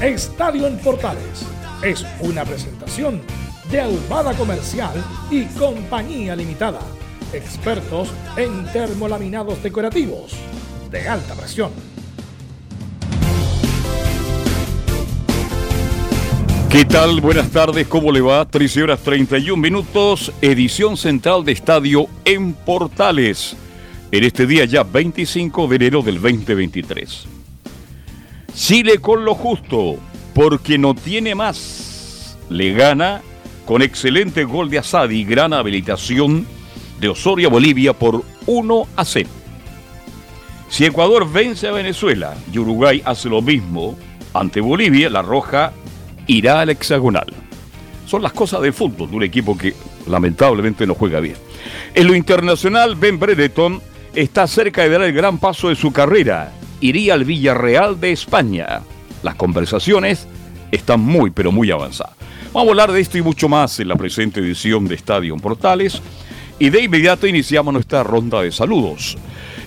[0.00, 1.44] Estadio en Portales
[1.82, 3.20] es una presentación
[3.68, 4.92] de Ahumada Comercial
[5.28, 6.78] y Compañía Limitada.
[7.32, 10.36] Expertos en termolaminados decorativos
[10.92, 11.72] de alta presión.
[16.70, 17.20] ¿Qué tal?
[17.20, 18.44] Buenas tardes, ¿cómo le va?
[18.44, 23.56] 13 horas 31 minutos, edición central de Estadio en Portales,
[24.12, 27.37] en este día ya 25 de enero del 2023.
[28.58, 29.96] Chile con lo justo,
[30.34, 32.36] porque no tiene más.
[32.50, 33.22] Le gana
[33.64, 36.44] con excelente gol de Asad y gran habilitación
[37.00, 39.30] de Osorio Bolivia por 1 a 0.
[40.68, 43.96] Si Ecuador vence a Venezuela y Uruguay hace lo mismo
[44.34, 45.72] ante Bolivia, la Roja
[46.26, 47.32] irá al hexagonal.
[48.06, 49.72] Son las cosas del fútbol de un equipo que
[50.08, 51.36] lamentablemente no juega bien.
[51.94, 53.80] En lo internacional, Ben Bredeton
[54.14, 56.57] está cerca de dar el gran paso de su carrera.
[56.80, 58.80] Iría al Villarreal de España.
[59.22, 60.26] Las conversaciones
[60.70, 62.14] están muy, pero muy avanzadas.
[62.52, 66.00] Vamos a hablar de esto y mucho más en la presente edición de Estadio Portales.
[66.58, 69.16] Y de inmediato iniciamos nuestra ronda de saludos.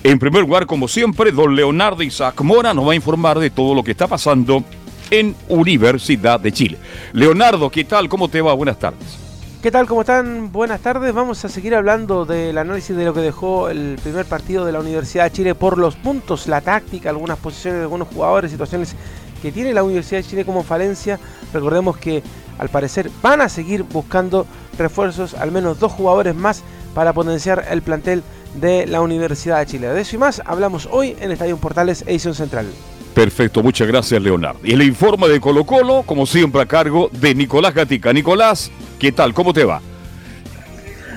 [0.04, 3.76] En primer lugar, como siempre, don Leonardo Isaac Mora nos va a informar de todo
[3.76, 4.64] lo que está pasando
[5.10, 6.78] en Universidad de Chile.
[7.14, 8.10] Leonardo, ¿qué tal?
[8.10, 8.54] ¿Cómo te va?
[8.54, 9.21] Buenas tardes.
[9.62, 9.86] ¿Qué tal?
[9.86, 10.52] ¿Cómo están?
[10.52, 11.14] Buenas tardes.
[11.14, 14.80] Vamos a seguir hablando del análisis de lo que dejó el primer partido de la
[14.80, 18.96] Universidad de Chile por los puntos, la táctica, algunas posiciones de algunos jugadores, situaciones
[19.40, 21.20] que tiene la Universidad de Chile como falencia.
[21.54, 22.24] Recordemos que
[22.58, 24.48] al parecer van a seguir buscando
[24.80, 26.64] refuerzos, al menos dos jugadores más
[26.96, 28.24] para potenciar el plantel
[28.56, 29.90] de la Universidad de Chile.
[29.90, 32.66] De eso y más hablamos hoy en Estadio Portales Edición Central.
[33.14, 34.60] Perfecto, muchas gracias Leonardo.
[34.64, 38.14] Y el informe de Colo Colo, como siempre a cargo de Nicolás Gatica.
[38.14, 39.34] Nicolás, ¿qué tal?
[39.34, 39.82] ¿Cómo te va?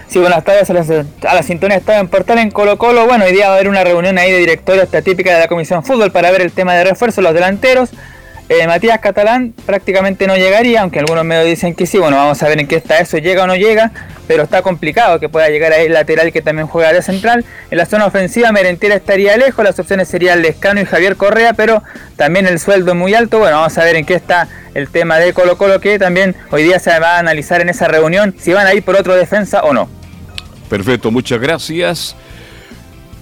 [0.08, 3.06] Sí, buenas tardes a la, a la sintonía Estado en Portal en Colo Colo.
[3.06, 5.84] Bueno, hoy día va a haber una reunión ahí de directorio típica de la Comisión
[5.84, 7.90] Fútbol para ver el tema de refuerzo, los delanteros.
[8.50, 11.98] Eh, Matías Catalán prácticamente no llegaría, aunque algunos medios dicen que sí.
[11.98, 13.90] Bueno, vamos a ver en qué está eso, llega o no llega,
[14.26, 17.44] pero está complicado que pueda llegar ahí el lateral que también juega de central.
[17.70, 21.82] En la zona ofensiva, Merentiera estaría lejos, las opciones serían Lescano y Javier Correa, pero
[22.16, 23.38] también el sueldo es muy alto.
[23.38, 26.64] Bueno, vamos a ver en qué está el tema de Colo Colo, que también hoy
[26.64, 29.62] día se va a analizar en esa reunión si van a ir por otro defensa
[29.62, 29.88] o no.
[30.68, 32.14] Perfecto, muchas gracias.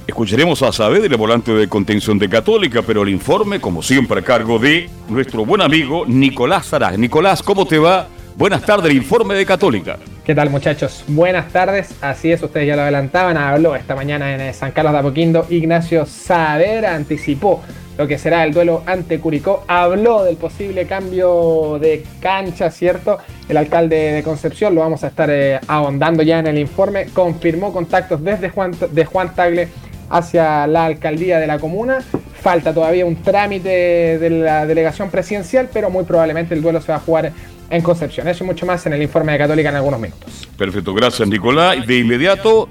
[0.07, 4.59] Escucharemos a Saavedra, volante de contención de Católica, pero el informe, como siempre, a cargo
[4.59, 6.99] de nuestro buen amigo Nicolás Saraz.
[6.99, 8.09] Nicolás, ¿cómo te va?
[8.37, 9.99] Buenas tardes, el informe de Católica.
[10.25, 11.05] ¿Qué tal muchachos?
[11.07, 14.99] Buenas tardes, así es, ustedes ya lo adelantaban, habló esta mañana en San Carlos de
[14.99, 17.63] Apoquindo, Ignacio Saavedra anticipó
[17.97, 23.19] lo que será el duelo ante Curicó, habló del posible cambio de cancha, ¿cierto?
[23.49, 27.73] El alcalde de Concepción, lo vamos a estar eh, ahondando ya en el informe, confirmó
[27.73, 29.69] contactos desde Juan, de Juan Tagle
[30.11, 32.03] hacia la alcaldía de la comuna.
[32.41, 36.97] Falta todavía un trámite de la delegación presidencial, pero muy probablemente el duelo se va
[36.99, 37.33] a jugar
[37.71, 38.29] en Concepción.
[38.29, 40.49] Eso y mucho más en el informe de Católica en algunos minutos.
[40.57, 41.87] Perfecto, gracias Nicolás.
[41.87, 42.69] De inmediato,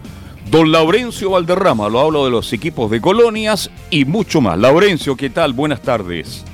[0.49, 4.57] don Laurencio Valderrama, lo hablo de los equipos de colonias y mucho más.
[4.59, 5.53] Laurencio, ¿qué tal?
[5.53, 6.45] Buenas tardes.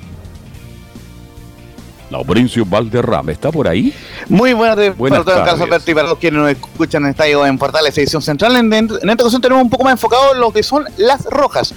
[2.09, 3.93] Laurencio Valderrama, ¿está por ahí?
[4.29, 5.23] Muy buenas, tardes para
[5.67, 8.55] todos, y para los quienes nos escuchan en Estadio en Portales Edición Central.
[8.55, 11.73] En, en, esta ocasión tenemos un poco más enfocado en lo que son las rojas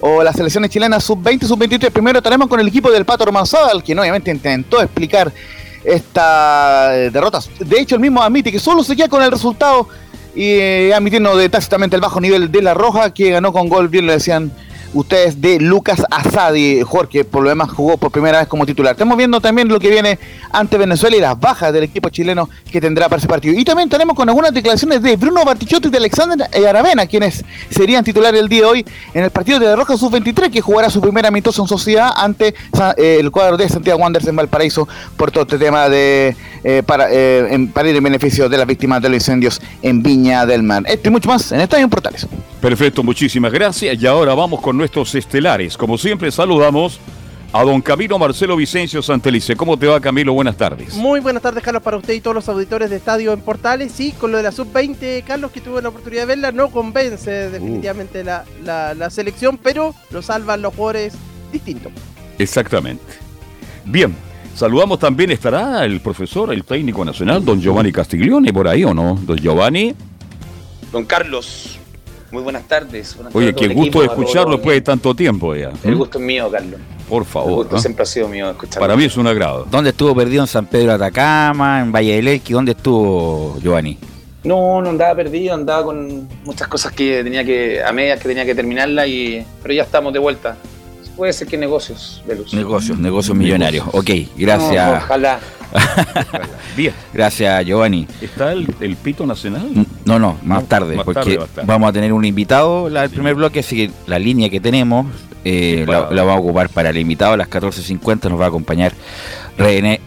[0.00, 1.90] o las selecciones chilenas sub-20 sub-23.
[1.90, 5.32] Primero tenemos con el equipo del Pato Romanzal, quien obviamente intentó explicar
[5.84, 7.50] estas derrotas.
[7.58, 9.88] De hecho, el mismo admite que solo se queda con el resultado
[10.34, 13.88] y eh, admitiendo de tácitamente el bajo nivel de la roja, que ganó con gol,
[13.88, 14.52] bien lo decían
[14.94, 18.92] ustedes de Lucas Asadi, Jorge, por lo demás jugó por primera vez como titular.
[18.92, 20.18] Estamos viendo también lo que viene
[20.52, 23.58] ante Venezuela y las bajas del equipo chileno que tendrá para ese partido.
[23.58, 28.04] Y también tenemos con algunas declaraciones de Bruno Bartichotto y de Alexander Aravena, quienes serían
[28.04, 31.28] titulares el día de hoy en el partido de Roja Sub-23, que jugará su primera
[31.28, 32.54] amistosa en sociedad ante
[32.96, 37.12] eh, el cuadro de Santiago Wanderers en Valparaíso por todo este tema de eh, para,
[37.12, 40.62] eh, en, para ir en beneficio de las víctimas de los incendios en Viña del
[40.62, 40.82] Mar.
[40.86, 42.26] Esto y mucho más en Estadio Portales.
[42.60, 44.02] Perfecto, muchísimas gracias.
[44.02, 45.76] Y ahora vamos con nuestros estelares.
[45.76, 46.98] Como siempre, saludamos
[47.52, 49.54] a don Camilo Marcelo Vicencio Santelice.
[49.54, 50.32] ¿Cómo te va, Camilo?
[50.32, 50.94] Buenas tardes.
[50.94, 53.92] Muy buenas tardes, Carlos, para usted y todos los auditores de Estadio en Portales.
[53.92, 57.30] Sí, con lo de la sub-20, Carlos, que tuve la oportunidad de verla, no convence
[57.50, 58.64] definitivamente uh.
[58.64, 61.14] la, la selección, pero lo salvan los jugadores
[61.52, 61.92] distintos.
[62.38, 63.04] Exactamente.
[63.84, 64.16] Bien,
[64.54, 69.18] saludamos también, estará el profesor, el técnico nacional, don Giovanni Castiglione, por ahí o no,
[69.22, 69.94] don Giovanni.
[70.92, 71.78] Don Carlos,
[72.30, 73.16] muy buenas tardes.
[73.32, 75.72] Oye, qué gusto de escucharlo después de tanto tiempo ya.
[75.82, 76.80] El gusto es mío, Carlos.
[77.08, 77.50] Por favor.
[77.50, 78.80] El gusto siempre ha sido mío escucharlo.
[78.80, 79.66] Para mí es un agrado.
[79.70, 82.52] ¿Dónde estuvo perdido en San Pedro de Atacama, en Valle del Elqui?
[82.52, 83.98] ¿Dónde estuvo Giovanni?
[84.42, 88.44] No, no andaba perdido, andaba con muchas cosas que tenía que, a medias que tenía
[88.44, 90.56] que terminarla, y, pero ya estamos de vuelta.
[91.16, 92.52] Puede ser que negocios, de luz.
[92.52, 93.86] Negocios, negocios millonarios.
[93.92, 95.04] Ok, gracias.
[95.04, 95.38] ojalá.
[96.76, 96.92] Bien.
[97.12, 98.06] Gracias, Giovanni.
[98.20, 99.86] ¿Está el, Pito Nacional?
[100.04, 103.90] No, no, más tarde, porque vamos a tener un invitado el primer bloque, así que
[104.06, 105.06] la línea que tenemos
[105.44, 108.92] eh, la, vamos a ocupar para el invitado a las 14.50, nos va a acompañar
[109.56, 110.00] René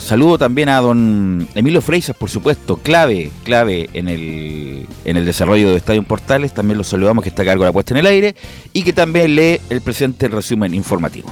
[0.00, 5.70] Saludo también a don Emilio Freisas, por supuesto, clave, clave en el, en el desarrollo
[5.70, 6.52] de Estadio Portales.
[6.52, 8.34] También lo saludamos que está a cargo de la puesta en el aire
[8.72, 11.30] y que también lee el presente resumen informativo.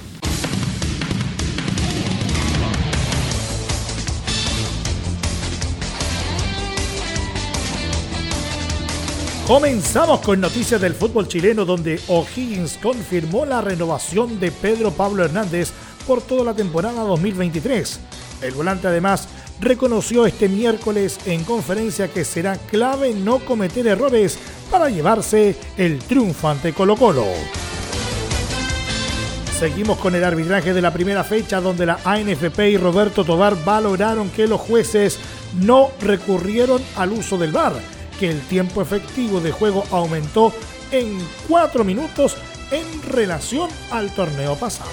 [9.47, 15.71] Comenzamos con noticias del fútbol chileno donde O'Higgins confirmó la renovación de Pedro Pablo Hernández
[16.05, 18.01] por toda la temporada 2023.
[18.43, 19.29] El volante además
[19.61, 24.37] reconoció este miércoles en conferencia que será clave no cometer errores
[24.69, 27.27] para llevarse el triunfo ante Colo Colo.
[29.61, 34.29] Seguimos con el arbitraje de la primera fecha donde la ANFP y Roberto Tobar valoraron
[34.29, 35.21] que los jueces
[35.61, 37.75] no recurrieron al uso del VAR,
[38.19, 40.53] que el tiempo efectivo de juego aumentó
[40.91, 41.19] en
[41.49, 42.37] 4 minutos
[42.71, 44.91] en relación al torneo pasado.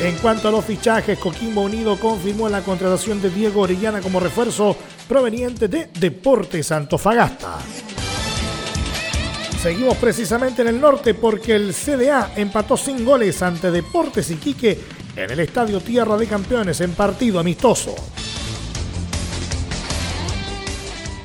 [0.00, 4.76] En cuanto a los fichajes, Coquimbo Unido confirmó la contratación de Diego Orellana como refuerzo
[5.08, 7.58] proveniente de Deportes Antofagasta.
[9.62, 14.78] Seguimos precisamente en el norte porque el CDA empató sin goles ante Deportes Iquique
[15.16, 17.94] en el Estadio Tierra de Campeones en partido amistoso.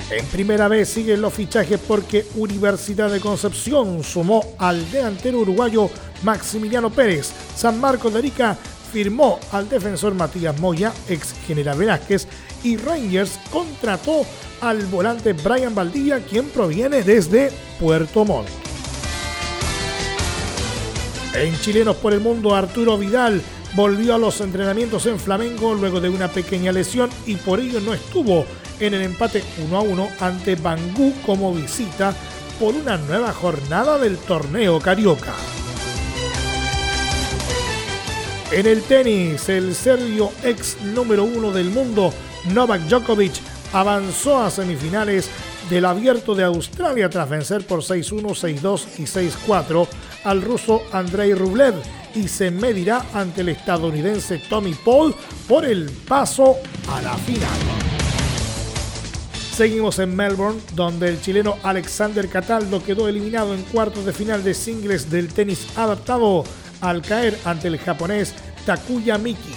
[0.09, 5.89] En primera vez siguen los fichajes porque Universidad de Concepción sumó al delantero uruguayo
[6.23, 7.31] Maximiliano Pérez.
[7.55, 8.57] San Marcos de Arica
[8.91, 12.27] firmó al defensor Matías Moya, ex general Velázquez,
[12.63, 14.25] y Rangers contrató
[14.61, 18.49] al volante Brian Valdía, quien proviene desde Puerto Montt.
[21.35, 23.43] En Chilenos por el Mundo, Arturo Vidal
[23.75, 27.93] volvió a los entrenamientos en Flamengo luego de una pequeña lesión y por ello no
[27.93, 28.43] estuvo
[28.79, 32.13] en el empate 1 a 1 ante Bangú como visita
[32.59, 35.33] por una nueva jornada del torneo carioca.
[38.51, 42.11] En el tenis, el serbio ex número uno del mundo,
[42.53, 43.33] Novak Djokovic,
[43.73, 45.29] avanzó a semifinales
[45.69, 48.21] del Abierto de Australia tras vencer por 6-1,
[48.61, 49.87] 6-2 y 6-4
[50.23, 51.75] al ruso Andrei Rublev
[52.15, 55.13] y se medirá ante el estadounidense Tommy Paul
[55.47, 57.88] por el paso a la final.
[59.59, 64.53] Seguimos en Melbourne, donde el chileno Alexander Cataldo quedó eliminado en cuartos de final de
[64.53, 66.45] singles del tenis adaptado
[66.79, 68.33] al caer ante el japonés
[68.65, 69.53] Takuya Miki.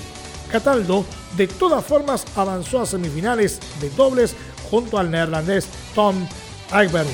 [0.50, 1.04] Cataldo,
[1.37, 4.35] de todas formas, avanzó a semifinales de dobles
[4.68, 6.16] junto al neerlandés Tom
[6.75, 7.06] Eiberg.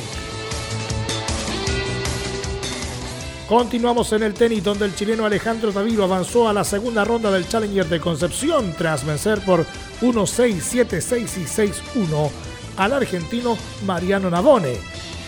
[3.50, 7.46] Continuamos en el tenis donde el chileno Alejandro Taviro avanzó a la segunda ronda del
[7.46, 9.66] Challenger de Concepción tras vencer por
[10.00, 12.47] 1-6, 7-6 y 6-1
[12.78, 14.76] al argentino Mariano Navone.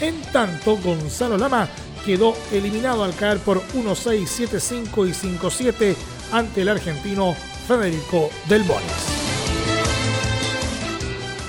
[0.01, 1.69] En tanto, Gonzalo Lama
[2.05, 5.95] quedó eliminado al caer por 1-6, 7-5 y 5-7
[6.33, 7.37] ante el argentino
[7.69, 9.21] Federico Del Bonis.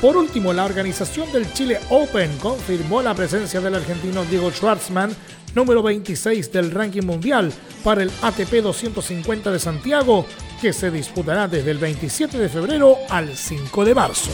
[0.02, 5.16] Por último, la organización del Chile Open confirmó la presencia del argentino Diego Schwartzman,
[5.54, 7.54] número 26 del ranking mundial,
[7.84, 10.26] para el ATP 250 de Santiago,
[10.60, 14.32] que se disputará desde el 27 de febrero al 5 de marzo.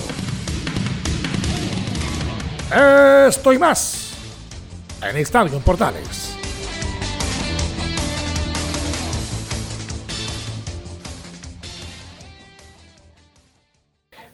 [2.70, 4.14] Estoy más
[5.02, 6.34] en Estadio Portales.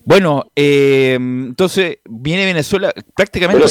[0.06, 3.66] Bueno, eh, entonces viene Venezuela prácticamente.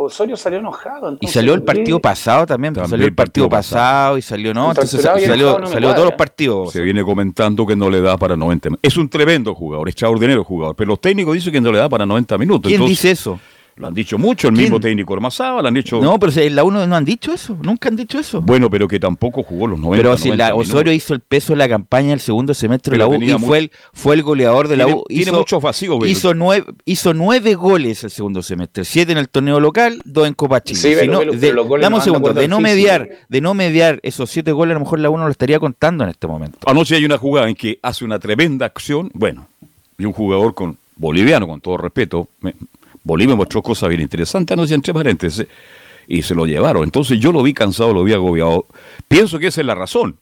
[0.00, 1.16] Osorio salió enojado.
[1.20, 5.66] y salió el partido pasado también, salió el partido, pasado, y salió, no, entonces salió,
[5.66, 6.72] salió todos los partidos.
[6.72, 8.80] Se viene comentando que no le da para 90 minutos.
[8.88, 12.06] Es un tremendo jugador, extraordinario jugador, pero los técnicos dicen que no le da para
[12.06, 12.70] 90 minutos.
[12.70, 13.40] ¿Quién dice eso?
[13.78, 16.00] Lo han dicho mucho, el mismo técnico Ormazábal, lo han dicho.
[16.00, 18.42] No, pero en la 1 no han dicho eso, nunca han dicho eso.
[18.42, 21.58] Bueno, pero que tampoco jugó los 90 Pero si la, Osorio hizo el peso de
[21.58, 24.76] la campaña el segundo semestre de la U y fue el, fue el goleador de
[24.76, 25.04] la U.
[25.08, 29.60] Tiene muchos vacíos, hizo nueve, hizo nueve goles el segundo semestre, siete en el torneo
[29.60, 30.80] local, dos en Copa Chile.
[30.80, 31.06] Sí, de,
[31.80, 34.98] damos un segundo, de no mediar, de no mediar esos siete goles, a lo mejor
[34.98, 36.58] la U no lo estaría contando en este momento.
[36.66, 39.46] Anoche hay una jugada en que hace una tremenda acción, bueno,
[39.96, 42.28] y un jugador con boliviano, con todo respeto,
[43.08, 45.46] Bolivia mostró cosas bien interesantes anoche entre paréntesis
[46.06, 46.84] y se lo llevaron.
[46.84, 48.66] Entonces yo lo vi cansado, lo vi agobiado.
[49.08, 50.20] Pienso que esa es la razón.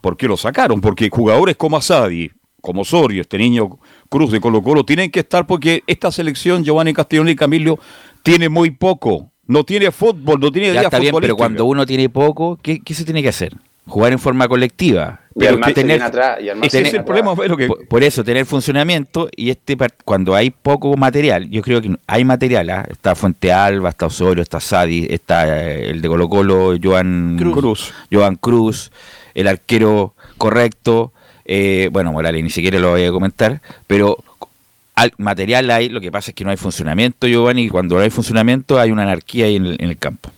[0.00, 0.80] ¿Por qué lo sacaron?
[0.80, 2.30] Porque jugadores como Asadi,
[2.62, 6.94] como Osorio, este niño Cruz de Colo Colo, tienen que estar porque esta selección, Giovanni
[6.94, 7.78] Castellón y Camilo,
[8.22, 9.30] tiene muy poco.
[9.46, 12.94] No tiene fútbol, no tiene ya está bien, pero cuando uno tiene poco, ¿qué, ¿qué
[12.94, 13.54] se tiene que hacer?
[13.86, 17.68] Jugar en forma colectiva pero tener, atrás, ese es el problema que...
[17.68, 22.70] por, eso tener funcionamiento y este cuando hay poco material yo creo que hay material
[22.70, 22.86] ¿ah?
[22.90, 27.92] está Fuente Alba está Osorio está Sadi está eh, el de Colo Colo Joan Cruz,
[28.10, 28.90] Joan Cruz
[29.34, 31.12] el arquero correcto
[31.44, 34.18] eh, bueno Morales ni siquiera lo voy a comentar pero
[35.18, 38.10] material hay lo que pasa es que no hay funcionamiento Giovanni y cuando no hay
[38.10, 40.30] funcionamiento hay una anarquía ahí en el campo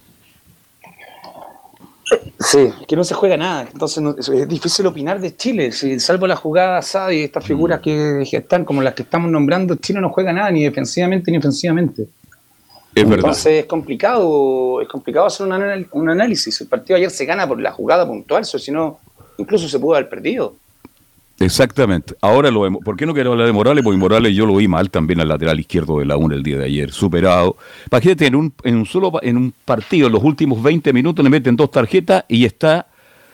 [2.45, 3.67] Sí, que no se juega nada.
[3.73, 5.73] Entonces es difícil opinar de Chile.
[5.73, 7.83] Si salvo la jugada Sadi y estas figuras mm.
[7.83, 12.03] que, están como las que estamos nombrando, Chile no juega nada ni defensivamente ni ofensivamente.
[12.95, 13.59] Es Entonces verdad.
[13.61, 16.61] es complicado, es complicado hacer un, análisis.
[16.61, 19.01] El partido ayer se gana por la jugada puntual, si no,
[19.39, 20.55] incluso se pudo haber perdido.
[21.41, 22.15] Exactamente.
[22.21, 22.81] Ahora lo vemos.
[22.85, 23.83] ¿Por qué no quiero hablar de Morales?
[23.83, 26.59] Porque Morales yo lo vi mal también al lateral izquierdo de la UNA el día
[26.59, 27.57] de ayer, superado.
[27.91, 31.31] Imagínate, en un, en un solo en un partido, en los últimos 20 minutos le
[31.31, 32.87] meten dos tarjetas y está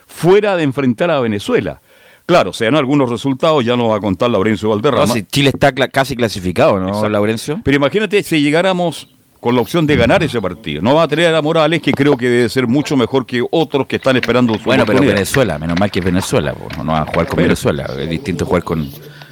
[0.06, 1.80] fuera de enfrentar a Venezuela.
[2.26, 5.14] Claro, se dan algunos resultados, ya no va a contar Laurencio Valderrama.
[5.26, 7.60] Chile está casi clasificado, ¿no, Laurencio?
[7.64, 9.08] Pero imagínate si llegáramos
[9.40, 10.82] con la opción de ganar ese partido.
[10.82, 13.86] No va a tener a Morales, que creo que debe ser mucho mejor que otros
[13.86, 17.06] que están esperando su Bueno, pero Venezuela, menos mal que es Venezuela, no va a
[17.06, 18.88] jugar con Venezuela, es distinto jugar con,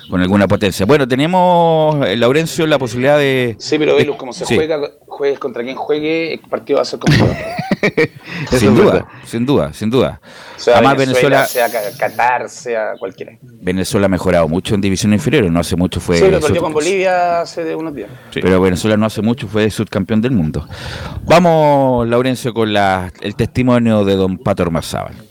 [0.09, 0.87] con alguna potencia.
[0.87, 3.57] Bueno, tenemos, eh, Laurencio, la posibilidad de...
[3.59, 6.99] Sí, pero Velus, como se juega, juegues contra quien juegue, el partido va a ser
[6.99, 7.35] complicado.
[8.51, 10.21] sin duda, sin duda, sin duda.
[10.75, 13.39] Además, Venezuela, sea Qatar, sea cualquiera.
[13.43, 16.19] Venezuela ha mejorado mucho en división inferior, no hace mucho fue...
[16.19, 18.11] Sí, lo perdió con Bolivia hace de unos días.
[18.33, 20.67] Pero Venezuela no hace mucho fue subcampeón del mundo.
[21.25, 25.28] Vamos, Laurencio, con la, el testimonio de don Pato Ormazábal.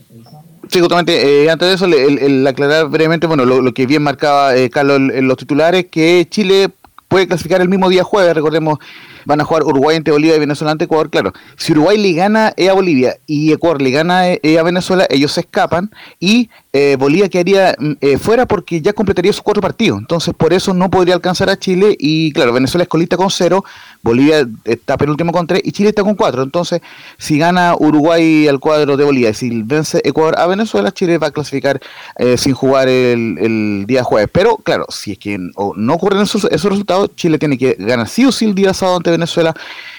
[0.70, 4.70] Sí, justamente, eh, antes de eso, el, aclarar brevemente, bueno, lo, que bien marcaba eh,
[4.70, 6.70] Carlos en los titulares, que Chile
[7.08, 8.80] puede clasificar el mismo día jueves, recordemos
[9.28, 11.34] van a jugar Uruguay ante Bolivia y Venezuela ante Ecuador, claro.
[11.58, 15.92] Si Uruguay le gana a Bolivia y Ecuador le gana a Venezuela, ellos se escapan
[16.18, 19.98] y eh, Bolivia quedaría mm, eh, fuera porque ya completaría sus cuatro partidos.
[19.98, 21.96] Entonces, por eso no podría alcanzar a Chile.
[21.98, 23.66] Y claro, Venezuela es colista con cero,
[24.04, 26.44] Bolivia está penúltimo con tres y Chile está con cuatro.
[26.44, 26.82] Entonces,
[27.18, 31.28] si gana Uruguay al cuadro de Bolivia y si vence Ecuador a Venezuela, Chile va
[31.28, 31.82] a clasificar
[32.18, 34.30] eh, sin jugar el, día jueves.
[34.32, 38.24] Pero claro, si es que no ocurren esos, esos resultados, Chile tiene que ganar sí
[38.24, 39.54] o sí el día sábado ante Venezuela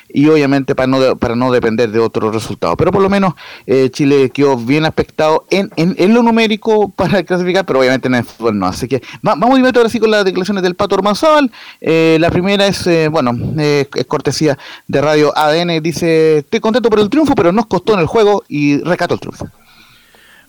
[0.08, 2.76] y obviamente para no, para no depender de otros resultados.
[2.76, 3.34] Pero por lo menos
[3.66, 8.24] eh, Chile quedó bien aspectado en, en, lo numérico para clasificar, pero obviamente en el
[8.24, 8.66] fútbol no.
[8.66, 11.50] Así que vamos a ir ahora sí con las declaraciones del Pato Ormanzal.
[11.80, 15.82] Eh, la primera es, eh, bueno, es cortesía de Radio ADN.
[15.82, 19.20] Dice, estoy contento por el triunfo, pero nos costó en el juego y recato el
[19.20, 19.48] triunfo.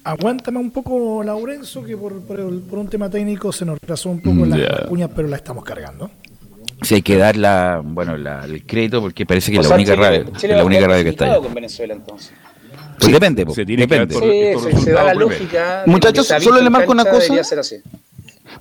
[0.03, 4.45] Aguántame un poco, Laurenzo, que por, por, un tema técnico se nos retrasó un poco
[4.45, 6.09] las cuñas, pero la estamos cargando.
[6.81, 9.95] Si hay que dar la, bueno, la, el crédito porque parece que es la única
[9.95, 11.41] radio, la única radio que está ahí.
[11.41, 12.31] con Venezuela entonces.
[12.99, 14.15] Pues depende, se depende.
[14.15, 15.83] sí, se, da la lógica.
[15.85, 17.33] Muchachos, solo le marco una cosa.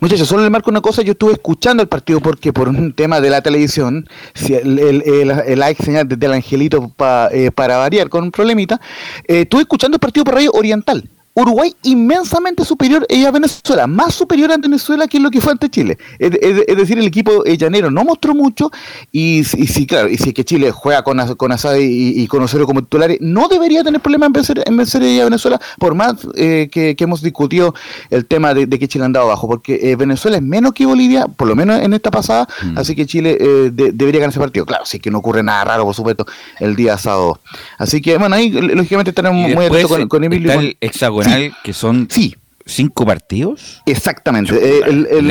[0.00, 3.20] Muchachos, solo le marco una cosa, yo estuve escuchando el partido porque por un tema
[3.20, 7.78] de la televisión, si el, el, el, el like señal del angelito pa, eh, para
[7.78, 8.80] variar con un problemita,
[9.26, 11.08] eh, estuve escuchando el partido por radio oriental
[11.42, 15.98] Uruguay inmensamente superior a Venezuela, más superior a Venezuela que lo que fue ante Chile.
[16.18, 16.30] Es,
[16.76, 18.70] decir, el equipo llanero no mostró mucho
[19.12, 22.82] y, si claro, y si que Chile juega con, con Asad y, con Osorio como
[22.82, 26.96] titulares, no debería tener problema en vencer, en vencer a Venezuela, por más eh, que,
[26.98, 27.74] hemos discutido
[28.10, 31.26] el tema de, que Chile ha andado abajo, porque eh, Venezuela es menos que Bolivia,
[31.26, 32.78] por lo menos en esta pasada, mm.
[32.78, 34.66] así que Chile eh, debería ganar ese partido.
[34.66, 36.26] Claro, sí que no ocurre nada raro, por supuesto,
[36.58, 37.40] el día sábado.
[37.78, 40.52] Así que, bueno, ahí lógicamente estaremos muy atentos con, con Emilio.
[40.52, 41.27] el hexagonal,
[41.62, 42.34] que son sí.
[42.64, 43.82] cinco partidos.
[43.86, 44.54] Exactamente.
[44.54, 45.30] Eh, el, el,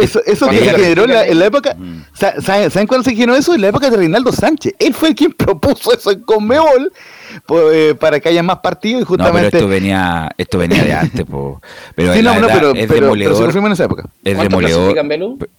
[0.00, 1.74] eso, eso que se generó en la, época.
[1.74, 2.02] Mm.
[2.12, 3.54] ¿saben, cuándo se generó eso?
[3.54, 4.74] En la época de Reinaldo Sánchez.
[4.78, 6.92] Él fue el quien propuso eso en Conmebol
[7.72, 9.42] eh, para que haya más partidos y justamente.
[9.42, 11.24] No, pero esto venía, esto venía de antes,
[11.94, 13.52] Pero, sí, no, no, pero, es pero, demoledor.
[13.52, 14.08] Pero en esa época.
[14.24, 14.94] Es demoledor.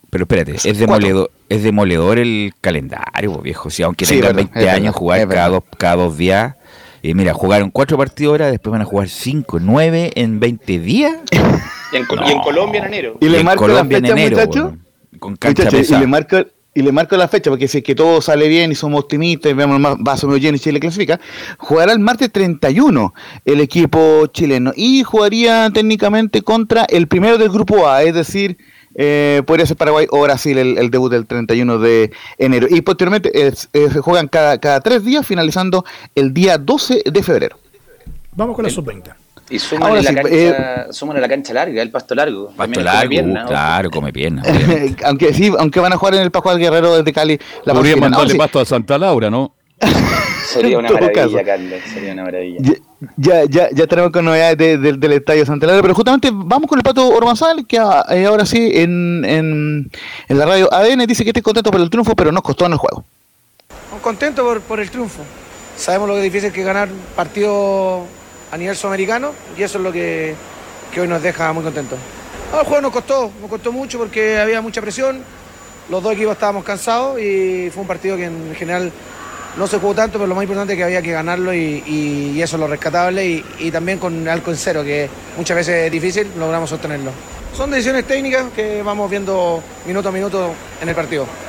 [0.10, 3.70] Pero espérate, es demoledor, es demoledor el calendario, viejo.
[3.70, 6.56] Si aunque tenga 20 años, jugar cada dos, cada dos días
[7.06, 11.14] y mira, jugaron cuatro partidos ahora, después van a jugar cinco, nueve en 20 días.
[11.92, 13.18] y, en, Colombia en enero.
[13.22, 14.78] Y le marco la fecha, enero, muchacho,
[15.20, 16.38] con cancha y le marco
[16.74, 19.52] y le marco la fecha, porque si es que todo sale bien y somos optimistas
[19.52, 21.22] y vemos más vaso medio lleno y Chile clasifica,
[21.58, 23.14] jugará el martes 31
[23.46, 28.58] el equipo chileno y jugaría técnicamente contra el primero del grupo A, es decir,
[28.96, 32.68] eh, podría ser Paraguay o Brasil el, debut del 31 de enero.
[32.70, 35.86] Y posteriormente se juegan cada, cada tres días, finalizando
[36.16, 37.58] el día 12 de febrero.
[38.34, 39.14] Vamos con la sub-20.
[39.50, 42.52] Y súmale, la, cancha, eh, la cancha larga, el pasto largo.
[42.56, 44.42] Pasto largo, uh, claro, come pierna.
[45.06, 47.40] aunque sí, aunque van a jugar en el Pascual Guerrero desde Cali.
[47.64, 49.54] La Podría mandarle pasto a Santa Laura, ¿no?
[50.48, 51.80] Sería una maravilla, Carlos.
[51.94, 52.76] Sería una maravilla.
[53.18, 56.84] Ya, ya, ya tenemos con novedades del Estadio Santa Laura, pero justamente vamos con el
[56.84, 59.92] Pato Ormanzal, que ah, eh, ahora sí en, en,
[60.28, 62.74] en, la radio ADN dice que está contento por el triunfo, pero nos costó en
[62.74, 63.04] el juego.
[64.02, 65.24] Contento por, por el triunfo.
[65.78, 68.04] Sabemos lo difícil que es ganar partido
[68.52, 70.36] a nivel sudamericano y eso es lo que,
[70.94, 72.00] que hoy nos deja muy contentos.
[72.54, 75.22] el juego nos costó, nos costó mucho porque había mucha presión,
[75.90, 78.92] los dos equipos estábamos cansados y fue un partido que en general
[79.58, 82.58] no se jugó tanto, pero lo más importante es que había que ganarlo y, eso
[82.58, 86.70] es lo rescatable y, también con algo en cero, que muchas veces es difícil, logramos
[86.70, 87.12] sostenerlo.
[87.56, 91.45] Son decisiones técnicas que vamos viendo minuto a minuto en el partido.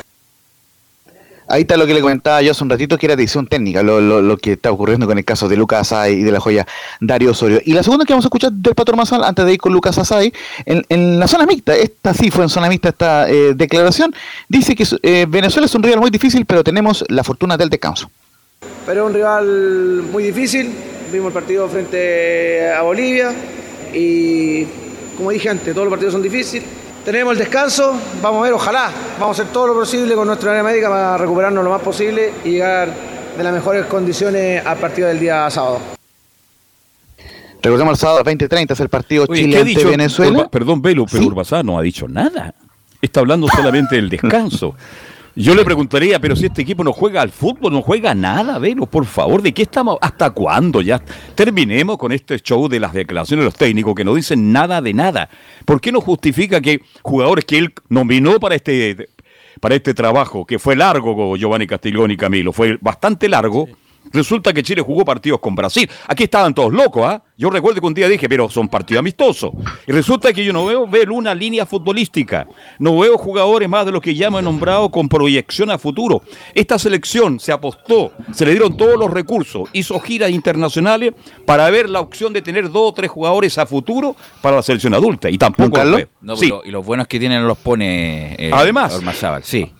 [1.48, 4.00] Ahí está lo que le comentaba yo hace un ratito, que era decisión técnica, lo,
[4.00, 6.66] lo, que está ocurriendo con el caso de Lucas Asay y de la joya
[7.00, 7.60] Dario Osorio.
[7.64, 9.96] Y la segunda que vamos a escuchar del Patrón Mazal, antes de ir con Lucas
[9.96, 10.32] Asay,
[10.64, 14.12] en, en, la zona mixta, esta sí fue en zona mixta esta eh, declaración,
[14.48, 18.10] dice que eh, Venezuela es un rival muy difícil, pero tenemos la fortuna del descanso.
[18.84, 20.70] Pero es un rival muy difícil,
[21.12, 23.32] vimos el partido frente a Bolivia
[23.94, 24.64] y
[25.16, 28.90] como dije antes, todos los partidos son difíciles tenemos el descanso, vamos a ver, ojalá,
[29.20, 32.32] vamos a hacer todo lo posible con nuestra área médica para recuperarnos lo más posible
[32.44, 32.92] y llegar
[33.38, 35.78] de las mejores condiciones a partir del día sábado.
[37.62, 40.48] Recordemos el sábado 20:30 es el partido Chile-Venezuela.
[40.48, 41.54] perdón, Velo, pero ¿Sí?
[41.62, 42.52] no ha dicho nada.
[43.00, 44.74] Está hablando solamente del descanso.
[45.38, 48.86] Yo le preguntaría, pero si este equipo no juega al fútbol, no juega nada, Velo,
[48.86, 49.98] por favor, ¿de qué estamos?
[50.00, 50.98] ¿Hasta cuándo ya?
[51.34, 54.94] Terminemos con este show de las declaraciones de los técnicos que no dicen nada de
[54.94, 55.28] nada.
[55.66, 59.10] ¿Por qué no justifica que jugadores que él nominó para este,
[59.60, 63.68] para este trabajo, que fue largo, Giovanni Castiglioni y Camilo, fue bastante largo?
[64.12, 65.88] Resulta que Chile jugó partidos con Brasil.
[66.06, 67.22] Aquí estaban todos locos, ¿ah?
[67.38, 69.52] Yo recuerdo que un día dije, pero son partidos amistosos.
[69.86, 72.46] Y resulta que yo no veo ver una línea futbolística.
[72.78, 76.22] No veo jugadores más de los que ya me he nombrado con proyección a futuro.
[76.54, 81.12] Esta selección se apostó, se le dieron todos los recursos, hizo giras internacionales
[81.44, 84.94] para ver la opción de tener dos o tres jugadores a futuro para la selección
[84.94, 85.28] adulta.
[85.28, 86.50] Y tampoco lo no, sí.
[86.64, 89.00] Y los buenos que tienen los pone eh, Además,
[89.42, 89.70] sí.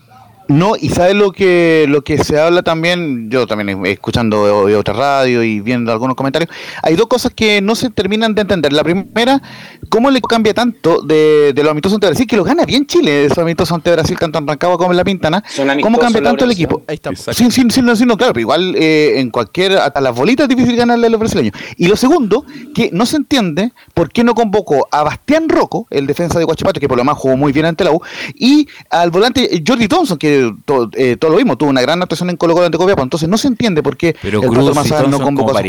[0.47, 5.43] No, y sabes lo que lo que se habla también, yo también escuchando otra radio
[5.43, 6.49] y viendo algunos comentarios,
[6.81, 8.71] hay dos cosas que no se terminan de entender.
[8.73, 9.41] La primera,
[9.89, 13.25] ¿cómo le cambia tanto de, de los amistosos ante Brasil, que lo gana bien Chile,
[13.25, 15.43] esos amistosos ante Brasil, tanto en Rancagua como en La Pintana?
[15.81, 16.81] ¿Cómo cambia tanto el equipo?
[16.87, 17.15] Ahí está.
[17.15, 20.45] Sí, sí, sí, no, sí, no, claro, pero igual eh, en cualquier, hasta las bolitas
[20.45, 21.53] es difícil ganarle a los brasileños.
[21.77, 26.07] Y lo segundo, que no se entiende por qué no convocó a Bastián Rocco, el
[26.07, 28.01] defensa de Guachipato, que por lo más jugó muy bien ante la U,
[28.35, 32.29] y al volante Jordi Thompson, que todo, eh, todo, lo mismo, tuvo una gran actuación
[32.29, 34.73] en Colo Colo ante Copiapó, entonces no se entiende por qué pero el Cruz y
[34.73, 35.63] Thompson no convocó a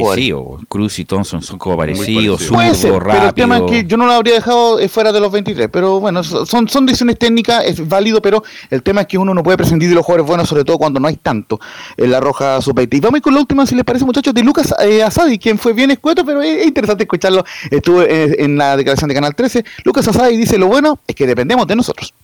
[0.68, 3.04] Cruz y Thompson son como parecidos, zurdo, rápido.
[3.04, 5.68] Pero el tema es que yo no lo habría dejado eh, fuera de los 23,
[5.72, 9.42] pero bueno, son, son decisiones técnicas, es válido, pero el tema es que uno no
[9.42, 11.60] puede prescindir de los jugadores buenos, sobre todo cuando no hay tanto
[11.96, 12.96] en la roja sub-20.
[12.96, 15.72] Y vamos con la última, si les parece, muchachos, de Lucas eh, Asadi, quien fue
[15.72, 17.44] bien escueto, pero es, interesante escucharlo.
[17.70, 19.64] Estuvo en, la declaración de Canal 13.
[19.84, 22.14] Lucas Asadi dice, lo bueno es que dependemos de nosotros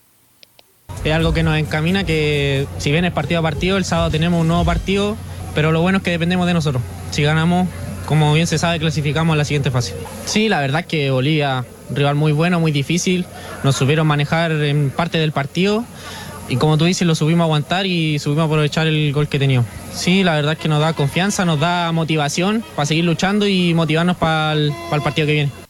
[1.04, 4.40] es algo que nos encamina que si bien es partido a partido, el sábado tenemos
[4.40, 5.16] un nuevo partido,
[5.54, 6.82] pero lo bueno es que dependemos de nosotros.
[7.10, 7.68] Si ganamos,
[8.06, 9.94] como bien se sabe, clasificamos a la siguiente fase.
[10.24, 11.64] Sí, la verdad que Bolivia,
[11.94, 13.26] rival muy bueno, muy difícil,
[13.62, 15.84] nos supieron manejar en parte del partido
[16.48, 19.38] y como tú dices, lo subimos a aguantar y subimos a aprovechar el gol que
[19.38, 19.68] teníamos.
[19.92, 24.16] Sí, la verdad que nos da confianza, nos da motivación para seguir luchando y motivarnos
[24.16, 25.63] para el partido que viene.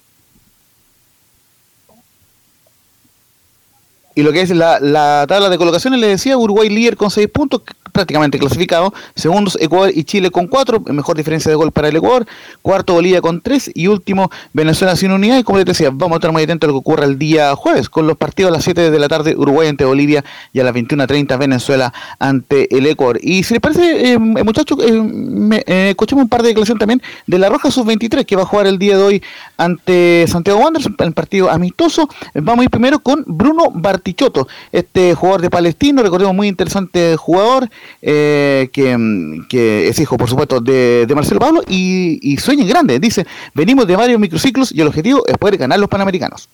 [4.14, 7.28] Y lo que es la, la tabla de colocaciones, le decía, Uruguay líder con 6
[7.28, 7.62] puntos,
[7.94, 8.92] prácticamente clasificado.
[9.14, 12.26] Segundos, Ecuador y Chile con cuatro, mejor diferencia de gol para el Ecuador.
[12.60, 13.70] Cuarto, Bolivia con tres.
[13.72, 15.38] Y último, Venezuela sin unidad.
[15.38, 17.54] Y como les decía, vamos a estar muy atentos a lo que ocurra el día
[17.54, 20.64] jueves, con los partidos a las 7 de la tarde, Uruguay ante Bolivia y a
[20.64, 23.20] las 21.30 Venezuela ante el Ecuador.
[23.22, 27.38] Y si les parece, eh, muchachos, eh, eh, escuchemos un par de declaraciones también de
[27.38, 29.22] la Roja Sub-23 que va a jugar el día de hoy
[29.56, 32.08] ante Santiago Wanderers, el partido amistoso.
[32.34, 33.70] Vamos a ir primero con Bruno
[34.04, 37.70] Bartichotto, este jugador de Palestino, recordemos muy interesante jugador,
[38.02, 42.98] eh, que, es hijo, por supuesto, de, Marcelo Pablo, y, y sueña grande.
[43.00, 46.50] Dice, venimos de varios microciclos y el objetivo es poder ganar los Panamericanos.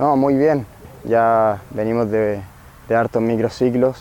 [0.00, 0.66] No, muy bien.
[1.04, 2.40] Ya venimos de,
[2.88, 3.98] de hartos microciclos.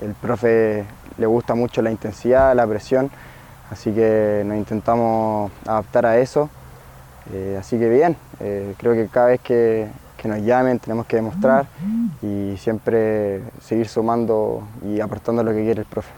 [0.00, 0.84] El profe
[1.18, 3.08] le gusta mucho la intensidad, la presión,
[3.70, 6.50] así que nos intentamos adaptar a eso.
[7.32, 9.86] Eh, así que bien, eh, creo que cada vez que,
[10.26, 11.66] que nos llamen, tenemos que demostrar
[12.20, 16.10] y siempre seguir sumando y aportando lo que quiere el profe.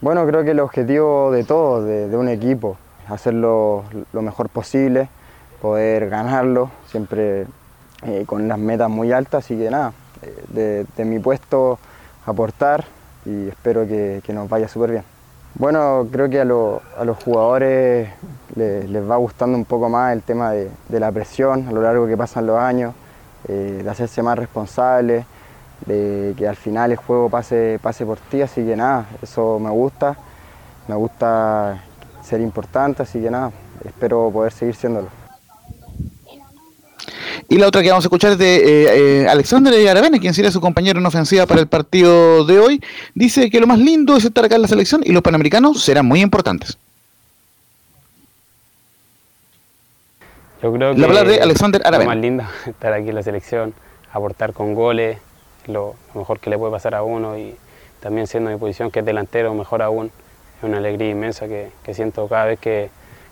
[0.00, 2.76] Bueno, creo que el objetivo de todos, de, un equipo,
[3.08, 5.08] hacerlo lo mejor posible,
[5.60, 7.46] poder ganarlo, siempre
[8.04, 11.78] eh, con las metas muy altas, así que nada, eh, de, mi puesto
[12.26, 12.84] aportar
[13.26, 15.04] y espero que, nos vaya súper bien.
[15.54, 18.08] Bueno, creo que a, los jugadores
[18.56, 22.06] les, va gustando un poco más el tema de, de la presión a lo largo
[22.06, 22.94] que pasan los años,
[23.48, 25.24] eh, de hacerse más responsable,
[25.86, 29.70] de que al final el juego pase, pase por ti, así que nada, eso me
[29.70, 30.16] gusta,
[30.88, 31.82] me gusta
[32.22, 33.52] ser importante, así que nada,
[33.84, 35.08] espero poder seguir siéndolo.
[37.48, 40.50] Y la otra que vamos a escuchar es de eh, eh, Alexander Aravena, quien sería
[40.50, 42.80] su compañero en ofensiva para el partido de hoy.
[43.14, 46.06] Dice que lo más lindo es estar acá en la selección y los panamericanos serán
[46.06, 46.78] muy importantes.
[50.62, 52.04] Yo creo que la palabra de Alexander Aravena.
[52.04, 53.74] Lo más linda estar aquí en la selección,
[54.12, 55.18] aportar con goles,
[55.66, 57.56] lo, mejor que le puede pasar a uno y
[57.98, 60.12] también siendo mi posición que es delantero, mejor aún.
[60.58, 62.90] Es una alegría inmensa que, siento cada vez que,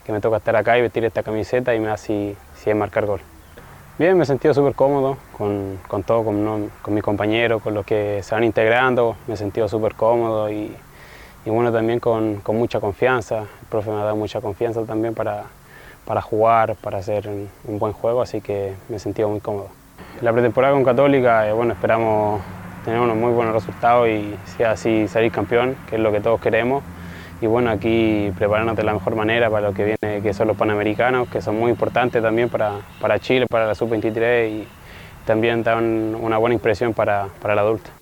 [0.09, 3.21] me toca estar acá y vestir esta camiseta y me hace si, es marcar gol.
[3.97, 8.21] Bien, me he sentido súper cómodo con, todo, con, con, mis compañeros, con los que
[8.25, 10.77] se van integrando, me he sentido súper cómodo y,
[11.47, 13.43] bueno, también con, con mucha confianza.
[13.43, 15.45] El profe me ha dado mucha confianza también para,
[16.11, 19.69] para jugar, para hacer un, buen juego, así que me he sentido muy cómodo.
[20.21, 22.41] La pretemporada con Católica, eh, bueno, esperamos
[22.85, 26.41] tener unos muy buenos resultados y si así salir campeón, que es lo que todos
[26.41, 26.83] queremos.
[27.41, 30.57] Y bueno, aquí prepararnos de la mejor manera para lo que viene, que son los
[30.57, 34.69] Panamericanos, que son muy importantes también para, para Chile, para la Sub-23 y
[35.25, 38.00] también dan una buena impresión para, para el adulto.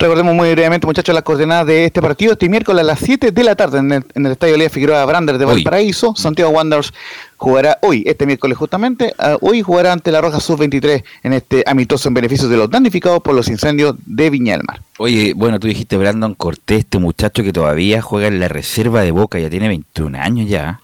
[0.00, 2.32] Recordemos muy brevemente, muchachos, las coordenadas de este partido.
[2.32, 3.92] Este miércoles a las 7 de la tarde en
[4.24, 6.14] el, Estadio Lea Figueroa Brander de Valparaíso.
[6.16, 6.94] Santiago Wanderers
[7.36, 9.12] jugará hoy, este miércoles justamente.
[9.18, 13.20] Ah, hoy jugará ante la Roja Sub-23 en este amistoso en beneficio de los damnificados
[13.20, 14.80] por los incendios de Viña del Mar.
[14.96, 19.10] Oye, bueno, tú dijiste Brandon Cortés, este muchacho que todavía juega en la reserva de
[19.10, 20.80] Boca, ya tiene 21 años ya.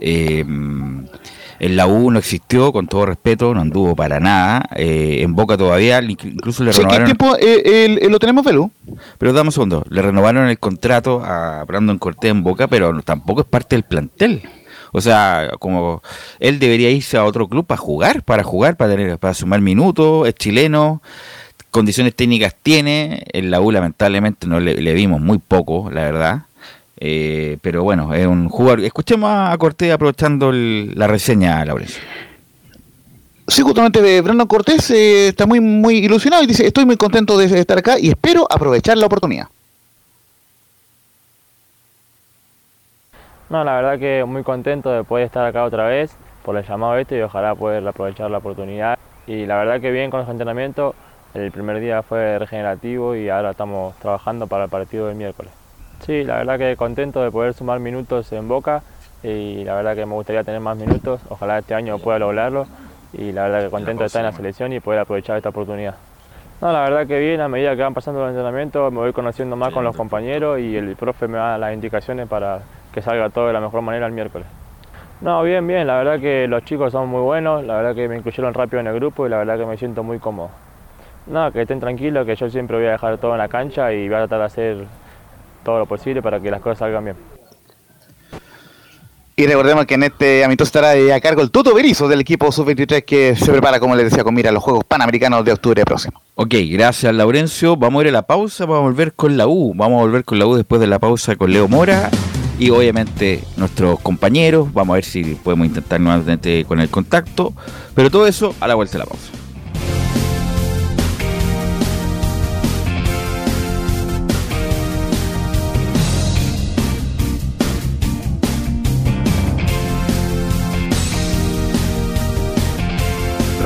[0.00, 0.42] Eh,
[1.60, 4.68] en la U no existió, con todo respeto, no anduvo para nada.
[4.76, 7.06] Eh, en Boca todavía, incluso le renovaron.
[7.06, 8.70] ¿Qué tiempo eh, lo tenemos, Pelú?
[9.18, 9.84] Pero dame un segundo.
[9.88, 14.42] Le renovaron el contrato a Brandon Cortés en Boca, pero tampoco es parte del plantel.
[14.92, 16.02] O sea, como
[16.40, 20.26] él debería irse a otro club para jugar, para jugar, para tener, para sumar minutos,
[20.26, 21.02] es chileno,
[21.70, 26.42] condiciones técnicas tiene, en la U lamentablemente no le, le vimos muy poco, la verdad.
[27.00, 28.80] Eh, pero bueno, es un jugador.
[28.80, 32.02] Escuchemos a Cortés aprovechando la reseña, Laurencio.
[33.46, 37.46] Sí, justamente Brandon Cortés eh, está muy, muy ilusionado y dice, estoy muy contento de
[37.58, 39.48] estar acá y espero aprovechar la oportunidad.
[43.48, 46.10] No, la verdad que muy contento de poder estar acá otra vez
[46.44, 48.98] por el llamado este y ojalá poder aprovechar la oportunidad.
[49.26, 50.94] Y la verdad que bien con los entrenamientos,
[51.32, 55.52] el primer día fue regenerativo y ahora estamos trabajando para el partido del miércoles.
[56.00, 58.82] Sí, la verdad que contento de poder sumar minutos en Boca
[59.22, 62.66] y la verdad que me gustaría tener más minutos, ojalá este año pueda lograrlo
[63.12, 65.96] y la verdad que contento de estar en la selección y poder aprovechar esta oportunidad.
[66.60, 69.56] No, la verdad que bien, a medida que van pasando los entrenamientos me voy conociendo
[69.56, 73.46] más con los compañeros y el profe me da las indicaciones para que salga todo
[73.48, 74.46] de la mejor manera el miércoles.
[75.20, 78.16] No, bien, bien, la verdad que los chicos son muy buenos, la verdad que me
[78.16, 80.50] incluyeron rápido en el grupo y la verdad que me siento muy cómodo.
[81.26, 84.08] No, que estén tranquilos, que yo siempre voy a dejar todo en la cancha y
[84.08, 84.76] voy a tratar de hacer
[85.64, 87.16] todo lo posible para que las cosas salgan bien.
[89.38, 93.04] Y recordemos que en este ámbito estará a cargo el Tuto Berizo del equipo Sub-23
[93.04, 96.20] que se prepara, como les decía, con mira a los Juegos Panamericanos de octubre próximo.
[96.34, 97.76] Ok, gracias Laurencio.
[97.76, 99.74] Vamos a ir a la pausa, vamos a volver con la U.
[99.76, 102.10] Vamos a volver con la U después de la pausa con Leo Mora
[102.58, 104.72] y obviamente nuestros compañeros.
[104.72, 107.52] Vamos a ver si podemos intentar nuevamente con el contacto.
[107.94, 109.30] Pero todo eso a la vuelta de la pausa.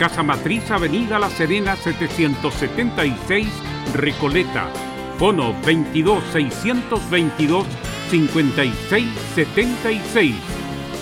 [0.00, 3.46] Casa Matriz, Avenida La Serena, 776,
[3.92, 4.70] Recoleta.
[5.18, 7.66] Fono 22 622
[8.10, 10.34] 5676.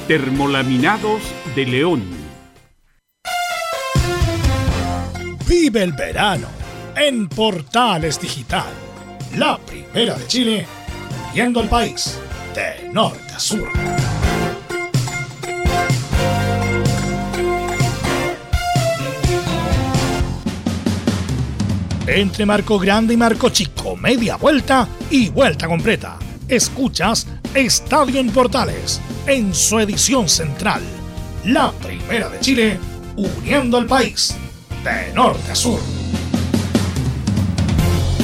[0.09, 1.23] Termolaminados
[1.55, 2.03] de León.
[5.47, 6.49] Vive el verano
[6.97, 8.67] en Portales Digital.
[9.37, 10.67] La primera de Chile,
[11.33, 12.19] viendo el país
[12.53, 13.98] de norte a sur.
[22.09, 26.19] Entre Marco Grande y Marco Chico, media vuelta y vuelta completa.
[26.49, 30.81] Escuchas Estadio en Portales, en su edición central.
[31.45, 32.79] La primera de Chile,
[33.17, 34.35] uniendo al país,
[34.83, 35.79] de norte a sur.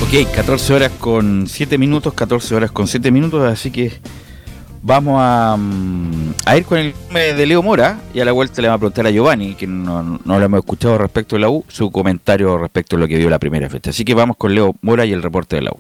[0.03, 3.93] Ok, 14 horas con 7 minutos, 14 horas con 7 minutos, así que
[4.85, 5.15] vamos
[5.59, 8.81] mm, a, ir con el de Leo Mora y a la vuelta le vamos a
[8.81, 12.97] preguntar a Giovanni, que no, lo hemos escuchado respecto de la U, su comentario respecto
[12.97, 13.91] a lo que vio la primera fecha.
[13.91, 15.79] Así que vamos con Leo Mora y el reporte de la U.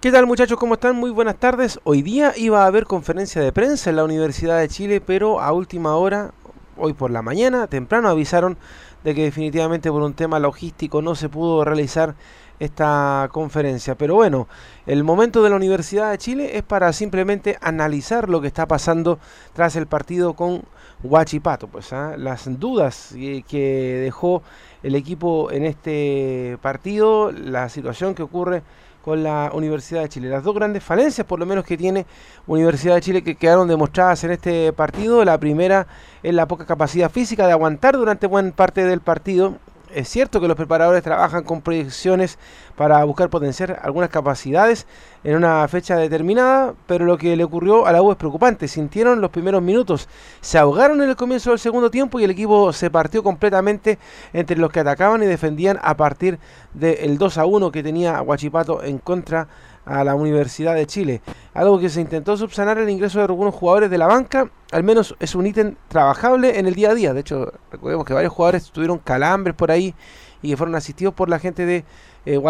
[0.00, 0.58] ¿Qué tal muchachos?
[0.58, 0.96] ¿Cómo están?
[0.96, 1.78] Muy buenas tardes.
[1.84, 5.52] Hoy día iba a haber conferencia de prensa en la Universidad de Chile, pero a
[5.52, 6.32] última hora,
[6.78, 8.56] hoy por la mañana, temprano avisaron
[9.04, 12.14] de que definitivamente por un tema logístico no se pudo realizar
[12.60, 13.96] esta conferencia.
[13.96, 14.46] Pero bueno,
[14.86, 19.18] el momento de la Universidad de Chile es para simplemente analizar lo que está pasando
[19.54, 20.62] tras el partido con
[21.02, 21.66] Huachipato.
[21.66, 22.14] Pues ¿ah?
[22.16, 24.42] las dudas que dejó
[24.82, 28.62] el equipo en este partido, la situación que ocurre
[29.02, 30.28] con la Universidad de Chile.
[30.28, 32.04] Las dos grandes falencias, por lo menos, que tiene
[32.46, 35.24] Universidad de Chile que quedaron demostradas en este partido.
[35.24, 35.86] La primera
[36.22, 39.56] es la poca capacidad física de aguantar durante buena parte del partido
[39.94, 42.38] es cierto que los preparadores trabajan con proyecciones
[42.76, 44.86] para buscar potenciar algunas capacidades
[45.22, 48.68] en una fecha determinada, pero lo que le ocurrió a la U es preocupante.
[48.68, 50.08] Sintieron los primeros minutos,
[50.40, 53.98] se ahogaron en el comienzo del segundo tiempo y el equipo se partió completamente
[54.32, 56.38] entre los que atacaban y defendían a partir
[56.72, 59.48] del 2 a 1 que tenía Huachipato en contra
[59.84, 61.22] a la Universidad de Chile.
[61.54, 65.14] Algo que se intentó subsanar el ingreso de algunos jugadores de la banca, al menos
[65.20, 67.14] es un ítem trabajable en el día a día.
[67.14, 69.94] De hecho, recordemos que varios jugadores tuvieron calambres por ahí
[70.42, 71.84] y que fueron asistidos por la gente de
[72.26, 72.40] eh,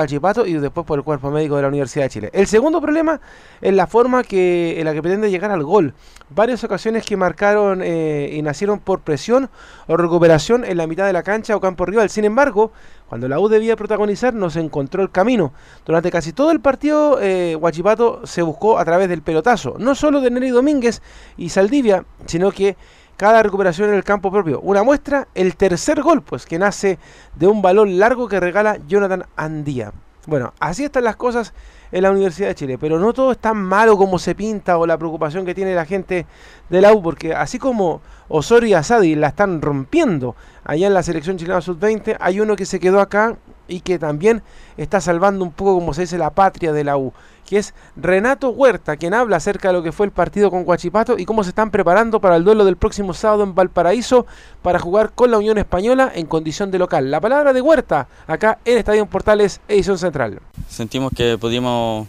[0.46, 2.30] y después por el cuerpo médico de la Universidad de Chile.
[2.32, 3.20] El segundo problema
[3.60, 5.94] es la forma que, en la que pretende llegar al gol.
[6.30, 9.50] Varias ocasiones que marcaron eh, y nacieron por presión
[9.86, 12.10] o recuperación en la mitad de la cancha o campo rival.
[12.10, 12.72] Sin embargo,
[13.08, 15.52] cuando la U debía protagonizar, no se encontró el camino.
[15.84, 20.20] Durante casi todo el partido, eh, Guachipato se buscó a través del pelotazo, no solo
[20.20, 21.02] de Neri Domínguez
[21.36, 22.76] y Saldivia, sino que
[23.20, 24.60] cada recuperación en el campo propio.
[24.62, 26.98] Una muestra, el tercer gol, pues que nace
[27.36, 29.92] de un balón largo que regala Jonathan Andía.
[30.26, 31.52] Bueno, así están las cosas
[31.92, 34.86] en la Universidad de Chile, pero no todo es tan malo como se pinta o
[34.86, 36.24] la preocupación que tiene la gente
[36.70, 41.02] de la U, porque así como Osorio y Asadi la están rompiendo allá en la
[41.02, 43.36] selección chilena sub-20, hay uno que se quedó acá
[43.68, 44.42] y que también
[44.78, 47.12] está salvando un poco, como se dice, la patria de la U,
[47.50, 51.18] que es Renato Huerta, quien habla acerca de lo que fue el partido con Guachipato
[51.18, 54.24] y cómo se están preparando para el duelo del próximo sábado en Valparaíso
[54.62, 57.10] para jugar con la Unión Española en condición de local.
[57.10, 60.38] La palabra de Huerta acá en Estadio Portales, edición central.
[60.68, 62.06] Sentimos que pudimos,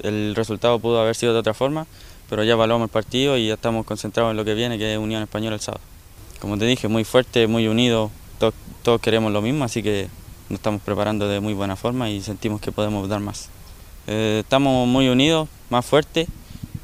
[0.00, 1.86] el resultado pudo haber sido de otra forma,
[2.30, 4.98] pero ya evaluamos el partido y ya estamos concentrados en lo que viene, que es
[4.98, 5.82] Unión Española el sábado.
[6.40, 8.10] Como te dije, muy fuerte, muy unido,
[8.82, 10.08] todos queremos lo mismo, así que
[10.48, 13.50] nos estamos preparando de muy buena forma y sentimos que podemos dar más.
[14.10, 16.26] Eh, estamos muy unidos, más fuertes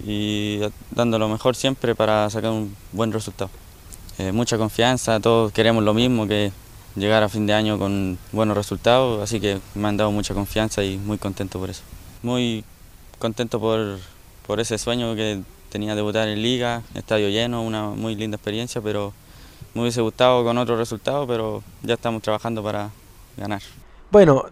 [0.06, 0.60] y
[0.90, 3.50] dando lo mejor siempre para sacar un buen resultado.
[4.18, 6.52] Eh, mucha confianza, todos queremos lo mismo, que
[6.96, 10.84] llegar a fin de año con buenos resultados, así que me han dado mucha confianza
[10.84, 11.82] y muy contento por eso.
[12.22, 12.62] Muy
[13.18, 13.98] contento por,
[14.46, 18.82] por ese sueño que tenía de debutar en liga, estadio lleno, una muy linda experiencia,
[18.82, 19.14] pero
[19.72, 22.90] me hubiese gustado con otro resultado, pero ya estamos trabajando para,
[23.36, 23.62] ganar.
[24.10, 24.44] Bueno,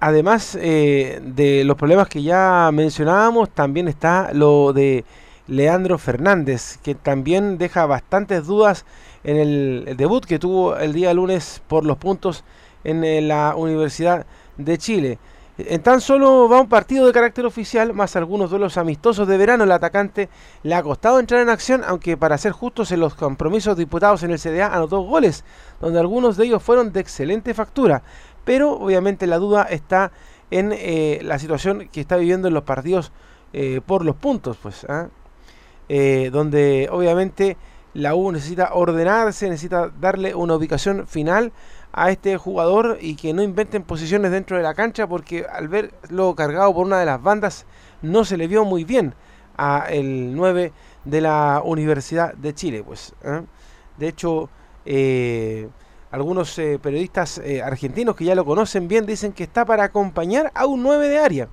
[0.00, 5.04] además eh, de los problemas que ya mencionábamos, también está lo de
[5.46, 8.86] Leandro Fernández, que también deja bastantes dudas
[9.22, 12.44] en el, debut que tuvo el día lunes por los puntos
[12.82, 15.18] en eh, la Universidad de Chile.
[15.58, 19.64] En tan solo va un partido de carácter oficial, más algunos duelos amistosos de verano,
[19.64, 20.30] el atacante
[20.62, 24.30] le ha costado entrar en acción, aunque para ser justos en los compromisos diputados en
[24.30, 25.44] el CDA anotó goles,
[25.80, 28.02] donde algunos de ellos fueron de excelente factura
[28.44, 30.12] pero obviamente la duda está
[30.50, 33.12] en eh, la situación que está viviendo en los partidos
[33.52, 35.08] eh, por los puntos, pues, ¿ah?
[35.88, 37.56] eh, donde obviamente
[37.94, 41.52] la U necesita ordenarse, necesita darle una ubicación final
[41.92, 46.34] a este jugador y que no inventen posiciones dentro de la cancha porque al verlo
[46.36, 47.66] cargado por una de las bandas
[48.02, 49.14] no se le vio muy bien
[49.56, 50.72] a el 9
[51.04, 53.14] de la Universidad de Chile, pues.
[53.24, 53.42] ¿ah?
[53.98, 54.48] De hecho,
[56.10, 60.50] algunos eh, periodistas eh, argentinos que ya lo conocen bien dicen que está para acompañar
[60.54, 61.48] a un 9 de área.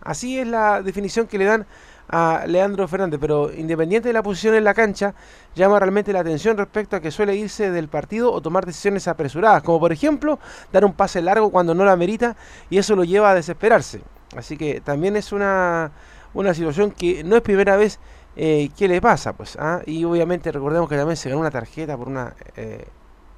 [0.00, 1.66] Así es la definición que le dan
[2.08, 5.14] a Leandro Fernández, pero independiente de la posición en la cancha,
[5.54, 9.62] llama realmente la atención respecto a que suele irse del partido o tomar decisiones apresuradas,
[9.62, 10.38] como por ejemplo
[10.72, 12.36] dar un pase largo cuando no la merita
[12.70, 14.00] y eso lo lleva a desesperarse.
[14.34, 15.92] Así que también es una,
[16.32, 17.98] una situación que no es primera vez
[18.36, 19.56] eh, que le pasa, pues.
[19.60, 19.82] ¿ah?
[19.84, 22.34] Y obviamente recordemos que también se ganó una tarjeta por una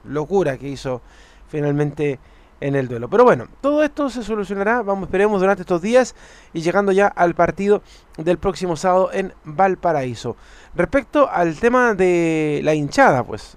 [0.05, 1.01] locura que hizo
[1.49, 2.19] finalmente
[2.61, 3.09] en el duelo.
[3.09, 6.15] Pero bueno, todo esto se solucionará, vamos, esperemos durante estos días
[6.53, 7.83] y llegando ya al partido
[8.19, 10.37] del próximo sábado en Valparaíso.
[10.75, 13.57] Respecto al tema de la hinchada, pues,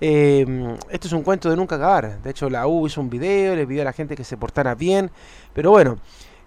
[0.00, 2.20] em, esto es un cuento de nunca acabar.
[2.22, 4.74] De hecho, la U hizo un video, le pidió a la gente que se portara
[4.74, 5.10] bien,
[5.52, 5.98] pero bueno.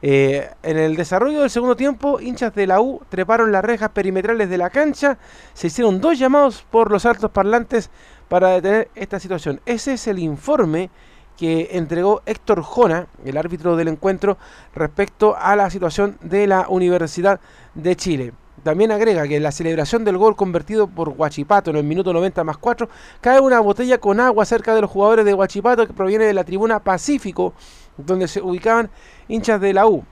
[0.03, 4.49] Eh, en el desarrollo del segundo tiempo, hinchas de la U treparon las rejas perimetrales
[4.49, 5.19] de la cancha,
[5.53, 7.91] se hicieron dos llamados por los altos parlantes
[8.31, 9.59] para detener esta situación.
[9.65, 10.89] Ese es el informe
[11.35, 14.37] que entregó Héctor Jona, el árbitro del encuentro,
[14.73, 17.41] respecto a la situación de la Universidad
[17.75, 18.31] de Chile.
[18.63, 22.45] También agrega que en la celebración del gol convertido por Huachipato en el minuto 90
[22.45, 22.87] más 4,
[23.19, 26.45] cae una botella con agua cerca de los jugadores de Huachipato que proviene de la
[26.45, 27.53] tribuna Pacífico,
[27.97, 28.89] donde se ubicaban
[29.27, 30.05] hinchas de la U.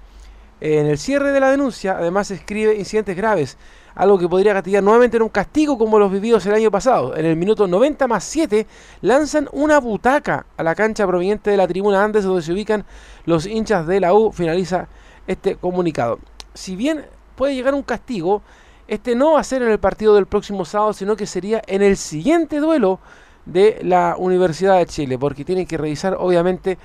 [0.59, 3.57] En el cierre de la denuncia, además, escribe incidentes graves
[3.95, 7.15] algo que podría castigar nuevamente en un castigo como los vividos el año pasado.
[7.15, 8.65] En el minuto 90 más 7
[9.01, 12.85] lanzan una butaca a la cancha proveniente de la tribuna Andes donde se ubican
[13.25, 14.87] los hinchas de la U, finaliza
[15.27, 16.19] este comunicado.
[16.53, 18.41] Si bien puede llegar un castigo,
[18.87, 21.81] este no va a ser en el partido del próximo sábado, sino que sería en
[21.81, 22.99] el siguiente duelo
[23.45, 26.77] de la Universidad de Chile, porque tienen que revisar obviamente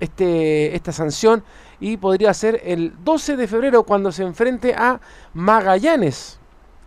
[0.00, 1.42] este, esta sanción
[1.80, 5.00] y podría ser el 12 de febrero cuando se enfrente a
[5.34, 6.37] Magallanes.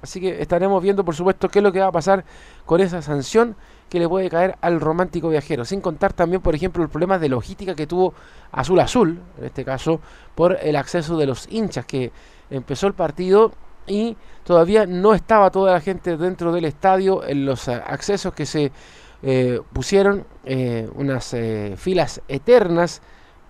[0.01, 2.25] Así que estaremos viendo, por supuesto, qué es lo que va a pasar
[2.65, 3.55] con esa sanción
[3.89, 5.65] que le puede caer al romántico viajero.
[5.65, 8.13] Sin contar también, por ejemplo, el problema de logística que tuvo
[8.51, 9.99] Azul Azul, en este caso,
[10.33, 12.11] por el acceso de los hinchas, que
[12.49, 13.51] empezó el partido
[13.87, 18.71] y todavía no estaba toda la gente dentro del estadio en los accesos que se
[19.23, 23.01] eh, pusieron, eh, unas eh, filas eternas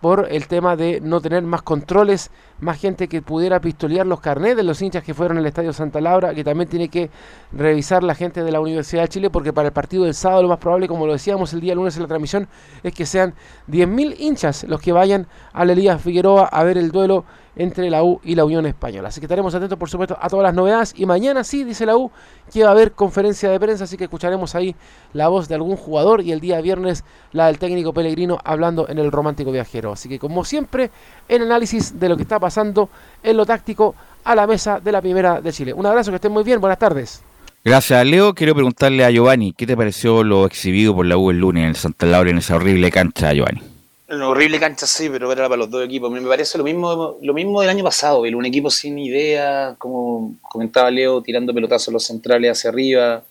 [0.01, 4.57] por el tema de no tener más controles, más gente que pudiera pistolear los carnets
[4.57, 7.11] de los hinchas que fueron al Estadio Santa Laura, que también tiene que
[7.51, 10.49] revisar la gente de la Universidad de Chile, porque para el partido del sábado lo
[10.49, 12.47] más probable, como lo decíamos el día lunes en la transmisión,
[12.83, 13.35] es que sean
[13.69, 17.23] 10.000 hinchas los que vayan a la Elías Figueroa a ver el duelo
[17.55, 19.09] entre la U y la Unión Española.
[19.09, 20.93] Así que estaremos atentos, por supuesto, a todas las novedades.
[20.95, 22.11] Y mañana sí, dice la U,
[22.51, 24.75] que va a haber conferencia de prensa, así que escucharemos ahí
[25.13, 28.97] la voz de algún jugador y el día viernes la del técnico Pellegrino hablando en
[28.97, 29.91] el romántico viajero.
[29.91, 30.91] Así que como siempre,
[31.27, 32.89] el análisis de lo que está pasando
[33.23, 35.73] en lo táctico a la mesa de la primera de Chile.
[35.73, 37.23] Un abrazo, que estén muy bien, buenas tardes.
[37.63, 38.33] Gracias, Leo.
[38.33, 41.69] Quiero preguntarle a Giovanni, ¿qué te pareció lo exhibido por la U el lunes en
[41.69, 43.70] el Santa Laura en esa horrible cancha, Giovanni?
[44.11, 46.11] Una horrible cancha, sí, pero era para los dos equipos.
[46.11, 50.91] Me parece lo mismo, lo mismo del año pasado, un equipo sin idea, como comentaba
[50.91, 53.23] Leo, tirando pelotazos los centrales hacia arriba.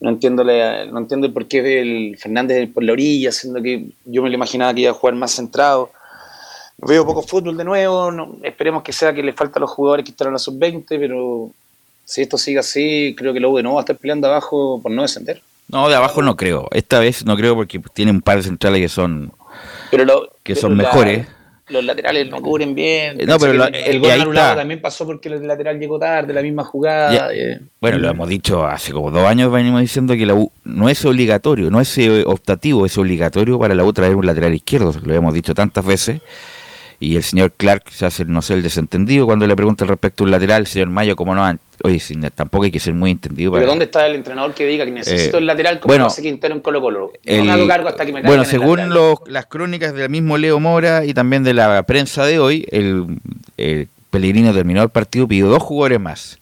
[0.00, 4.30] No entiendo, no entiendo por qué el Fernández por la orilla, siendo que yo me
[4.30, 5.90] lo imaginaba que iba a jugar más centrado.
[6.76, 10.10] Veo poco fútbol de nuevo, esperemos que sea que le falta a los jugadores que
[10.10, 11.52] están en la sub-20, pero
[12.04, 14.80] si esto sigue así, creo que la U de nuevo va a estar peleando abajo
[14.82, 15.40] por no descender.
[15.68, 16.68] No, de abajo no creo.
[16.72, 19.32] Esta vez no creo porque tiene un par de centrales que son
[19.96, 21.26] pero que son mejores.
[21.68, 23.18] los laterales no cubren bien.
[23.26, 26.64] No, pero el, el gol anulado también pasó porque el lateral llegó tarde, la misma
[26.64, 27.32] jugada.
[27.32, 27.60] Eh.
[27.80, 31.04] Bueno, lo hemos dicho hace como dos años, venimos diciendo que la U no es
[31.04, 34.94] obligatorio, no es eh, optativo, es obligatorio para la U traer un lateral izquierdo.
[35.04, 36.20] Lo hemos dicho tantas veces
[37.00, 40.26] y el señor Clark se hace, no sé, el desentendido cuando le pregunta respecto a
[40.26, 42.00] un lateral, el señor Mayo, como no, oye,
[42.34, 43.52] tampoco hay que ser muy entendido.
[43.52, 46.22] Pero ¿dónde está el entrenador que diga que necesito eh, el lateral como bueno, hace
[46.22, 47.12] Quintero en Colo Colo?
[47.24, 48.90] no hago cargo hasta que me Bueno, según
[49.26, 53.18] las crónicas del mismo Leo Mora y también de la prensa de hoy, el,
[53.56, 56.38] el Pellegrino terminó el partido, pidió dos jugadores más.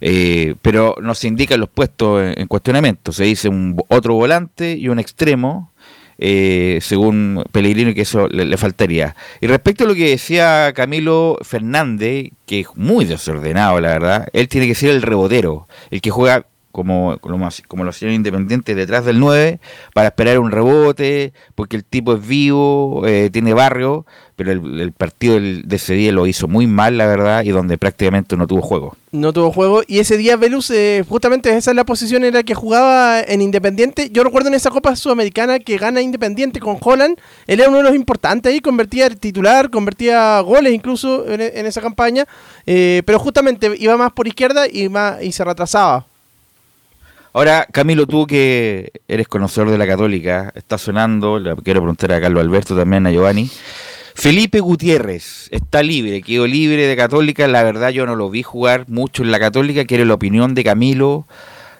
[0.00, 3.12] Eh, pero no se indican los puestos en, cuestionamiento.
[3.12, 5.72] Se dice un otro volante y un extremo
[6.18, 9.14] eh, según Pellegrino, que eso le, faltaría.
[9.40, 14.48] Y respecto a lo que decía Camilo Fernández, que es muy desordenado, la verdad, él
[14.48, 19.18] tiene que ser el rebotero, el que juega como, como, lo hacían independientes detrás del
[19.18, 19.58] 9
[19.94, 24.06] para esperar un rebote, porque el tipo es vivo, eh, tiene barrio,
[24.36, 28.36] pero el, partido de ese día lo hizo muy mal, la verdad, y donde prácticamente
[28.36, 28.96] no tuvo juego.
[29.10, 32.42] No tuvo juego, y ese día Velus, eh, justamente esa es la posición en la
[32.44, 34.10] que jugaba en Independiente.
[34.10, 37.84] Yo recuerdo en esa Copa Sudamericana que gana Independiente con Holland, él era uno de
[37.84, 42.26] los importantes ahí, convertía titular, convertía goles incluso en, esa campaña,
[42.66, 46.06] eh, pero justamente iba más por izquierda y, más, y se retrasaba.
[47.32, 52.20] Ahora, Camilo, tú que eres conocedor de la Católica, está sonando, le quiero preguntar a
[52.20, 53.50] Carlos Alberto también, a Giovanni.
[54.14, 57.46] Felipe Gutiérrez está libre, quedó libre de Católica.
[57.46, 59.84] La verdad, yo no lo vi jugar mucho en la Católica.
[59.84, 61.28] Quiere la opinión de Camilo,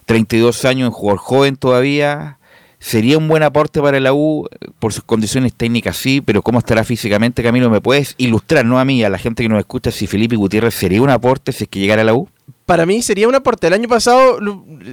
[0.06, 2.37] 32 años, un jugador joven todavía.
[2.80, 4.48] Sería un buen aporte para la U
[4.78, 7.70] por sus condiciones técnicas, sí, pero ¿cómo estará físicamente, Camilo?
[7.70, 10.74] ¿Me puedes ilustrar, no a mí, a la gente que nos escucha, si Felipe Gutiérrez
[10.74, 12.28] sería un aporte si es que llegara a la U?
[12.68, 13.66] para mí sería un aporte.
[13.66, 14.38] El año pasado,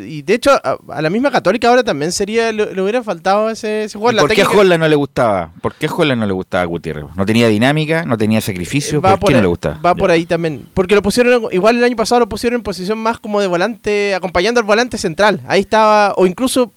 [0.07, 3.97] y de hecho a, la misma Católica ahora también sería, le, hubiera faltado ese, ese
[3.97, 4.21] jugador.
[4.21, 5.51] ¿Por qué a Holland no le gustaba?
[5.61, 7.03] ¿Por qué a Holland no le gustaba a Gutiérrez?
[7.17, 8.05] ¿No tenía dinámica?
[8.05, 9.01] ¿No tenía sacrificio?
[9.01, 9.77] ¿Por, qué no le gustaba?
[9.85, 10.65] Va por ahí también.
[10.73, 14.15] Porque lo pusieron, igual el año pasado lo pusieron en posición más como de volante,
[14.15, 15.41] acompañando al volante central.
[15.45, 16.71] Ahí estaba, o incluso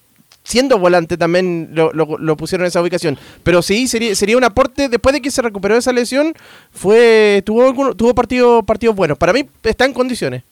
[0.49, 3.17] siendo volante también lo, pusieron en esa ubicación.
[3.43, 4.89] Pero sí, sería, sería un aporte.
[4.89, 6.33] Después de que se recuperó esa lesión,
[6.71, 9.17] fue tuvo, tuvo partidos buenos.
[9.17, 10.43] Para mí está en condiciones.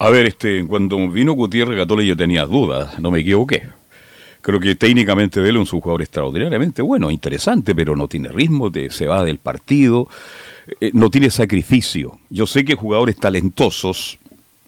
[0.00, 3.68] A ver, este, cuando vino Gutiérrez Católica yo tenía dudas, no me equivoqué.
[4.40, 9.06] Creo que técnicamente él es un jugador extraordinariamente bueno, interesante, pero no tiene ritmo, se
[9.06, 10.08] va del partido,
[10.80, 12.18] eh, no tiene sacrificio.
[12.28, 14.18] Yo sé que jugadores talentosos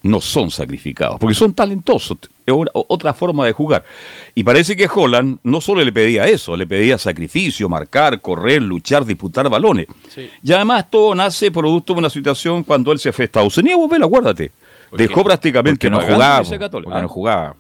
[0.05, 3.85] no son sacrificados, porque son talentosos, es otra forma de jugar.
[4.35, 9.05] Y parece que Holland no solo le pedía eso, le pedía sacrificio, marcar, correr, luchar,
[9.05, 9.87] disputar balones.
[10.43, 13.89] Y además todo nace producto de una situación cuando él se fue a Estados Unidos,
[13.91, 14.53] vela, acuérdate
[14.93, 16.43] Dejó prácticamente no jugaba,
[17.01, 17.57] no jugaba.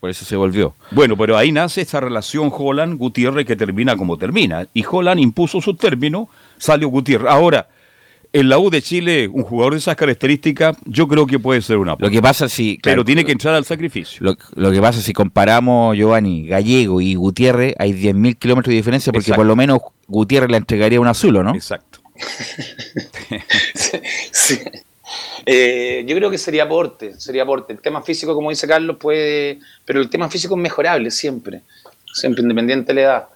[0.00, 0.74] Por eso se volvió.
[0.92, 4.66] Bueno, pero ahí nace esta relación Holland-Gutiérrez que termina como termina.
[4.72, 7.28] Y Holland impuso su término, salió Gutiérrez.
[7.28, 7.68] Ahora,
[8.32, 11.78] en la U de Chile, un jugador de esas características, yo creo que puede ser
[11.78, 11.96] una.
[11.98, 12.78] Lo que pasa si.
[12.82, 14.36] Pero tiene que entrar al sacrificio.
[14.54, 19.32] Lo, que pasa si comparamos Giovanni, Gallego y Gutiérrez, hay 10.000 kilómetros de diferencia porque
[19.32, 21.54] por lo menos Gutiérrez le entregaría un azul, ¿no?
[21.54, 22.00] Exacto.
[24.32, 24.58] sí.
[25.46, 27.72] Eh, yo creo que sería aporte, sería aporte.
[27.72, 31.62] El tema físico, como dice Carlos, puede, pero el tema físico es mejorable siempre,
[32.12, 33.28] siempre independiente de la edad.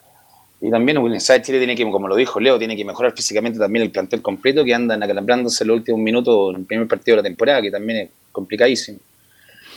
[0.64, 3.82] Y también de Chile tiene que, como lo dijo Leo, tiene que mejorar físicamente también
[3.82, 7.28] el plantel completo que andan acalambrándose los últimos minutos en el primer partido de la
[7.28, 8.98] temporada, que también es complicadísimo.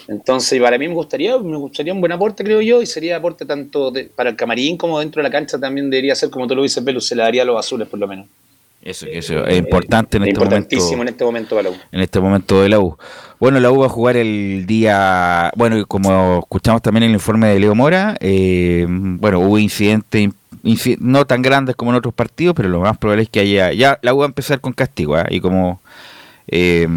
[0.07, 3.45] Entonces, para mí me gustaría, me gustaría un buen aporte, creo yo, y sería aporte
[3.45, 6.61] tanto para el camarín como dentro de la cancha también debería ser, como tú lo
[6.61, 8.27] dices, Pelu, se le daría a los azules por lo menos.
[8.79, 11.79] Eso, eso es importante en este importantísimo en este momento para la U.
[11.91, 12.95] En este momento de la U.
[13.39, 17.47] Bueno, la U va a jugar el día, bueno, como escuchamos también en el informe
[17.47, 20.29] de Leo Mora, eh, bueno, hubo incidente
[20.99, 23.71] no tan grandes como en otros partidos, pero lo más probable es que haya.
[23.71, 25.27] Ya la U va a empezar con castigo, ¿ah?
[25.29, 25.79] y como
[26.47, 26.87] eh,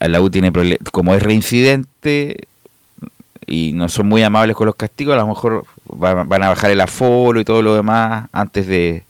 [0.00, 0.52] la U tiene
[0.92, 2.48] como es reincidente
[3.46, 6.80] y no son muy amables con los castigos, a lo mejor van, a bajar el
[6.80, 9.04] aforo y todo lo demás antes de,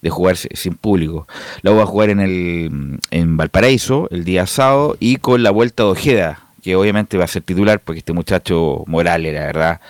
[0.00, 1.26] de jugar sin público.
[1.62, 5.50] La U va a jugar en, el, en Valparaíso el día sábado y con la
[5.50, 9.80] vuelta de Ojeda, que obviamente va a ser titular porque este muchacho Morales, la verdad,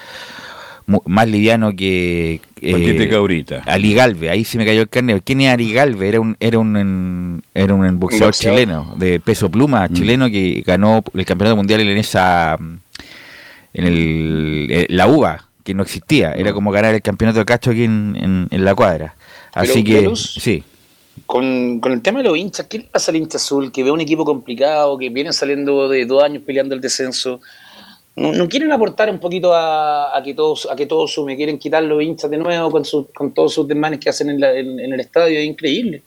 [1.07, 3.63] más liviano que eh, ahorita.
[3.67, 5.21] Ali Galve, ahí se me cayó el carne.
[5.23, 6.09] ¿Quién es Ali Galve?
[6.09, 9.93] Era un, era un, era un boxeador chileno, de peso pluma mm.
[9.95, 12.57] chileno que ganó el campeonato mundial en esa
[13.73, 16.55] en el, eh, la UBA, que no existía, era mm.
[16.55, 19.15] como ganar el campeonato de cacho aquí en, en, la cuadra.
[19.53, 20.65] Así que, sí.
[21.27, 23.91] Con, con, el tema de los hinchas, ¿qué le pasa al hincha azul que ve
[23.91, 27.41] un equipo complicado, que vienen saliendo de dos años peleando el descenso?
[28.17, 32.03] No, quieren aportar un poquito a, que todos a que todo sume, quieren quitar los
[32.03, 32.83] hinchas de nuevo con,
[33.15, 36.03] con todos sus desmanes que hacen en, en, el estadio, es increíble.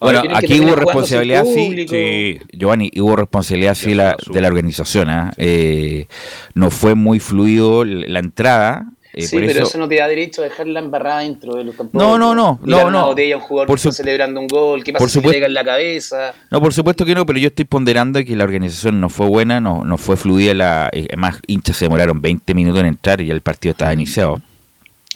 [0.00, 5.10] Bueno, aquí hubo responsabilidad, sí, Giovanni, hubo responsabilidad sí la, de la organización.
[5.10, 5.32] ¿ah?
[5.36, 6.06] ¿eh?
[6.54, 9.78] no fue muy fluido la entrada, eh, sí, pero eso...
[9.78, 11.94] no te da derecho a dejarla embarrada dentro de los campos.
[11.94, 12.60] No, no, no.
[12.62, 13.06] no, no.
[13.06, 15.54] Botella, un jugador por que está celebrando un gol, ¿qué pasa por si le en
[15.54, 16.34] la cabeza?
[16.50, 19.60] No, por supuesto que no, pero yo estoy ponderando que la organización no fue buena,
[19.60, 20.54] no, no fue fluida.
[20.54, 23.92] La, eh, más hinchas se demoraron 20 minutos en entrar y ya el partido estaba
[23.92, 24.40] iniciado.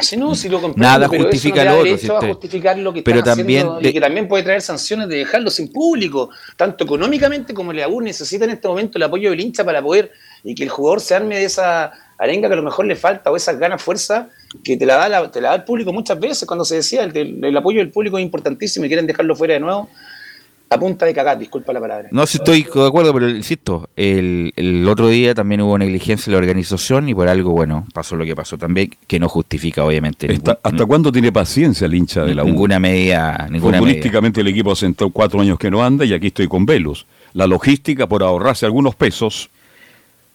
[0.00, 2.16] Sí, no, si lo Nada justifica lo otro.
[2.16, 5.70] a justificar lo que pero también y que también puede traer sanciones de dejarlo sin
[5.70, 9.82] público, tanto económicamente como el AU necesita en este momento el apoyo del hincha para
[9.82, 10.10] poder
[10.42, 13.32] y que el jugador se arme de esa arenga que a lo mejor le falta
[13.32, 14.28] o esas ganas, fuerza
[14.62, 17.02] que te la da, la, te la da el público muchas veces cuando se decía
[17.02, 19.88] el, apoyo del público es importantísimo y quieren dejarlo fuera de nuevo.
[20.70, 22.08] A punta de cagar, disculpa la palabra.
[22.12, 26.32] No, si estoy de acuerdo, pero insisto, el, el otro día también hubo negligencia en
[26.32, 30.34] la organización y por algo, bueno, pasó lo que pasó también, que no justifica, obviamente.
[30.62, 32.46] ¿Hasta cuándo tiene paciencia el hincha de la U?
[32.46, 33.48] Ninguna medida.
[33.50, 37.04] Ninguna Futbolísticamente el equipo sentó cuatro años que no anda y aquí estoy con Velus.
[37.34, 39.50] La logística por ahorrarse algunos pesos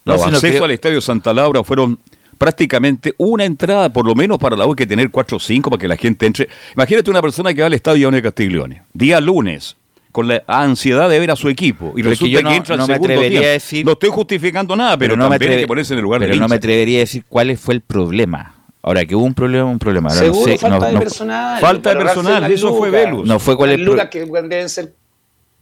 [0.07, 1.99] los accesos al Estadio Santa Laura fueron
[2.37, 5.69] prácticamente una entrada, por lo menos para la U, hay que tener cuatro o cinco
[5.69, 6.47] para que la gente entre.
[6.75, 9.75] Imagínate una persona que va al Estadio de Castiglione, día lunes,
[10.11, 13.41] con la ansiedad de ver a su equipo, y resulta que, entra al segundo día.
[13.41, 16.35] Decir, no estoy justificando nada, pero, no también hay que ponerse en el lugar Pero
[16.35, 18.53] no me atrevería a decir cuál fue el problema.
[18.81, 20.09] Ahora, que hubo un problema, un problema.
[20.11, 21.59] Seguro, falta de personal.
[21.59, 23.27] Falta de personal, eso fue Velus.
[23.27, 24.93] No fue cuál es el Lucas que deben ser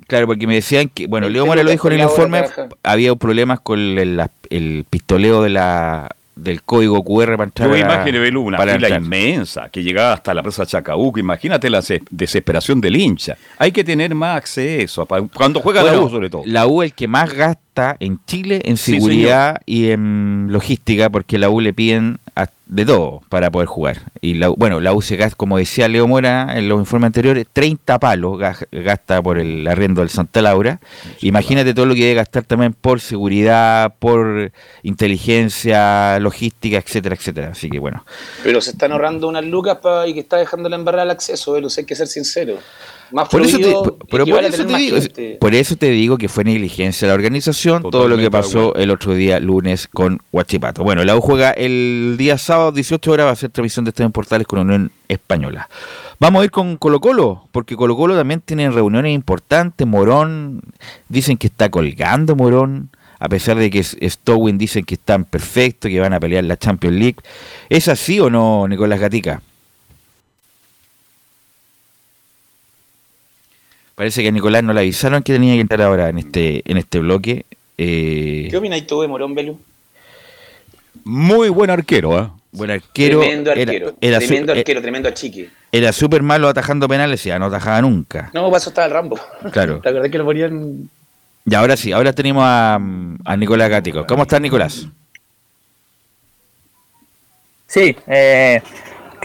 [0.07, 2.43] Claro, porque me decían que, bueno, Leo Mora lo dijo en el informe,
[2.83, 7.69] había problemas con el, pistoleo de la del código QR para entrar.
[7.69, 11.17] Yo imaginé, una fila inmensa que llegaba hasta la presa Chacabuco.
[11.17, 11.81] Imagínate la
[12.11, 13.37] desesperación del hincha.
[13.57, 16.43] Hay que tener más acceso, cuando juega la U sobre todo.
[16.45, 17.64] La U el que más gasta
[17.99, 22.19] en Chile en seguridad y en logística, porque la U le piden
[22.67, 24.11] de todo para poder jugar.
[24.21, 28.39] Y la, bueno, la UCG, como decía Leo Mora en los informes anteriores, 30 palos
[28.71, 30.79] gasta por el arriendo del Santa Laura.
[31.21, 34.51] Imagínate todo lo que debe gastar también por seguridad, por
[34.83, 37.49] inteligencia, logística, etcétera, etcétera.
[37.51, 38.03] Así que bueno.
[38.43, 41.85] Pero se están ahorrando unas lucas y que está dejando la embarrada el acceso, hay
[41.85, 42.57] que ser sincero
[43.11, 43.41] por
[45.55, 49.39] eso te, digo, que fue negligencia la organización todo lo que pasó el otro día
[49.39, 50.83] lunes con Huachipato.
[50.83, 54.11] Bueno, la U juega el día sábado 18 horas va a ser transmisión de estos
[54.11, 55.69] portales con Unión Española.
[56.19, 59.85] Vamos a ir con Colo Colo, porque Colo Colo también tiene reuniones importantes.
[59.85, 60.61] Morón,
[61.09, 62.89] dicen que está colgando Morón,
[63.19, 66.95] a pesar de que Stowin dicen que están perfectos, que van a pelear la Champions
[66.95, 67.17] League.
[67.69, 69.41] ¿Es así o no, Nicolás Gatica?
[73.95, 76.77] Parece que a Nicolás no le avisaron que tenía que entrar ahora en este, en
[76.77, 77.45] este bloque.
[77.77, 78.47] Eh...
[78.51, 79.59] ¿Qué opináis tú de Morón Belú?
[81.05, 82.29] Muy buen arquero, ¿eh?
[82.51, 83.19] Buen arquero.
[83.19, 83.95] Tremendo arquero.
[84.01, 85.49] Era, tremendo eh, arquero, tremendo achique.
[85.71, 88.31] Era súper malo atajando penales, ya no atajaba nunca.
[88.33, 89.19] No, pasó estaba el Rambo.
[89.51, 89.81] Claro.
[89.83, 90.89] La verdad es que lo ponían.
[91.45, 94.05] Y ahora sí, ahora tenemos a, a Nicolás Gático.
[94.07, 94.87] ¿Cómo estás, Nicolás?
[97.67, 98.61] Sí, eh,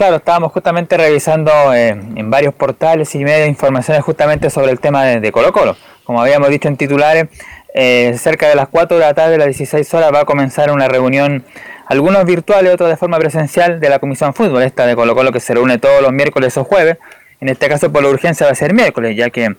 [0.01, 5.05] Claro, estábamos justamente revisando eh, en varios portales y medios informaciones justamente sobre el tema
[5.05, 5.77] de, Colo Colo.
[6.05, 7.27] Como habíamos dicho en titulares,
[7.75, 10.71] eh, cerca de las 4 de la tarde, a las 16 horas, va a comenzar
[10.71, 11.45] una reunión,
[11.85, 15.39] algunos virtuales, otros de forma presencial, de la Comisión Fútbol, esta de Colo Colo que
[15.39, 16.97] se reúne todos los miércoles o jueves.
[17.39, 19.55] En este caso por la urgencia va a ser miércoles, ya que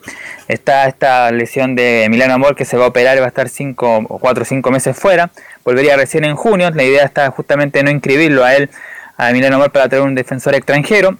[0.48, 3.48] está esta lesión de Milano Amor que se va a operar y va a estar
[3.48, 5.30] 5 o 4 o 5 meses fuera.
[5.64, 6.68] Volvería recién en junio.
[6.72, 8.70] La idea está justamente no inscribirlo a él
[9.26, 11.16] a Emiliano Amor para traer un defensor extranjero.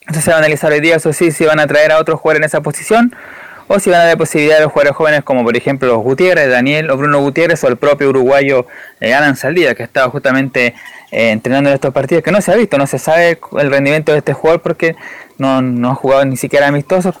[0.00, 2.16] Entonces se va a analizar hoy día, eso sí, si van a traer a otro
[2.16, 3.14] jugador en esa posición
[3.68, 6.90] o si van a haber posibilidades de los jugadores jóvenes como por ejemplo Gutiérrez, Daniel
[6.90, 8.66] o Bruno Gutiérrez o el propio uruguayo
[9.00, 10.74] eh, Alan Saldía que estaba justamente
[11.10, 14.12] eh, entrenando en estos partidos que no se ha visto, no se sabe el rendimiento
[14.12, 14.94] de este jugador porque
[15.38, 17.16] no, no ha jugado ni siquiera amistosos.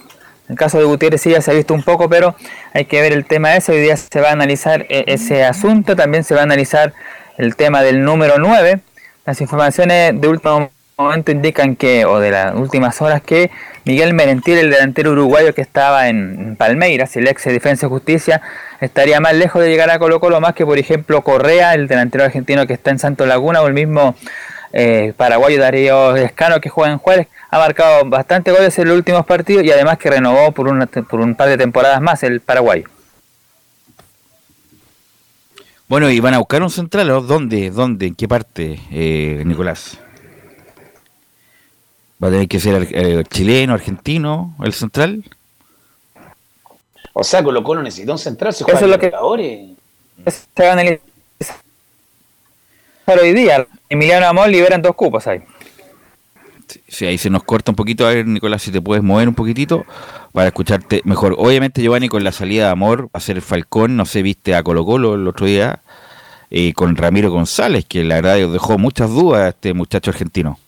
[0.48, 2.36] En el caso de Gutiérrez sí ya se ha visto un poco, pero
[2.72, 3.72] hay que ver el tema de eso.
[3.72, 6.94] Hoy día se va a analizar eh, ese asunto, también se va a analizar
[7.36, 8.80] el tema del número 9.
[9.26, 13.50] Las informaciones de último momento indican que, o de las últimas horas, que
[13.84, 18.40] Miguel Merentiel, el delantero uruguayo que estaba en Palmeiras, el ex de Defensa y Justicia,
[18.80, 22.22] estaría más lejos de llegar a Colo Colo más que, por ejemplo, Correa, el delantero
[22.22, 24.14] argentino que está en Santo Laguna, o el mismo
[24.72, 29.26] eh, paraguayo Darío Escano que juega en Juárez, ha marcado bastante goles en los últimos
[29.26, 32.95] partidos y además que renovó por, una, por un par de temporadas más el paraguayo.
[35.88, 37.70] Bueno, y van a buscar un central, ¿dónde?
[37.70, 38.06] ¿Dónde?
[38.06, 39.98] ¿En qué parte, eh, Nicolás?
[42.22, 45.22] ¿Va a tener que ser eh, chileno, argentino, el central?
[47.12, 49.10] O sea, Colo Colo necesita un central, se juega Eso es lo que
[50.30, 51.00] se va a analizar
[53.06, 53.66] hoy día.
[53.88, 55.40] Emiliano Amor liberan dos cupos ahí.
[56.88, 58.06] Sí, ahí se nos corta un poquito.
[58.06, 59.84] A ver, Nicolás, si te puedes mover un poquitito
[60.36, 61.34] para escucharte mejor.
[61.38, 64.62] Obviamente, Giovanni, con la salida de Amor, va a ser Falcón, no sé, viste a
[64.62, 65.80] Colo Colo el otro día,
[66.50, 70.58] eh, con Ramiro González, que la verdad dejó muchas dudas a este muchacho argentino.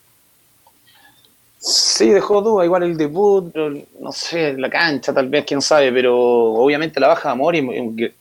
[1.59, 3.55] Sí, dejó duda, igual el debut,
[4.01, 8.15] no sé, la cancha tal vez, quién sabe, pero obviamente la baja de amor y,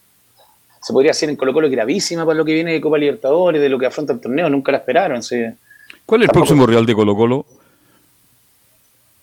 [0.82, 3.70] se podría hacer en Colo Colo gravísima para lo que viene de Copa Libertadores, de
[3.70, 5.22] lo que afronta el torneo, nunca la esperaron.
[6.06, 7.46] ¿Cuál es el próximo Real de Colo Colo?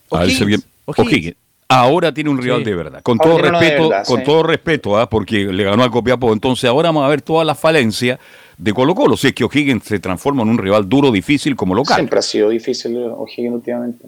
[0.09, 1.44] O'Higgins.
[1.69, 3.03] Ahora tiene un rival de verdad.
[3.03, 5.09] Con todo respeto, con todo respeto, ¿ah?
[5.09, 6.33] porque le ganó al Copiapó.
[6.33, 8.19] Entonces ahora vamos a ver toda la falencia
[8.59, 9.17] de Colo Colo.
[9.17, 11.97] Si es que O'Higgins se transforma en un rival duro, difícil como local.
[11.97, 14.07] Siempre ha sido difícil O'Higgins últimamente.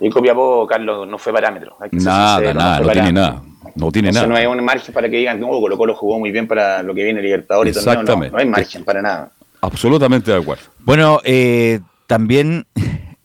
[0.00, 1.76] Y Copiapó, Carlos, no fue parámetro.
[1.92, 3.42] nada, nada, no, tiene nada.
[3.74, 4.26] No tiene nada.
[4.26, 6.82] No hay un margen para que digan que oh, Colo Colo jugó muy bien para
[6.82, 7.76] lo que viene Libertadores.
[7.76, 8.30] Exactamente.
[8.30, 9.30] No, no hay margen para nada.
[9.60, 10.64] Absolutamente de acuerdo.
[10.80, 12.66] Bueno, eh, también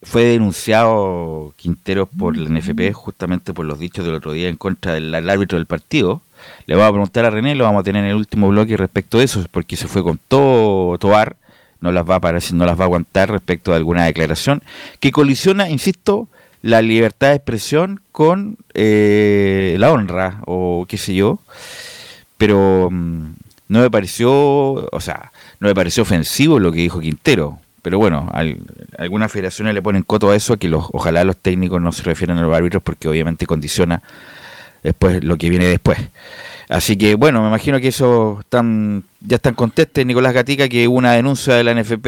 [0.04, 4.94] fue denunciado Quintero por la NFP justamente por los dichos del otro día en contra
[4.94, 6.22] del, árbitro del partido.
[6.66, 9.20] Le vamos a preguntar a René, lo vamos a tener en el último bloque respecto
[9.20, 11.36] de eso, porque se fue con todo Tobar,
[11.82, 14.64] no las va a no las va a aguantar respecto a alguna declaración
[15.00, 16.28] que colisiona, insisto,
[16.64, 21.40] la libertad de expresión con eh, la honra o qué sé yo.
[22.38, 23.34] Pero mm,
[23.68, 28.30] no me pareció, o sea, no me pareció ofensivo lo que dijo Quintero pero bueno,
[28.98, 32.04] algunas federaciones le ponen coto a eso, a que los, ojalá los técnicos no se
[32.04, 34.02] refieran a los árbitros porque obviamente condiciona
[34.84, 35.98] después lo que viene después.
[36.70, 40.98] Así que bueno, me imagino que eso están, ya están contestes Nicolás Gatica que hubo
[40.98, 42.06] una denuncia de la NFP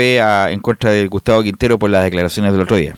[0.52, 2.96] en contra de Gustavo Quintero por las declaraciones del otro día.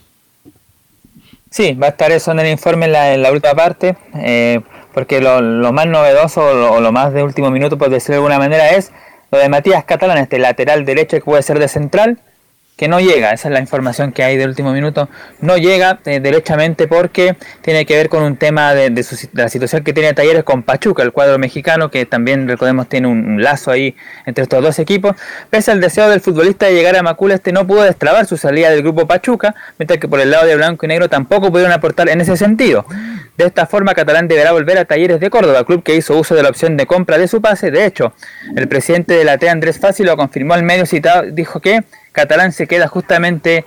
[1.49, 4.59] Sí, va a estar eso en el informe en la, última parte, eh,
[4.93, 8.71] porque lo, más novedoso o lo, más de último minuto, por decirlo de alguna manera,
[8.71, 8.91] es
[9.31, 12.19] lo de Matías Catalán, este lateral derecho que puede ser de central,
[12.75, 15.07] que no llega, esa es la información que hay de último minuto,
[15.39, 18.89] no llega eh, derechamente porque tiene que ver con un tema de,
[19.33, 23.41] la situación que tiene Talleres con Pachuca, el cuadro mexicano, que también recordemos tiene un,
[23.41, 23.95] lazo ahí
[24.25, 25.15] entre estos dos equipos.
[25.49, 28.69] Pese al deseo del futbolista de llegar a Macula, este no pudo destrabar su salida
[28.69, 32.09] del grupo Pachuca, mientras que por el lado de Blanco y Negro tampoco pudieron aportar
[32.09, 32.85] en ese sentido.
[33.37, 36.43] De esta forma, Catalán deberá volver a Talleres de Córdoba, club que hizo uso de
[36.43, 37.71] la opción de compra de su pase.
[37.71, 38.13] De hecho,
[38.55, 41.83] el presidente de la T, Andrés Fácil, lo confirmó al medio citado, dijo que
[42.15, 43.65] Catalán se queda justamente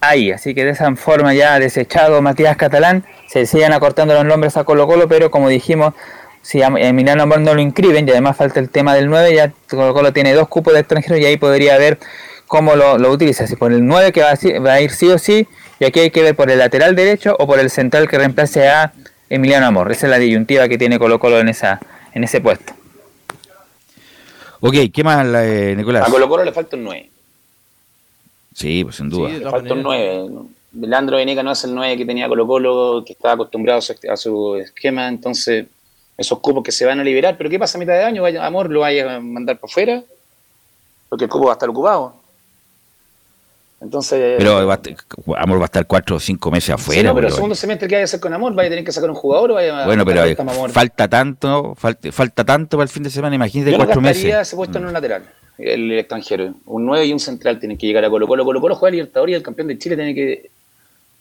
[0.00, 0.32] ahí.
[0.32, 4.64] Así que de esa forma ya desechado Matías Catalán, se siguen acortando los nombres a
[4.64, 5.94] Colo Colo, pero como dijimos,
[6.42, 9.52] si a Emiliano Amor no lo inscriben y además falta el tema del 9, ya
[9.68, 11.98] Colo Colo tiene dos cupos de extranjeros y ahí podría ver
[12.46, 13.46] cómo lo, utiliza.
[13.46, 16.00] Si por el 9 que va a, va a, ir sí o sí, y aquí
[16.00, 18.92] hay que ver por el lateral derecho o por el central que reemplace a
[19.28, 19.90] Emiliano Amor.
[19.90, 21.80] Esa es la disyuntiva que tiene Colo Colo en, esa,
[22.12, 22.72] en ese puesto.
[24.60, 26.08] Ok, ¿qué más, eh, Nicolás?
[26.08, 27.10] A Colo Colo le falta un 9.
[28.56, 29.28] Sí, pues sin duda.
[29.28, 30.30] Sí, falta un 9.
[30.80, 34.56] Leandro Veneca no es el 9 que tenía Colo Colo, que estaba acostumbrado a su
[34.56, 35.66] esquema, entonces
[36.16, 38.22] esos cupos que se van a liberar, pero ¿qué pasa a mitad de año?
[38.22, 40.02] Vaya, amor, lo vaya a mandar por fuera,
[41.10, 42.14] porque el cupo va a estar ocupado.
[43.78, 44.36] Entonces.
[44.38, 44.56] Pero
[45.36, 47.02] Amor va a estar cuatro o cinco meses afuera.
[47.02, 48.86] Sí, no, pero el segundo semestre que vaya a hacer con Amor, vaya a tener
[48.86, 50.24] que sacar un jugador o vaya Bueno, pero
[50.72, 54.48] falta tanto, falta, falta tanto para el fin de semana, imagínate Yo cuatro meses.
[54.48, 55.24] se puesto en un lateral
[55.58, 56.54] el extranjero.
[56.66, 58.44] Un 9 y un central tienen que llegar a Colo Colo.
[58.44, 60.50] Colo Colo juega Libertadores y el campeón de Chile tiene que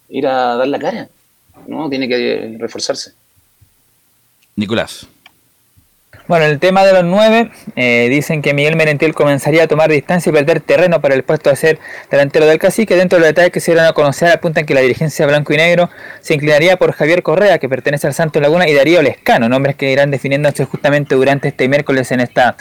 [0.10, 1.10] ir a dar la cara.
[1.68, 1.90] ¿no?
[1.90, 3.14] Tiene que reforzarse.
[4.56, 5.08] Nicolás.
[6.28, 10.32] Bueno, el tema de los nueve, eh, dicen que Miguel Merentiel comenzaría a tomar distancia
[10.32, 11.80] y perder terreno para el puesto de ser
[12.10, 12.96] delantero del cacique.
[12.96, 15.58] Dentro de los detalles que se dieron a conocer apuntan que la dirigencia blanco y
[15.58, 19.76] negro se inclinaría por Javier Correa, que pertenece al Santos Laguna, y Darío Lescano, nombres
[19.76, 22.58] que irán definiéndose justamente durante este miércoles en esta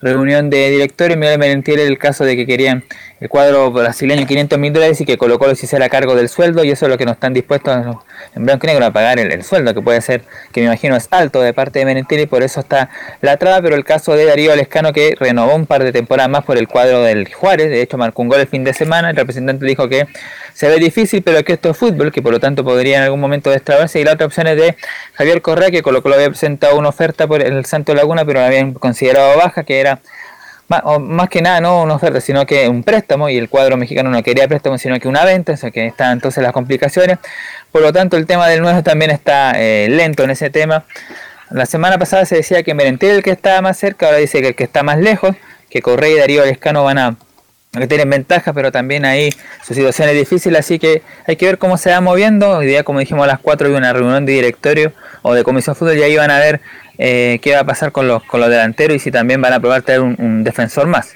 [0.00, 1.16] reunión de directores.
[1.16, 2.84] Miguel Merentiel el caso de que querían
[3.20, 6.64] el cuadro brasileño 500 mil dólares y que colocó Colo se hiciera cargo del sueldo
[6.64, 7.96] y eso es lo que no están dispuestos
[8.34, 11.08] en blanco y negro a pagar el, sueldo que puede ser que me imagino es
[11.10, 12.90] alto de parte de Merentiel y por eso está
[13.20, 16.44] la traba pero el caso de Darío Lescano que renovó un par de temporadas más
[16.44, 19.16] por el cuadro del Juárez de hecho marcó un gol el fin de semana el
[19.16, 20.06] representante dijo que
[20.54, 23.20] se ve difícil pero que esto es fútbol que por lo tanto podría en algún
[23.20, 24.76] momento destrabarse y la otra opción es de
[25.14, 28.46] Javier Correa que Colo Colo había presentado una oferta por el Santo Laguna pero la
[28.46, 30.00] habían considerado baja que era
[30.68, 34.22] más, que nada no una oferta, sino que un préstamo, y el cuadro mexicano no
[34.22, 37.18] quería préstamo, sino que una venta, o sea que están entonces las complicaciones.
[37.72, 40.84] Por lo tanto, el tema del nuevo también está eh, lento en ese tema.
[41.50, 44.48] La semana pasada se decía que Merentiel el que estaba más cerca, ahora dice que
[44.48, 45.34] el que está más lejos,
[45.70, 47.16] que Correa y Darío Lescano van a
[47.78, 49.30] que tienen ventajas, pero también ahí
[49.64, 52.58] su situación es difícil, así que hay que ver cómo se va moviendo.
[52.58, 55.76] Hoy día, como dijimos, a las 4 hay una reunión de directorio o de comisión
[55.76, 56.60] fútbol y ahí van a ver
[56.98, 59.60] eh, qué va a pasar con los, con los delanteros y si también van a
[59.60, 61.14] probar tener un, defensor más.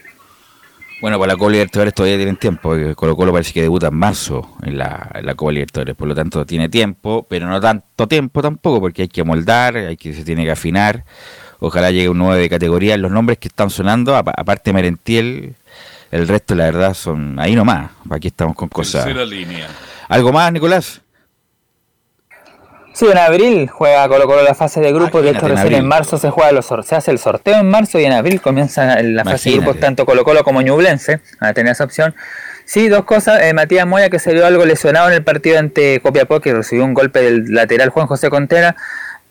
[1.01, 4.57] Bueno, para la Copa Libertadores todavía tienen tiempo, Colo Colo parece que debuta en marzo
[4.63, 8.41] en la, en la Copa Libertadores, por lo tanto tiene tiempo, pero no tanto tiempo
[8.41, 11.05] tampoco, porque hay que moldar, hay que se tiene que afinar,
[11.59, 15.57] ojalá llegue un nuevo de categoría, los nombres que están sonando, aparte Merentiel,
[16.13, 19.07] el resto la verdad son ahí nomás, aquí estamos con cosas.
[19.27, 19.67] línea.
[20.09, 21.01] ¿Algo más, Nicolás?
[22.93, 26.19] Sí, en abril juega Colo Colo la fase de grupos, de hecho recién en, marzo
[26.19, 29.49] se juega los se hace el sorteo en marzo y en abril comienza la fase
[29.49, 32.15] de grupos tanto Colo Colo como Ñublense, a tener esa opción.
[32.67, 36.01] Sí, dos cosas, eh, Matías Moya que se vio algo lesionado en el partido ante
[36.01, 38.77] Copiapó, que recibió un golpe del lateral Juan José Contera,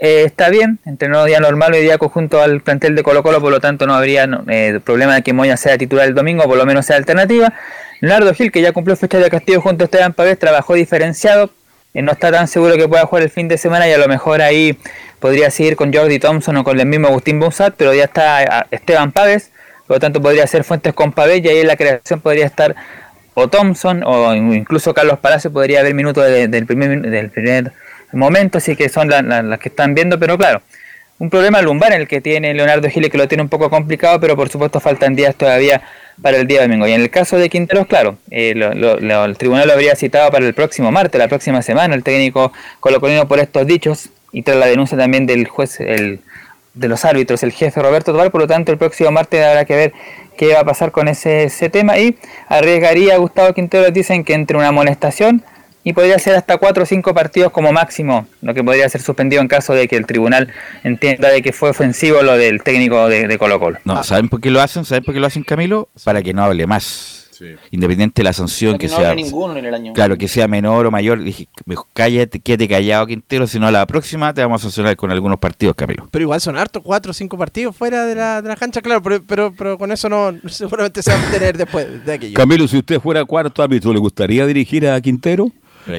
[0.04, 3.52] eh, está bien, entrenó día normal hoy día conjunto al plantel de Colo Colo, por
[3.52, 6.66] lo tanto no habría eh, problema de que Moya sea titular el domingo, por lo
[6.66, 7.54] menos sea alternativa.
[8.00, 11.52] Leonardo Gil, que ya cumplió fecha de castigo junto a Esteban Pavés, trabajó diferenciado,
[11.94, 14.08] eh, no está tan seguro que pueda jugar el fin de semana y a lo
[14.08, 14.76] mejor ahí
[15.20, 19.12] podría seguir con Jordi Thompson o con el mismo Agustín Bonsat, pero ya está Esteban
[19.12, 19.52] Pávez,
[19.86, 22.76] por lo tanto podría ser Fuentes con Pavés y ahí en la creación podría estar
[23.36, 27.72] o Thompson o incluso Carlos Palacio podría haber minutos del, primer, del primer
[28.14, 30.62] momento, así que son las que están viendo, pero claro,
[31.22, 34.20] un problema lumbar en el que tiene Leonardo Gile que lo tiene un poco complicado,
[34.20, 35.82] pero por supuesto faltan días todavía
[36.20, 36.88] para el día domingo.
[36.88, 40.56] Y en el caso de Quinteros, claro, eh, el tribunal lo habría citado para el
[40.56, 44.98] próximo martes, la próxima semana, el técnico colocolino por estos dichos y tras la denuncia
[44.98, 46.22] también del juez, el,
[46.74, 49.76] de los árbitros, el jefe Roberto Tobar, por lo tanto el próximo martes habrá que
[49.76, 49.94] ver
[50.38, 54.58] qué va a pasar con ese, ese tema y arriesgaría Gustavo Quinteros, dicen que entre
[54.58, 55.44] una amonestación
[55.84, 59.42] y podría ser hasta cuatro o cinco partidos como máximo, lo que podría ser suspendido
[59.42, 60.50] en caso de que el tribunal
[60.84, 63.80] entienda de que fue ofensivo lo del técnico de, Colo Colo.
[63.86, 64.86] No, ¿saben por qué lo hacen?
[64.86, 65.90] ¿Saben por qué lo hacen, Camilo?
[66.04, 67.18] Para que no hable más.
[67.72, 69.16] Independiente de la sanción que, sea.
[69.96, 71.24] Claro, que sea menor o mayor.
[71.24, 71.48] Dije,
[71.92, 75.40] cállate, quédate callado, Quintero, si no a la próxima te vamos a sancionar con algunos
[75.40, 76.08] partidos, Camilo.
[76.12, 79.02] Pero igual son hartos, cuatro o cinco partidos fuera de la, de la cancha, claro,
[79.02, 82.36] pero, pero, pero, con eso no seguramente se va a tener después de aquello.
[82.36, 85.52] Camilo, si usted fuera cuarto árbitro, ¿le gustaría dirigir a Quintero?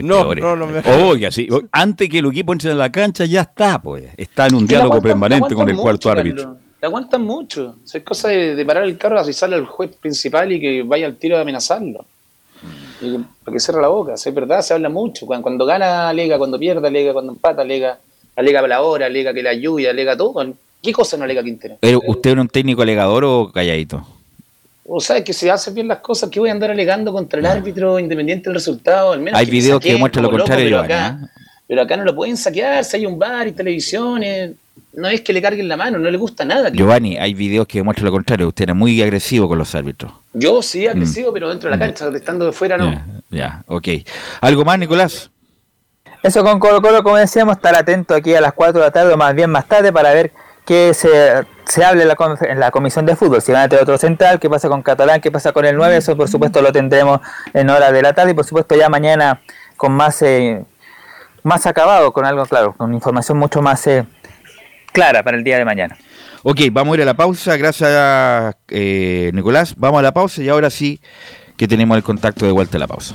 [0.02, 3.80] No, no, no, Oye, así, antes que el equipo entre en la cancha ya está,
[3.80, 4.04] pues.
[4.16, 6.56] Está en un diálogo permanente con el cuarto árbitro.
[6.78, 7.76] Te aguantan mucho.
[7.92, 11.16] es cosa de, parar el carro, así sale el juez principal y que vaya al
[11.16, 12.04] tiro de amenazarlo.
[13.00, 14.14] Y, para que cierre la boca.
[14.14, 15.26] Es verdad, se habla mucho.
[15.26, 16.38] Cuando, cuando gana, alega.
[16.38, 17.12] Cuando pierde, alega.
[17.12, 17.98] Cuando empata, alega.
[18.34, 20.54] Alega la hora, alega que la lluvia, alega todo.
[20.82, 21.76] ¿Qué cosa no alega Quintero?
[21.80, 24.04] ¿Pero usted es un técnico alegador o calladito?
[24.84, 27.46] O sea, que si hacen bien las cosas, que voy a andar alegando contra el
[27.46, 29.12] árbitro independiente del resultado?
[29.12, 31.26] Al menos hay videos que muestran lo contrario, pero acá, ¿eh?
[31.66, 34.52] pero acá no lo pueden saquear, si hay un bar y televisiones,
[34.94, 36.70] no es que le carguen la mano, no le gusta nada.
[36.70, 40.12] Giovanni, hay videos que muestran lo contrario, usted era muy agresivo con los árbitros.
[40.32, 41.34] Yo sí, agresivo, mm.
[41.34, 43.02] pero dentro de la cancha, estando de fuera no.
[43.30, 43.88] Ya, ok.
[44.40, 45.30] ¿Algo más, Nicolás?
[46.22, 49.12] Eso con Colo Colo, como decíamos, estar atento aquí a las 4 de la tarde
[49.12, 50.32] o más bien más tarde para ver
[50.64, 53.82] que se, se hable en la, en la comisión de fútbol, si van a tener
[53.82, 56.72] otro central, qué pasa con Catalán, qué pasa con el 9, eso por supuesto lo
[56.72, 57.20] tendremos
[57.52, 58.32] en hora de la tarde.
[58.32, 59.40] Y por supuesto ya mañana
[59.76, 60.64] con más, eh,
[61.42, 64.06] más acabado, con algo claro, con información mucho más eh,
[64.92, 65.96] clara para el día de mañana.
[66.44, 70.48] Ok, vamos a ir a la pausa, gracias eh, Nicolás, vamos a la pausa y
[70.48, 71.00] ahora sí
[71.56, 73.14] que tenemos el contacto de vuelta a la pausa.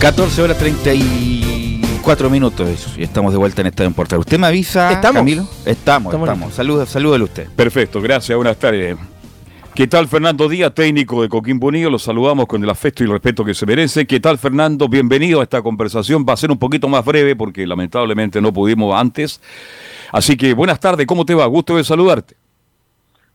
[0.00, 4.20] 14 horas 34 minutos y estamos de vuelta en Estadio en Portales.
[4.20, 5.16] ¿Usted me avisa, ¿Estamos?
[5.16, 5.42] Camilo?
[5.66, 6.54] Estamos, Estamos estamos.
[6.54, 7.50] Saludos, salúdele usted.
[7.54, 8.96] Perfecto, gracias, buenas tardes.
[9.74, 11.90] ¿Qué tal Fernando Díaz, técnico de Coquimbo Unido?
[11.90, 14.06] Los saludamos con el afecto y el respeto que se merece.
[14.06, 14.88] ¿Qué tal Fernando?
[14.88, 16.24] Bienvenido a esta conversación.
[16.26, 19.38] Va a ser un poquito más breve porque lamentablemente no pudimos antes.
[20.12, 21.44] Así que buenas tardes, ¿cómo te va?
[21.44, 22.36] Gusto de saludarte.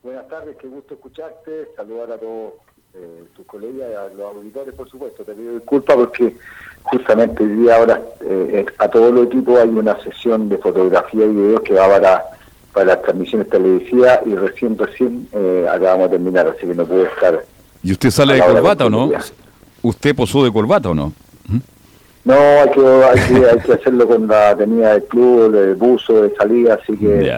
[0.01, 2.53] Buenas tardes, qué gusto escucharte, saludar a todos
[2.97, 5.23] eh, tus colegas a los auditores, por supuesto.
[5.23, 6.35] Te pido disculpas porque
[6.83, 11.29] justamente hoy día ahora eh, a todos los equipos hay una sesión de fotografía y
[11.29, 12.23] videos que va para,
[12.71, 17.03] para las transmisiones televisivas y recién, recién eh, acabamos de terminar, así que no pude
[17.03, 17.43] estar.
[17.83, 19.11] ¿Y usted sale de corbata o no?
[19.81, 21.11] ¿Usted posó de corbata o no?
[22.23, 26.23] No, hay que, hay que, hay que hacerlo con la tenida del club, de buzo,
[26.23, 27.31] de salida, así que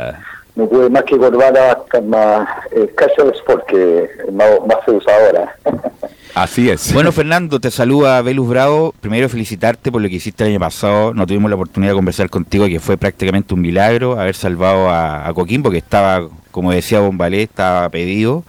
[0.57, 5.13] no pude más que corbata, más eh, casual sport, que es más, más se usa
[5.15, 5.55] ahora.
[6.33, 6.93] Así es.
[6.93, 8.93] Bueno, Fernando, te saluda Velus Bravo.
[8.99, 11.13] Primero felicitarte por lo que hiciste el año pasado.
[11.13, 15.27] No tuvimos la oportunidad de conversar contigo, que fue prácticamente un milagro haber salvado a,
[15.27, 18.43] a Coquimbo, que estaba, como decía Bombalé, estaba pedido.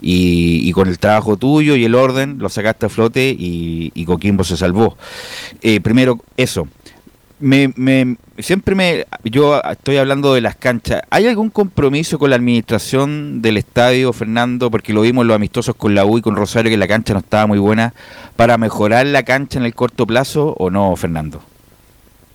[0.00, 4.04] Y, y con el trabajo tuyo y el orden lo sacaste a flote y, y
[4.04, 4.96] Coquimbo se salvó.
[5.62, 6.66] Eh, primero, eso.
[7.44, 11.02] Me, me- siempre me yo estoy hablando de las canchas.
[11.10, 14.70] ¿Hay algún compromiso con la administración del estadio, Fernando?
[14.70, 17.18] Porque lo vimos los amistosos con la U y con Rosario que la cancha no
[17.18, 17.94] estaba muy buena
[18.36, 21.40] para mejorar la cancha en el corto plazo o no, Fernando?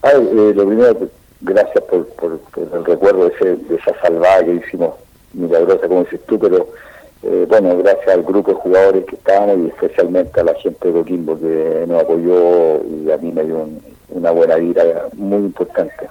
[0.02, 4.44] Ay, eh, lo primero, gracias por, por- por el recuerdo de, ese- de esa salvada
[4.44, 4.94] que hicimos,
[5.34, 6.68] milagrosa como dices tú, pero
[7.24, 10.94] eh, bueno, gracias al grupo de jugadores que estábamos y especialmente a la gente de
[10.94, 14.84] Coquimbo que nos apoyó y a mí me dio un- una buena vida
[15.14, 16.08] muy importante.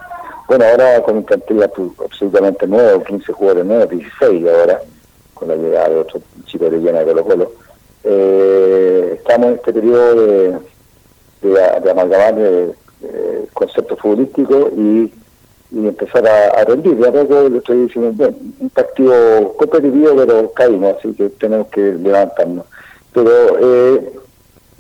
[0.49, 4.81] Bueno, ahora con un plantel absolutamente nuevo, 15 jugadores nuevos, 16 ahora,
[5.35, 7.53] con la llegada de otro chico de llena de Colo Colo.
[8.05, 10.59] Eh, estamos en este periodo de,
[11.43, 12.73] de, de amalgamar eh,
[13.03, 15.13] eh, conceptos futbolísticos y,
[15.73, 16.97] empezar a, a rendir.
[16.97, 21.67] De a poco lo estoy diciendo, bueno, un partido competitivo, pero caímos, así que tenemos
[21.69, 22.65] que levantarnos.
[23.13, 23.31] Pero
[23.61, 24.13] eh,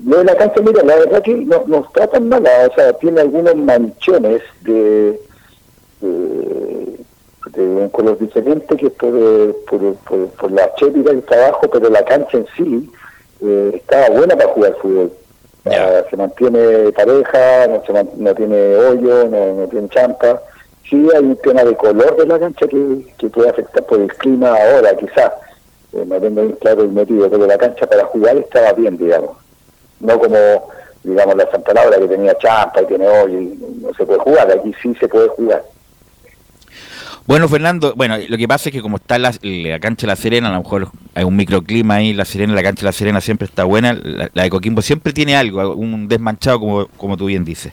[0.04, 2.92] lo de la cancha, mira, la verdad que no, no está tan mala, o sea,
[2.94, 5.18] tiene algunos manchones de,
[6.00, 6.98] de,
[7.52, 9.12] de un color diferente que es por,
[9.68, 12.90] por, por, por la chépida que está abajo, pero la cancha en sí
[13.42, 15.12] eh, está buena para jugar fútbol.
[15.64, 20.40] Ah, se mantiene pareja, no, se man- no tiene hoyo, no, no tiene champa,
[20.88, 24.06] Sí hay un tema de color de la cancha que, que puede afectar por el
[24.14, 25.32] clima ahora, quizás.
[25.92, 29.30] Eh, no tengo bien claro el motivo, pero la cancha para jugar estaba bien, digamos.
[30.00, 30.68] No como,
[31.02, 34.50] digamos, la Santa Laura que tenía champa y tiene hoy, no se puede jugar.
[34.50, 35.62] Aquí sí se puede jugar.
[37.26, 39.32] Bueno, Fernando, bueno, lo que pasa es que como está la,
[39.80, 42.82] cancha de La Serena, a lo mejor hay un microclima ahí, La Serena, la cancha
[42.82, 46.86] de La Serena siempre está buena, la, de Coquimbo siempre tiene algo, un desmanchado como,
[46.96, 47.72] como tú bien dices.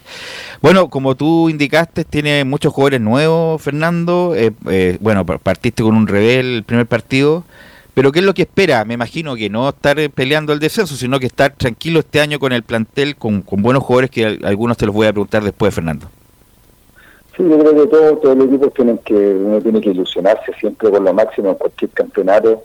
[0.60, 6.08] Bueno, como tú indicaste, tiene muchos jugadores nuevos, Fernando, eh, eh, bueno, partiste con un
[6.08, 7.44] rebel el primer partido,
[7.94, 8.84] pero ¿qué es lo que espera?
[8.84, 12.52] Me imagino que no estar peleando el descenso, sino que estar tranquilo este año con
[12.52, 16.08] el plantel, con, con buenos jugadores que algunos te los voy a preguntar después, Fernando.
[17.36, 20.90] Sí, yo creo que todos, todos los equipos tienen que, uno tiene que ilusionarse siempre
[20.90, 22.64] con lo máximo en cualquier campeonato.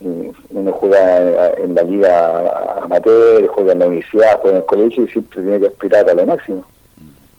[0.00, 5.04] Eh, uno juega en la liga amateur, juega en la universidad, juega en el colegio
[5.04, 6.64] y siempre tiene que aspirar a lo máximo.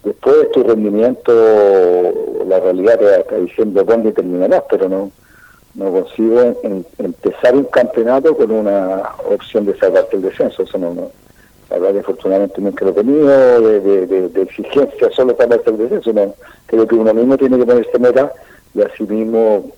[0.04, 1.34] Después de tu rendimiento,
[2.48, 5.12] la realidad te está diciendo dónde terminarás, pero no
[5.76, 6.56] no consigo
[6.98, 10.64] empezar un campeonato con una opción de salvarte el descenso.
[10.64, 11.12] Eso no, no,
[11.70, 16.14] la verdad que afortunadamente nunca lo he tenido, de, exigencia solo para el descenso.
[16.14, 16.34] No,
[16.66, 18.32] creo que uno mismo tiene que ponerse meta
[18.74, 19.72] y así mismo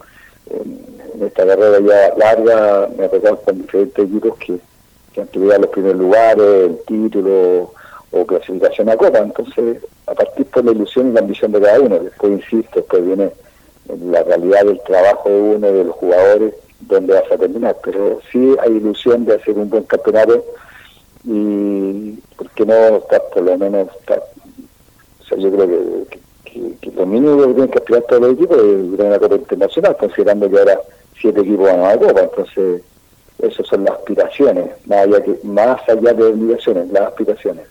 [0.49, 4.57] en, esta carrera ya larga me ha tocado con diferentes equipos que,
[5.13, 7.73] que han tenido los primeros lugares, el título
[8.11, 9.19] o clasificación a Copa.
[9.19, 9.77] Entonces,
[10.07, 13.31] a partir de la ilusión y la ambición de cada uno, después insisto, después viene
[13.87, 17.77] la realidad del trabajo de uno, de los jugadores, donde vas a terminar.
[17.83, 20.43] Pero sí hay ilusión de hacer un buen campeonato
[21.23, 23.87] y porque no está por lo menos
[25.37, 29.19] yo creo que, que, lo mínimo que tienen que aspirar todos los equipos es una
[29.19, 30.79] copa internacional considerando que ahora
[31.19, 32.21] siete equipos van a la copa.
[32.21, 32.81] Entonces
[33.39, 37.65] esas son las aspiraciones más allá que más allá de obligaciones las aspiraciones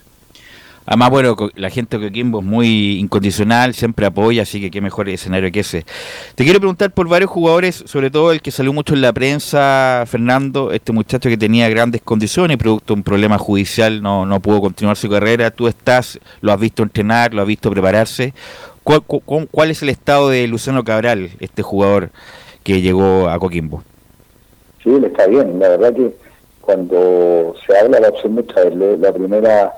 [0.85, 5.09] Además, bueno, la gente de Coquimbo es muy incondicional, siempre apoya, así que qué mejor
[5.09, 5.85] escenario que ese.
[6.35, 10.03] Te quiero preguntar por varios jugadores, sobre todo el que salió mucho en la prensa,
[10.07, 14.61] Fernando, este muchacho que tenía grandes condiciones, producto de un problema judicial, no, no pudo
[14.61, 15.51] continuar su carrera.
[15.51, 18.33] Tú estás, lo has visto entrenar, lo has visto prepararse.
[18.83, 22.09] ¿Cuál, cuál es el estado de Luciano Cabral, este jugador
[22.63, 23.83] que llegó a Coquimbo?
[24.83, 25.59] Sí, le está bien.
[25.59, 26.11] La verdad que
[26.61, 29.73] cuando se habla la opción de la primera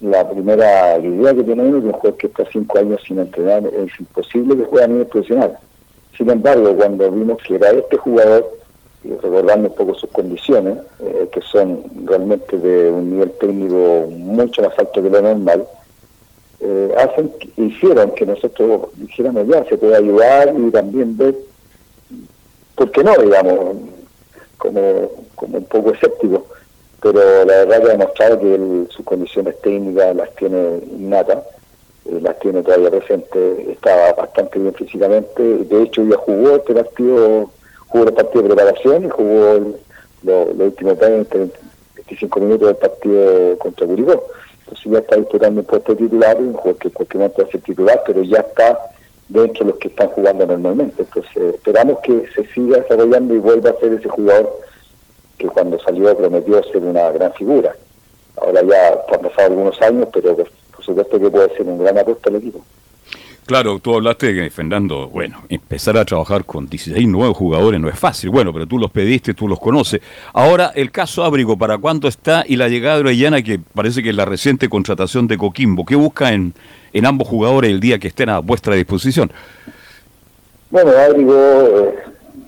[0.00, 3.18] la primera idea que tiene uno es que un juez que está cinco años sin
[3.18, 5.58] entrenar es imposible que juegue a nivel profesional.
[6.16, 8.50] Sin embargo, cuando vimos que era este jugador,
[9.04, 14.78] recordando un poco sus condiciones, eh, que son realmente de un nivel técnico mucho más
[14.78, 15.66] alto que lo normal,
[16.60, 21.34] eh, hacen, hicieron que nosotros dijéramos ya, se puede ayudar y también ver,
[22.74, 23.16] ¿por qué no?
[23.16, 23.76] digamos,
[24.56, 26.46] como, como un poco escéptico
[27.00, 31.44] pero la verdad que ha demostrado que sus condiciones técnicas las tiene innatas,
[32.04, 37.50] eh, las tiene todavía presentes, estaba bastante bien físicamente, de hecho ya jugó este partido,
[37.86, 39.74] jugó el partido de preparación y jugó
[40.22, 41.50] los últimos 20,
[41.96, 44.24] 25 minutos del partido contra Curicó.
[44.60, 47.60] Entonces ya está disputando un puesto titular, un jugador que cualquier momento va a ser
[47.62, 48.78] titular, pero ya está
[49.28, 51.02] dentro de los que están jugando normalmente.
[51.02, 54.60] Entonces esperamos que se siga desarrollando y vuelva a ser ese jugador
[55.40, 57.74] que cuando salió prometió ser una gran figura.
[58.36, 60.48] Ahora ya han pasado algunos años, pero por,
[60.84, 62.64] supuesto que puede ser un gran apuesto al equipo.
[63.46, 67.98] Claro, tú hablaste de Fernando, bueno, empezar a trabajar con 16 nuevos jugadores no es
[67.98, 70.00] fácil, bueno, pero tú los pediste, tú los conoces.
[70.32, 72.44] Ahora, el caso Ábrigo, ¿para cuándo está?
[72.46, 75.96] Y la llegada de Orellana, que parece que es la reciente contratación de Coquimbo, ¿qué
[75.96, 76.54] busca en,
[76.92, 79.32] en ambos jugadores el día que estén a vuestra disposición?
[80.70, 81.94] Bueno, Ábrigo, eh,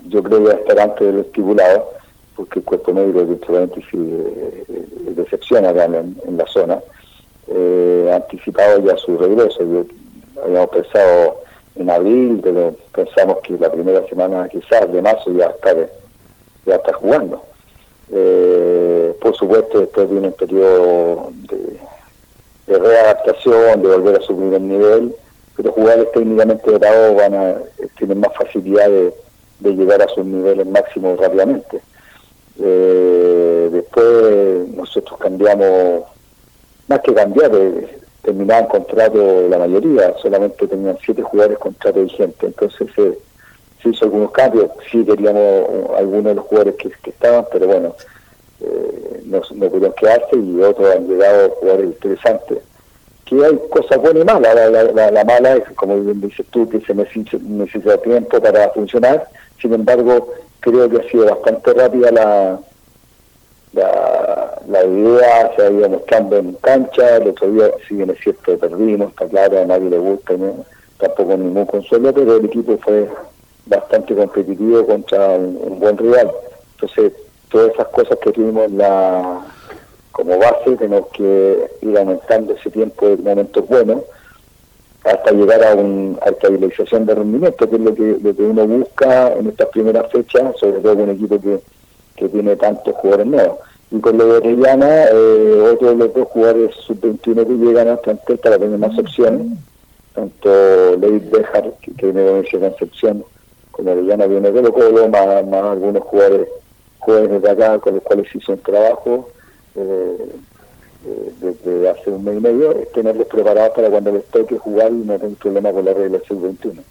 [0.07, 1.93] yo creo que va a estar antes del estipulado
[2.35, 6.79] porque el cuerpo médico de eh, eh, decepciona acá en, la zona,
[7.47, 9.59] eh, anticipado ya su regreso.
[10.43, 11.43] habíamos pensado
[11.75, 12.41] en abril,
[12.91, 15.75] pensamos que la primera semana quizás de marzo ya está,
[16.65, 17.41] ya está jugando.
[18.11, 25.15] Eh, por supuesto, después viene un periodo de, readaptación, de volver a su primer nivel,
[25.55, 27.55] pero jugadores técnicamente dotados van a,
[27.97, 31.81] tienen más facilidad de llegar a sus niveles máximos rápidamente.
[32.59, 36.03] Eh, después nosotros cambiamos,
[36.87, 42.87] más que cambiar, eh, terminaban contrato la mayoría, solamente tenían siete jugadores contrato vigente, entonces
[42.97, 43.17] eh,
[43.81, 47.95] se hizo algunos cambios, sí queríamos algunos de los jugadores que, estaban, pero bueno,
[48.61, 52.59] eh, no, no, pudieron quedarse y otros han llegado jugadores interesantes.
[53.25, 56.93] Que hay cosas buenas y malas, la, la, mala es, como dices tú, que se
[56.93, 59.27] necesita tiempo para funcionar,
[59.61, 60.29] sin embargo,
[60.59, 62.59] creo que ha sido bastante rápida la,
[63.73, 68.57] la, idea, se ha ido mostrando en cancha, el otro día, si bien es cierto,
[68.57, 70.35] perdimos, está claro, a nadie le gusta,
[70.97, 73.09] tampoco ningún consuelo, pero el equipo fue
[73.65, 76.31] bastante competitivo contra un, buen rival.
[76.75, 77.13] Entonces,
[77.49, 79.41] todas esas cosas que tuvimos la,
[80.11, 84.03] como base, tenemos que ir aumentando ese tiempo de momentos buenos
[85.03, 89.33] hasta llegar a una estabilización de rendimiento, que es lo que, lo que uno busca
[89.33, 91.59] en estas primeras fechas, sobre todo con un equipo que,
[92.15, 93.57] que tiene tantos jugadores nuevos.
[93.91, 97.97] Y con lo de Orellana, eh, otro de los dos jugadores sub-21 que llegan a
[97.97, 99.47] plantel para tener más opciones,
[100.15, 103.23] tanto David Bejar, que, que viene de Concepción,
[103.71, 106.47] como Orellana viene de Colo más, más algunos jugadores
[106.99, 109.29] jóvenes de acá con los cuales hizo un trabajo.
[109.75, 110.17] Eh,
[111.41, 115.05] desde hace un mes y medio, es tenerlos preparados para cuando les toque jugar y
[115.05, 116.81] no tener problema con la regla sub-21.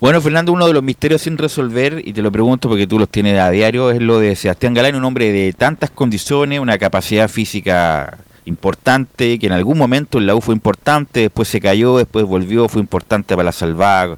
[0.00, 3.08] Bueno, Fernando, uno de los misterios sin resolver, y te lo pregunto porque tú los
[3.10, 7.28] tienes a diario, es lo de Sebastián Galán, un hombre de tantas condiciones, una capacidad
[7.28, 12.24] física importante, que en algún momento en la U fue importante, después se cayó, después
[12.24, 14.16] volvió, fue importante para la salvar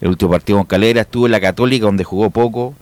[0.00, 2.74] el último partido con Calera, estuvo en la Católica donde jugó poco,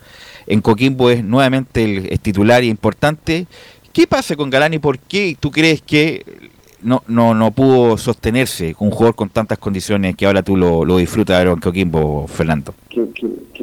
[0.47, 3.47] en Coquimbo es nuevamente el titular y importante,
[3.93, 4.78] ¿Qué pasa con Galani?
[4.78, 6.24] ¿Por qué tú crees que
[6.80, 10.99] no, no, no pudo sostenerse un jugador con tantas condiciones que ahora tú lo, lo
[10.99, 12.72] disfrutas de Coquimbo, Fernando?
[12.88, 13.05] Qué,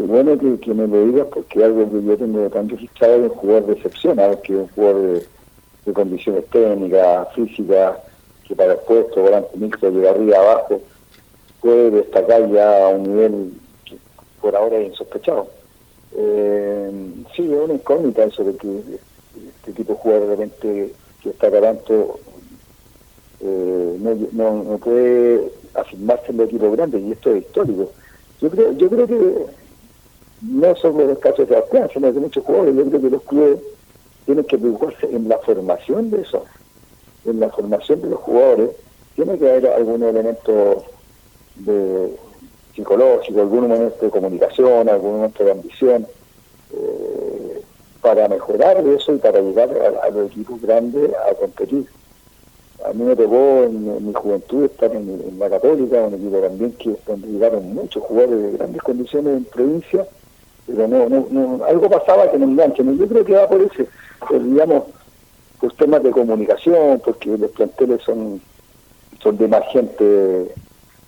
[0.02, 3.66] bueno que, me lo digas porque algo que yo tengo tan registrado es un jugador
[3.68, 5.24] de excepción, que es un jugador
[5.86, 7.98] de, condiciones técnicas, físicas,
[8.46, 10.82] que para el puesto, volante mixto, de arriba abajo,
[11.62, 13.54] puede destacar ya a un nivel
[13.86, 13.98] que
[14.42, 15.48] por ahora es insospechado.
[16.18, 16.92] Eh,
[17.34, 18.68] sí, es una incógnita eso de que
[19.82, 22.20] este tipo de repente que está tanto
[23.40, 23.98] eh,
[24.32, 27.92] no, no, puede afirmarse en el equipo grande y esto es histórico.
[28.42, 29.46] Yo creo, yo creo que
[30.42, 33.60] no solo los casos de Sebastián, sino de muchos jugadores, yo creo que los clubes
[34.26, 36.46] tienen que preocuparse en la formación de eso,
[37.26, 38.72] en la formación de los jugadores,
[39.16, 40.84] tiene que haber algún elemento
[41.56, 42.16] de
[42.76, 46.08] psicológico, algún momento de comunicación, algún momento de ambición.
[46.74, 47.27] Eh,
[48.08, 49.70] para mejorar eso y para llegar
[50.02, 51.86] a, los equipos grandes a competir.
[52.86, 56.96] A mí me tocó en, mi juventud estar en, la Católica, un equipo también que
[57.06, 60.08] donde llegaron muchos jugadores de grandes condiciones en provincia,
[60.66, 62.98] pero no, no, algo pasaba que no enganchan.
[62.98, 63.88] Yo creo que va por ese,
[64.32, 64.84] digamos,
[65.60, 68.40] por temas de comunicación, porque los planteles son,
[69.22, 70.56] son de más gente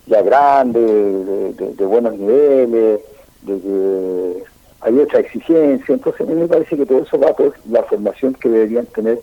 [0.06, 3.00] ya grande, de, buenos niveles,
[3.42, 4.49] de que
[4.82, 8.34] hay otra exigencia, entonces a mí me parece que todo eso va por la formación
[8.34, 9.20] que deberían tener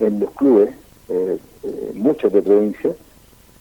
[0.00, 0.70] en los clubes,
[1.08, 2.90] eh, eh, muchos de provincia,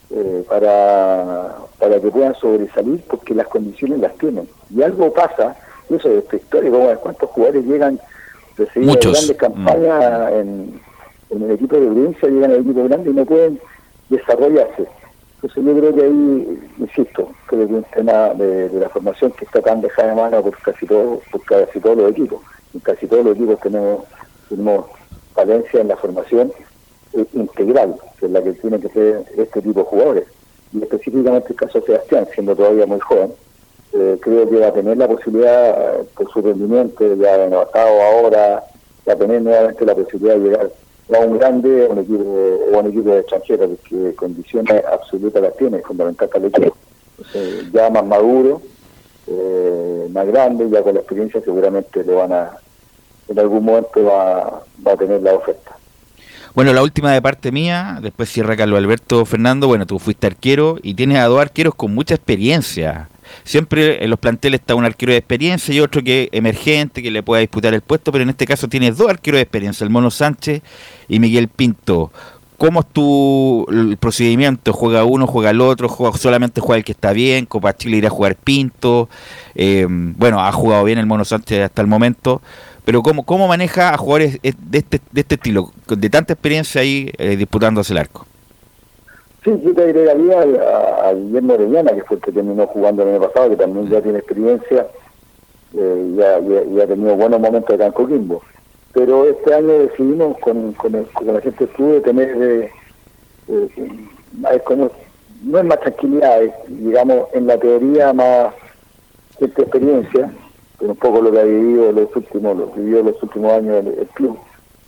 [0.10, 4.48] eh, para, para que puedan sobresalir porque las condiciones las tienen.
[4.74, 5.56] Y algo pasa,
[5.90, 8.00] eso de esta historia, cuántos jugadores llegan
[8.58, 10.36] recibiendo grandes campañas mm.
[10.40, 10.82] en,
[11.30, 13.60] en el equipo de provincia, llegan al equipo grande y no pueden
[14.10, 14.88] desarrollarse.
[15.42, 19.62] Entonces yo creo que ahí, insisto, creo que un tema de, la formación que está
[19.62, 22.42] tan dejada de mano por casi todo, por casi todos los equipos.
[22.74, 24.04] En casi todos los equipos tenemos,
[24.50, 24.86] tenemos
[25.34, 26.52] falencia en la formación
[27.34, 30.24] integral, que es la que tiene que ser este tipo de jugadores.
[30.74, 33.32] Y específicamente el caso de Sebastián, siendo todavía muy joven,
[33.94, 38.64] eh, creo que va a tener la posibilidad, por su rendimiento, ya en ahora,
[39.08, 40.72] va a tener nuevamente la posibilidad de llegar
[41.14, 42.24] a un grande o un equipo,
[42.74, 46.76] un equipo extranjero, porque condiciones absolutas las tiene, es fundamental para el equipo.
[47.74, 48.62] ya más maduro,
[49.28, 52.52] eh, más grande, ya con la experiencia seguramente lo van a,
[53.28, 55.78] en algún momento va, va a tener la oferta.
[56.54, 60.78] Bueno, la última de parte mía, después cierra Carlos Alberto Fernando, bueno, tú fuiste arquero
[60.82, 63.10] y tienes a dos arqueros con mucha experiencia
[63.44, 67.24] siempre en los planteles está un arquero de experiencia y otro que emergente, que le
[67.24, 70.12] pueda disputar el puesto, pero en este caso tienes dos arqueros de experiencia, el Mono
[70.12, 70.62] Sánchez
[71.08, 72.12] y Miguel Pinto.
[72.58, 74.74] ¿Cómo es tu el procedimiento?
[74.74, 75.88] ¿Juega uno, juega el otro?
[75.90, 77.46] Juega, ¿Solamente juega el que está bien?
[77.46, 79.10] ¿Copa Chile irá a jugar Pinto?
[79.54, 82.42] Eh, bueno, ha jugado bien el Mono Sánchez hasta el momento,
[82.84, 87.12] pero ¿cómo, cómo maneja a jugadores de este, de este estilo, de tanta experiencia ahí
[87.20, 88.26] eh, disputándose el arco?
[89.44, 93.10] Sí, yo te agregaría a, a Guillermo Orellana, que fue el que terminó jugando el
[93.10, 94.88] año pasado, que también ya tiene experiencia
[95.74, 98.42] eh, y, ha tenido buenos momentos acá en Coquimbo.
[98.94, 102.72] Pero este año decidimos con, con, la gente de tener, eh,
[103.48, 104.90] eh, como,
[105.44, 108.54] no es más tranquilidad, digamos, en la teoría más
[109.40, 110.32] esta experiencia,
[110.80, 114.08] pero un poco lo que ha vivido los últimos, lo vivió los últimos años el
[114.16, 114.38] club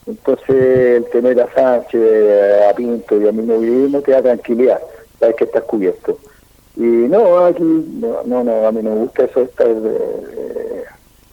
[0.07, 4.79] entonces, el tener a Sánchez, a Pinto y a mí no te da tranquilidad,
[5.19, 6.17] sabes que estás cubierto.
[6.75, 10.83] Y no, aquí, no, no, a mí no me gusta eso de estar eh,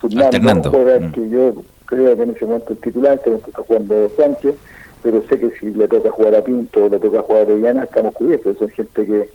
[0.01, 0.71] turnando.
[0.71, 1.13] Mm.
[1.13, 1.55] que yo
[1.87, 4.57] creo que en ese momento el titular, que está jugando Sánchez,
[5.03, 7.85] pero sé que si le toca jugar a Pinto o le toca jugar a Orellana,
[7.85, 8.59] estamos cubiertos.
[8.59, 9.31] Son gente que,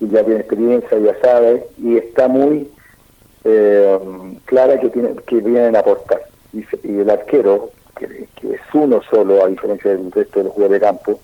[0.00, 2.68] y ya tiene experiencia, ya sabe, y está muy
[3.44, 3.98] eh,
[4.46, 6.22] clara que, tiene, que vienen a aportar.
[6.52, 6.64] Y,
[6.98, 11.20] el arquero, que, es uno solo, a diferencia del resto de los jugadores de campo,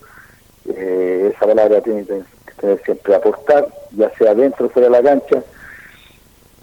[0.69, 2.23] eh, esa palabra tiene que
[2.61, 5.43] tener siempre aportar, ya sea dentro o fuera de la cancha,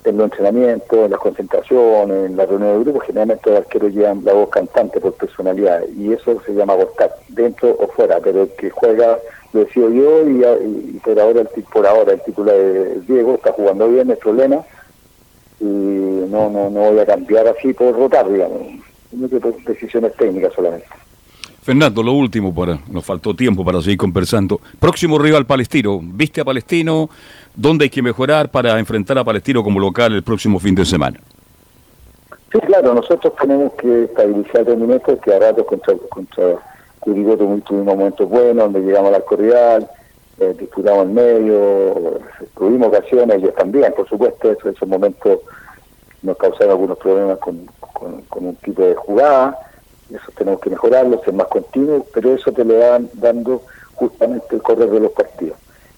[0.10, 4.24] en los entrenamientos, en las concentraciones, en la reunión de grupo, generalmente los arqueros llevan
[4.24, 8.50] la voz cantante por personalidad y eso se llama aportar, dentro o fuera, pero el
[8.56, 9.20] que juega
[9.54, 13.88] lo decido yo y, por ahora el por ahora el titular de Diego está jugando
[13.90, 14.66] bien, el problema
[15.60, 18.62] y no no no voy a cambiar así por rotar, digamos,
[19.12, 20.88] decisiones técnicas solamente.
[21.62, 24.62] Fernando, lo último, para nos faltó tiempo para seguir conversando.
[24.80, 27.10] Próximo rival Palestino, ¿viste a Palestino?
[27.54, 31.20] ¿Dónde hay que mejorar para enfrentar a Palestino como local el próximo fin de semana?
[32.52, 36.56] Sí, claro, nosotros tenemos que estabilizar el minutos que a ratos contra, contra
[37.02, 39.90] Curicó tuvimos momentos buenos, donde llegamos al cordial,
[40.40, 42.20] eh, disputamos el medio,
[42.58, 45.40] tuvimos ocasiones, ellos también, por supuesto, eso, esos momentos
[46.22, 49.58] nos causaron algunos problemas con, con un tipo de jugada
[50.14, 53.62] eso tenemos que mejorarlo, ser más continuo, pero eso te lo van dando
[53.96, 55.58] justamente el correr de los partidos.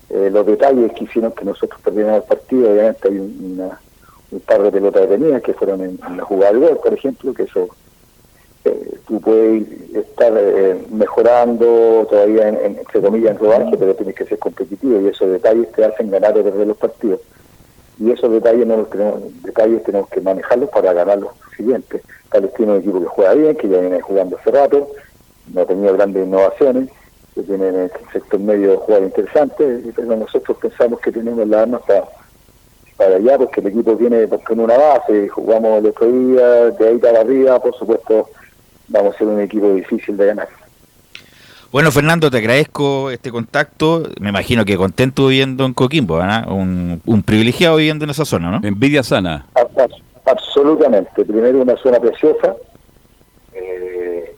[0.10, 4.72] Eh, los detalles que hicieron que nosotros perdiéramos el partido, obviamente hay un par de
[4.72, 7.70] pelotas detenidas que fueron en, la jugada de gol, por ejemplo, que eso
[8.66, 14.26] eh, tú puedes estar eh, mejorando todavía, en, entre comillas, en rodaje, pero tienes que
[14.26, 17.22] ser competitivo y esos detalles te hacen ganar o perder los partidos.
[18.00, 22.02] Y esos detalles, no los tenemos, detalles tenemos que manejarlos para ganar los siguientes.
[22.32, 24.88] Palestino es un equipo que juega bien, que ya viene jugando hace rato,
[25.54, 26.90] no ha tenido grandes innovaciones,
[27.36, 31.82] que tiene en el sector medio jugar interesante, pero nosotros pensamos que tenemos las armas
[31.86, 32.06] para,
[32.96, 33.98] para allá, porque el equipo
[34.30, 38.30] porque en una base, jugamos el otro día, de ahí para arriba, por supuesto,
[38.88, 40.48] vamos a ser un equipo difícil de ganar.
[41.72, 44.04] Bueno, Fernando, te agradezco este contacto.
[44.20, 46.52] Me imagino que contento viviendo en Coquimbo, ¿verdad?
[46.52, 48.68] Un, un privilegiado viviendo en esa zona, ¿no?
[48.68, 49.46] Envidia sana.
[50.26, 51.24] Absolutamente.
[51.26, 52.56] Primero una zona preciosa,
[53.54, 54.36] eh,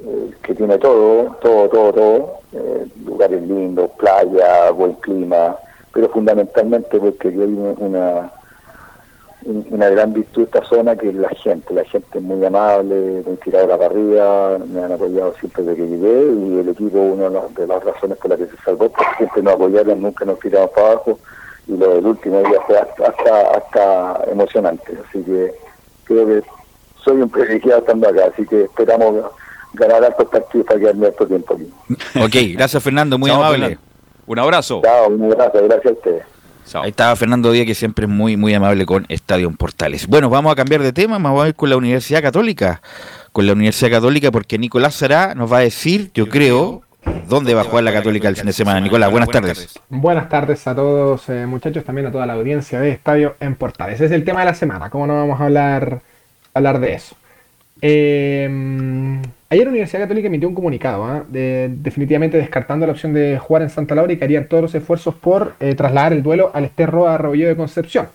[0.00, 2.32] eh, que tiene todo, todo, todo, todo.
[2.52, 5.56] Eh, lugares lindos, playa, buen clima,
[5.94, 8.30] pero fundamentalmente porque hay una,
[9.44, 11.74] una gran virtud de esta zona que es la gente.
[11.74, 15.76] La gente es muy amable, me han tirado la parrilla, me han apoyado siempre desde
[15.76, 19.16] que llegué y el equipo, una de las razones por las que se salvó, porque
[19.18, 21.18] siempre nos apoyaron, nunca nos tiraron para abajo
[21.66, 24.96] y lo del último día fue hasta, hasta, emocionante.
[25.08, 25.54] Así que
[26.04, 26.42] creo que
[27.04, 29.24] soy un privilegiado estando acá, así que esperamos
[29.74, 31.72] ganar estos partidos para quedarme estos tiempo aquí.
[32.20, 33.78] Ok, gracias Fernando, muy amable.
[34.26, 34.80] Un abrazo.
[34.84, 36.31] Chao, un abrazo, gracias a ustedes.
[36.74, 40.06] Ahí estaba Fernando Díaz, que siempre es muy, muy amable con Estadio Portales.
[40.06, 42.80] Bueno, vamos a cambiar de tema, vamos a ir con la Universidad Católica.
[43.32, 46.82] Con la Universidad Católica, porque Nicolás Sará nos va a decir, yo creo,
[47.28, 48.80] ¿Dónde va a jugar la Católica el fin de semana?
[48.80, 49.78] Nicolás, buenas tardes.
[49.88, 54.00] Buenas tardes a todos, eh, muchachos, también a toda la audiencia de Estadio en Portales.
[54.00, 56.00] Es el tema de la semana, ¿cómo no vamos a hablar,
[56.54, 57.16] hablar de eso?
[57.82, 61.24] Em, ayer la Universidad Católica emitió un comunicado, ¿ah?
[61.28, 65.14] definitivamente descartando la opción de jugar en Santa Laura y que harían todos los esfuerzos
[65.16, 68.08] por eh, trasladar el duelo al Esterro a Rebollo de Concepción.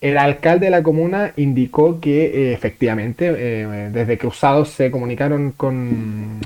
[0.00, 6.40] El alcalde de la comuna indicó que eh, efectivamente desde Cruzados se comunicaron con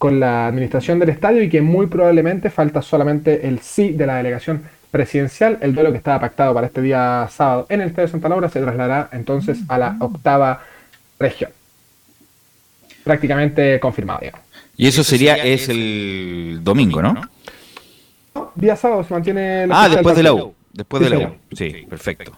[0.00, 4.16] con la administración del estadio y que muy probablemente falta solamente el sí de la
[4.16, 5.58] delegación presidencial.
[5.60, 8.62] El duelo que estaba pactado para este día sábado en el Estadio Santa Laura se
[8.62, 10.62] trasladará entonces a la octava
[11.18, 11.50] región.
[13.04, 14.20] Prácticamente confirmado,
[14.76, 17.20] Y eso sería, es el domingo, ¿no?
[18.54, 20.54] Día sábado se mantiene la Ah, después de la U.
[20.72, 21.36] Después de la U.
[21.52, 22.32] Sí, perfecto.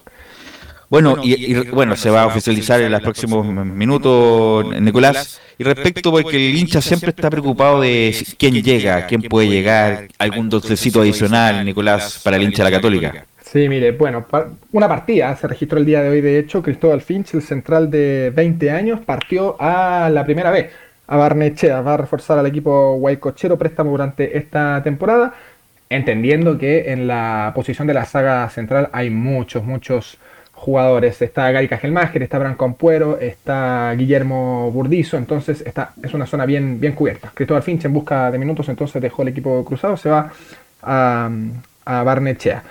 [0.88, 5.40] Bueno, y, bueno, se va a oficializar en los próximos minutos, Nicolás.
[5.58, 10.50] Y respecto, porque el hincha siempre está preocupado de quién llega, quién puede llegar, algún
[10.50, 13.26] dulcecito adicional, Nicolás, para el hincha de la Católica.
[13.52, 14.24] Sí, mire, bueno,
[14.72, 18.32] una partida se registró el día de hoy, de hecho, Cristóbal Finch, el central de
[18.34, 20.72] 20 años, partió a la primera vez
[21.06, 25.34] a Barnechea, va a reforzar al equipo Guaycochero préstamo durante esta temporada,
[25.90, 30.16] entendiendo que en la posición de la saga central hay muchos, muchos
[30.54, 31.20] jugadores.
[31.20, 36.80] Está Gary Cajelmacher, está Branco Ampuero, está Guillermo Burdizo, entonces está, es una zona bien,
[36.80, 37.30] bien cubierta.
[37.34, 40.32] Cristóbal Finch en busca de minutos, entonces dejó el equipo cruzado, se va
[40.80, 41.30] a,
[41.84, 42.62] a Barnechea.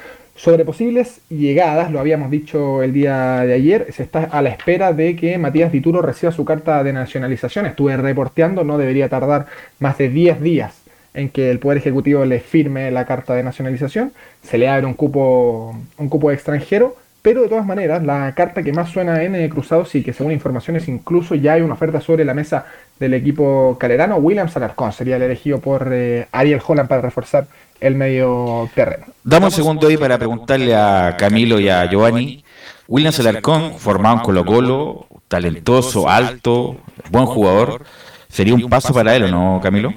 [0.41, 4.91] Sobre posibles llegadas, lo habíamos dicho el día de ayer, se está a la espera
[4.91, 7.68] de que Matías Dituro reciba su carta de nacionalización.
[7.68, 9.45] Estuve reporteando, no debería tardar
[9.77, 10.81] más de 10 días
[11.13, 14.13] en que el Poder Ejecutivo le firme la carta de nacionalización.
[14.41, 18.73] Se le abre un cupo, un cupo extranjero Pero de todas maneras, la carta que
[18.73, 22.34] más suena en Cruzados y que según informaciones incluso ya hay una oferta sobre la
[22.34, 22.65] mesa
[22.99, 27.45] del equipo calerano, William Alarcón sería el elegido por eh, Ariel Holland para reforzar
[27.82, 29.08] el medio terreno.
[29.24, 32.44] Damos un segundo ahí para preguntarle a Camilo y a Giovanni.
[32.88, 36.78] William Alarcón, formado en Colo Colo, talentoso, alto,
[37.10, 37.84] buen jugador.
[38.30, 39.94] ¿Sería un paso para él o no, Camilo?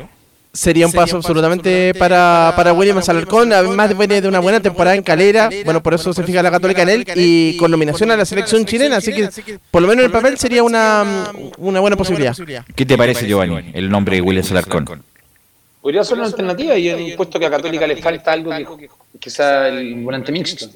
[0.52, 5.02] Sería un paso absolutamente para, para William Alarcón, además viene de una buena temporada en
[5.02, 8.24] Calera, bueno, por eso se fija la Católica en él, y con nominación a la
[8.24, 12.36] selección chilena, así que por lo menos en el papel sería una, una buena posibilidad.
[12.77, 15.02] ¿Qué te parece, Giovanni, el nombre de William Alarcón?
[15.85, 18.89] Podría ser una alternativa y he puesto que a Católica le falta algo que
[19.19, 20.66] quizá el volante mixto.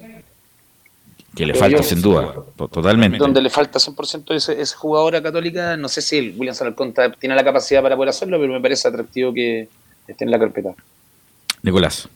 [1.35, 3.17] Que le falta, sin duda, totalmente.
[3.17, 6.93] Donde le falta 100% ese, ese jugador a Católica, no sé si el William Salarcón
[7.17, 9.67] tiene la capacidad para poder hacerlo, pero me parece atractivo que
[10.07, 10.75] esté en la carpeta.
[11.63, 12.07] Nicolás.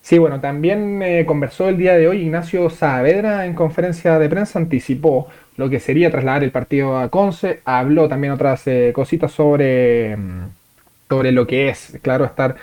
[0.00, 4.58] Sí, bueno, también eh, conversó el día de hoy Ignacio Saavedra en conferencia de prensa,
[4.58, 5.28] anticipó
[5.58, 10.59] lo que sería trasladar el partido a Conce, habló también otras eh, cositas sobre, mm,
[11.10, 12.54] sobre lo que es, claro, estar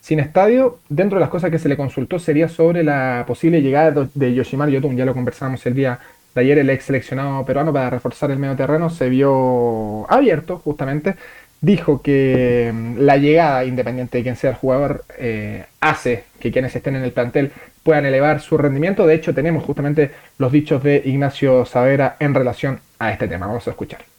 [0.00, 4.06] sin estadio, dentro de las cosas que se le consultó sería sobre la posible llegada
[4.12, 4.96] de Yoshimar Yotun.
[4.98, 5.98] Ya lo conversamos el día
[6.34, 11.14] de ayer, el ex seleccionado peruano para reforzar el medio terreno se vio abierto justamente.
[11.62, 16.76] Dijo que mm, la llegada, independiente de quién sea el jugador, eh, hace que quienes
[16.76, 17.52] estén en el plantel
[17.82, 19.06] puedan elevar su rendimiento.
[19.06, 23.46] De hecho, tenemos justamente los dichos de Ignacio Savera en relación a este tema.
[23.46, 24.13] Vamos a escuchar.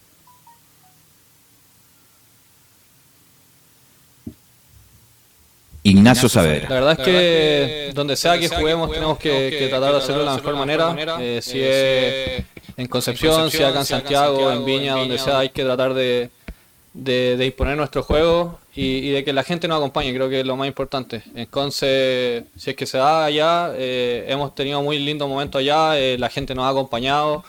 [5.85, 6.67] Ignacio Saavedra.
[6.67, 10.35] La verdad es que donde sea que juguemos tenemos que, tratar de hacerlo de la
[10.35, 10.95] mejor manera.
[11.21, 12.43] Eh, si es
[12.75, 16.31] en Concepción, si acá en Santiago, en Viña, donde sea, hay que tratar de,
[16.93, 20.55] de, imponer nuestro juego y, de que la gente nos acompañe, creo que es lo
[20.55, 21.21] más importante.
[21.35, 25.99] En Conce, si es que se da allá, eh, hemos tenido muy lindos momentos allá,
[25.99, 27.43] eh, la gente nos ha acompañado,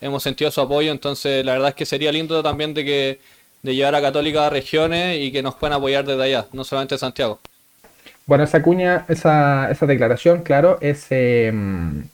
[0.00, 3.20] hemos sentido su apoyo, entonces la verdad es que sería lindo también de que
[3.62, 6.96] de llevar a Católica a regiones y que nos puedan apoyar desde allá, no solamente
[6.96, 7.38] Santiago.
[8.32, 12.04] Bueno, esa cuña, esa, esa declaración, claro, es em,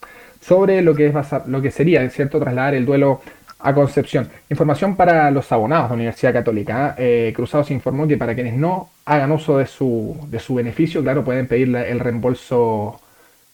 [0.41, 1.15] sobre lo que, es
[1.47, 3.21] lo que sería, ¿cierto?, trasladar el duelo
[3.61, 4.29] a Concepción.
[4.51, 6.97] Información para los abonados de la Universidad Católica.
[6.99, 11.23] Eh, Cruzados informó que para quienes no hagan uso de su, de su beneficio, claro,
[11.25, 13.01] pueden pedir el reembolso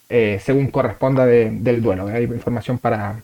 [0.09, 2.07] eh, según corresponda del duelo.
[2.07, 3.17] Hay información para,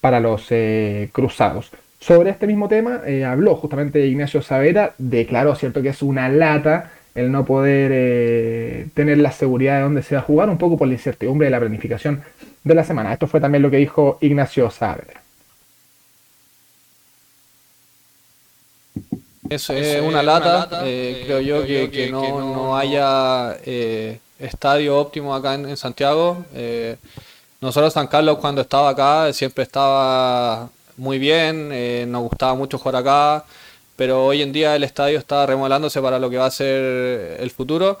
[0.00, 1.72] para los eh, cruzados.
[1.98, 7.30] Sobre este mismo tema habló justamente Ignacio Savera, declaró, ¿cierto?, que es una lata el
[7.30, 10.88] no poder eh, tener la seguridad de dónde se va a jugar, un poco por
[10.88, 12.24] la incertidumbre de la planificación
[12.64, 13.12] de la semana.
[13.12, 15.22] Esto fue también lo que dijo Ignacio Saavedra.
[19.48, 19.68] Es
[20.02, 26.44] una lata, eh, creo yo que, no, haya eh, estadio óptimo acá en, Santiago.
[27.60, 33.44] nosotros San Carlos cuando estaba acá siempre estaba muy bien, nos gustaba mucho jugar acá
[33.96, 37.50] pero hoy en día el estadio está remodelándose para lo que va a ser el
[37.50, 37.98] futuro.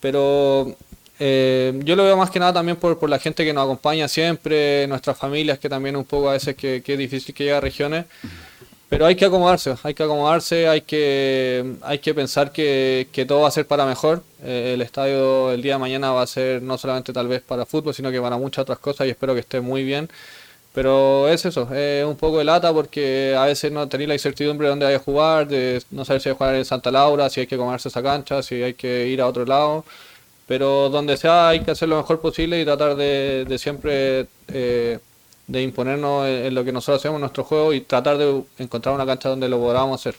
[0.00, 0.76] Pero
[1.18, 4.06] eh, yo lo veo más que nada también por, por, la gente que nos acompaña
[4.08, 7.60] siempre, nuestras familias, que también un poco a veces que, es difícil que llegue a
[7.60, 8.06] regiones.
[8.88, 13.42] Pero hay que acomodarse, hay que acomodarse, hay que, hay que pensar que, que todo
[13.42, 14.22] va a ser para mejor.
[14.42, 17.66] Eh, el estadio el día de mañana va a ser no solamente tal vez para
[17.66, 20.08] fútbol, sino que para muchas otras cosas y espero que esté muy bien.
[20.78, 24.66] Pero es eso, es un poco de lata porque a veces no tenéis la incertidumbre
[24.66, 27.28] de dónde hay a jugar, de no saber si hay que jugar en Santa Laura,
[27.28, 29.84] si hay que comerse esa cancha, si hay que ir a otro lado.
[30.46, 35.00] Pero donde sea hay que hacer lo mejor posible y tratar de, siempre eh,
[35.48, 39.04] de imponernos en, lo que nosotros hacemos en nuestro juego y tratar de encontrar una
[39.04, 40.14] cancha donde lo podamos hacer.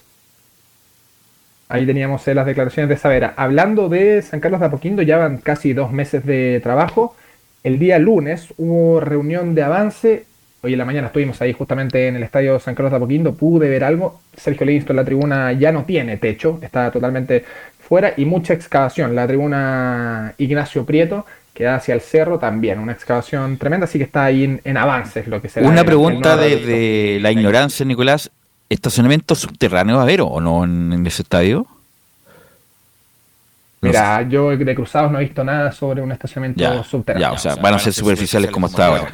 [1.70, 3.32] Ahí teníamos eh, las declaraciones de Savera.
[3.38, 7.16] Hablando de San Carlos de Apoquindo, ya van casi dos meses de trabajo.
[7.62, 10.26] El día lunes hubo reunión de avance
[10.62, 13.70] Hoy en la mañana estuvimos ahí justamente en el estadio San Carlos de Apoquindo, pude
[13.70, 14.20] ver algo.
[14.36, 17.44] Sergio Livingston, la tribuna ya no tiene techo, está totalmente
[17.78, 19.14] fuera y mucha excavación.
[19.14, 21.24] La tribuna Ignacio Prieto,
[21.54, 25.26] que da hacia el cerro, también una excavación tremenda, así que está ahí en, avances
[25.28, 25.66] lo que será.
[25.66, 28.30] Una pregunta de, la ignorancia, Nicolás.
[28.68, 31.66] ¿Estacionamiento subterráneo va a haber o no en, ese estadio?
[33.80, 37.28] Mira, yo de cruzados no he visto nada sobre un estacionamiento subterráneo.
[37.28, 39.10] Ya, o sea, van a ser superficiales como está ahora.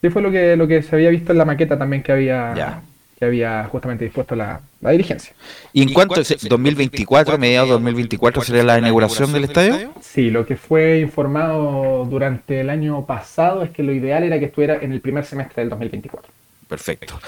[0.00, 2.82] Sí, fue lo que, lo que se había visto en la maqueta también que había,
[3.18, 5.34] que había justamente dispuesto la, dirigencia.
[5.72, 6.14] ¿Y en cuánto?
[6.14, 9.92] ¿2024, mediados de 2024 sería la inauguración del estadio?
[10.00, 14.44] Sí, lo que fue informado durante el año pasado es que lo ideal era que
[14.44, 16.30] estuviera en el primer semestre del 2024.
[16.68, 17.18] Perfecto.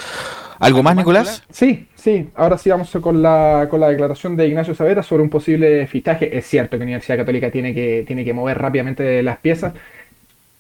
[0.61, 1.43] ¿Algo más, Nicolás?
[1.51, 2.29] Sí, sí.
[2.35, 6.37] Ahora sí vamos con la, con la declaración de Ignacio Savera sobre un posible fichaje.
[6.37, 9.73] Es cierto que la Universidad Católica tiene que, tiene que mover rápidamente las piezas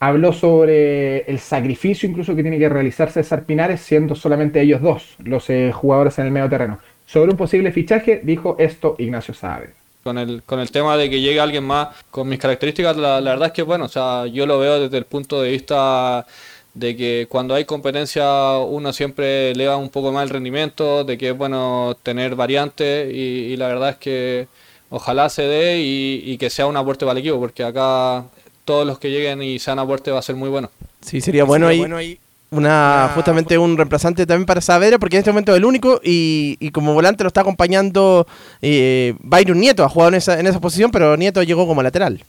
[0.01, 5.14] habló sobre el sacrificio incluso que tiene que realizar César Pinares siendo solamente ellos dos
[5.22, 6.78] los eh, jugadores en el medio terreno.
[7.06, 9.74] Sobre un posible fichaje dijo esto Ignacio Saavedra.
[10.02, 13.48] Con el, con el tema de que llegue alguien más con mis características, la, verdad
[13.48, 16.27] es que bueno, o sea, yo lo veo desde el punto de vista
[16.72, 21.31] de que cuando hay competencia uno siempre eleva un poco más el rendimiento, de que
[21.31, 24.48] es bueno tener variantes y, la verdad es que
[24.89, 28.24] ojalá se dé y, que sea un aporte para el equipo, porque acá
[28.70, 30.70] todos los que lleguen y sean aporte va a ser muy bueno.
[31.01, 32.20] Sí, sería bueno, ahí,
[32.52, 36.70] una, justamente un reemplazante también para Saavedra, porque en este momento es el único y,
[36.70, 38.28] como volante lo está acompañando
[38.62, 42.22] eh, Byron Nieto, ha jugado en esa, en esa posición, pero Nieto llegó como lateral.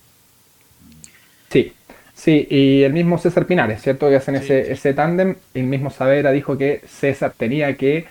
[1.51, 1.73] Sí,
[2.15, 4.09] sí, y el mismo César Pinares, ¿cierto?
[4.09, 8.07] Que hacen ese, ese tándem, el mismo Saavedra dijo que César tenía que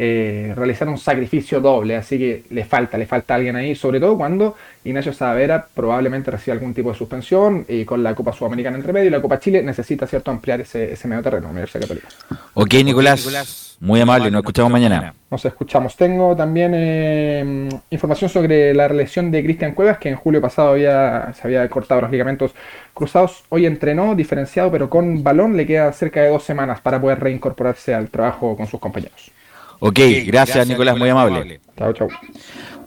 [0.00, 4.16] eh, realizar un sacrificio doble, así que le falta, le falta alguien ahí, sobre todo
[4.16, 4.54] cuando
[4.84, 9.08] Ignacio Savera probablemente reciba algún tipo de suspensión y con la Copa Sudamericana entre medio
[9.08, 12.06] y la Copa Chile necesita cierto ampliar ese, ese medio terreno, Universidad Católica.
[12.54, 15.14] Ok, Nicolás, muy amable, nos escuchamos mañana.
[15.30, 15.96] Nos escuchamos.
[15.96, 21.32] Tengo también eh, información sobre la lesión de Cristian Cuevas, que en julio pasado había,
[21.34, 22.52] se había cortado los ligamentos
[22.94, 23.42] cruzados.
[23.48, 27.94] Hoy entrenó diferenciado, pero con balón le queda cerca de dos semanas para poder reincorporarse
[27.94, 29.32] al trabajo con sus compañeros.
[29.80, 31.60] Ok, gracias, Nicolás, muy amable.
[31.76, 32.08] Chao, chao.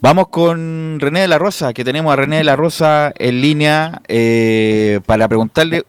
[0.01, 4.01] Vamos con René de la Rosa, que tenemos a René de la Rosa en línea
[4.07, 5.84] eh, para preguntarle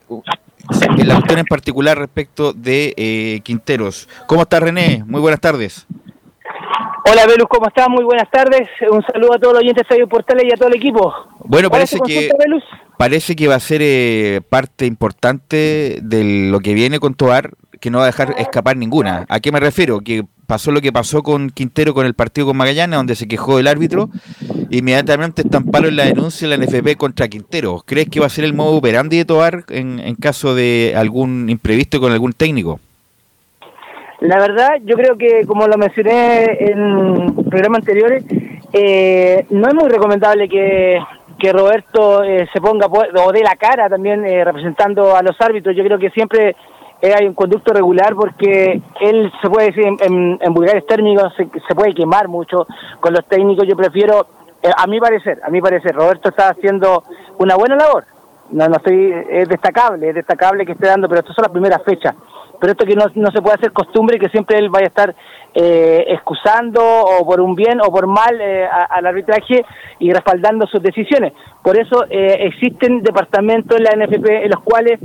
[0.98, 4.08] la cuestión en particular respecto de eh, Quinteros.
[4.26, 5.02] ¿Cómo está René?
[5.06, 5.86] Muy buenas tardes.
[7.04, 7.88] Hola Velus, ¿cómo estás?
[7.88, 8.68] Muy buenas tardes.
[8.88, 11.12] Un saludo a todos los oyentes de Radio Portales y a todo el equipo.
[11.40, 12.30] Bueno, parece que
[12.96, 17.50] parece que va a ser eh, parte importante de lo que viene con Toar,
[17.82, 19.26] que no va a dejar escapar ninguna.
[19.28, 20.00] ¿A qué me refiero?
[20.00, 23.56] Que pasó lo que pasó con Quintero con el partido con Magallanes, donde se quejó
[23.56, 24.08] del árbitro,
[24.70, 27.82] inmediatamente estamparon la denuncia de la NFP contra Quintero.
[27.84, 31.50] ¿Crees que va a ser el modo operandi de Tobar en, en caso de algún
[31.50, 32.78] imprevisto con algún técnico?
[34.20, 38.24] La verdad, yo creo que, como lo mencioné en programas anteriores,
[38.72, 41.00] eh, no es muy recomendable que,
[41.52, 45.74] Roberto eh, se ponga o dé la cara también eh, representando a los árbitros.
[45.76, 46.54] Yo creo que siempre
[47.10, 51.94] hay un conducto regular porque él se puede decir en, en, vulgares términos se, puede
[51.94, 52.66] quemar mucho
[53.00, 53.66] con los técnicos.
[53.66, 54.26] Yo prefiero
[54.62, 57.02] eh, a mi parecer a mi parecer Roberto está haciendo
[57.38, 58.04] una buena labor.
[58.50, 61.82] No no estoy es destacable es destacable que esté dando pero estas son las primeras
[61.82, 62.14] fechas.
[62.60, 65.14] Pero esto que no, no se puede hacer costumbre que siempre él vaya a estar
[65.54, 69.64] eh, excusando o por un bien o por mal eh, al arbitraje
[69.98, 71.32] y respaldando sus decisiones.
[71.60, 75.00] Por eso existen departamentos en la NFP en los cuales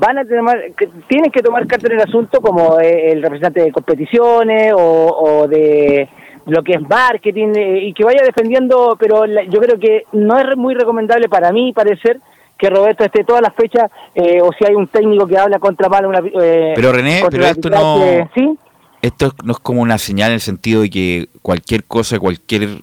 [0.00, 0.72] van a tener,
[1.08, 6.08] tienen que tomar carta en el asunto como eh, el representante de competiciones o, de
[6.46, 10.56] lo que es marketing eh, y que vaya defendiendo, pero yo creo que no es
[10.56, 12.18] muy recomendable para mí parecer
[12.56, 15.88] que Roberto esté todas las fechas eh, o si hay un técnico que habla contra
[15.88, 18.58] mal una pero René pero esto no ¿sí?
[19.00, 22.82] esto no es como una señal en el sentido de que cualquier cosa cualquier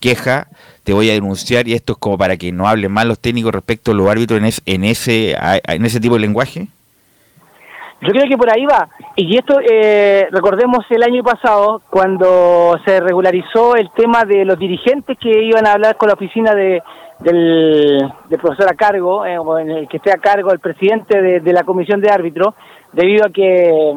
[0.00, 0.48] queja
[0.86, 3.52] te voy a denunciar y esto es como para que no hablen mal los técnicos
[3.52, 6.68] respecto a los árbitros en, en, ese, en ese tipo de lenguaje?
[8.02, 8.88] Yo creo que por ahí va.
[9.16, 15.18] Y esto, eh, recordemos el año pasado, cuando se regularizó el tema de los dirigentes
[15.18, 16.80] que iban a hablar con la oficina de,
[17.18, 21.52] del, profesor a cargo, eh, o en el que esté a cargo el presidente de,
[21.52, 22.54] la comisión de árbitros,
[22.92, 23.92] debido a que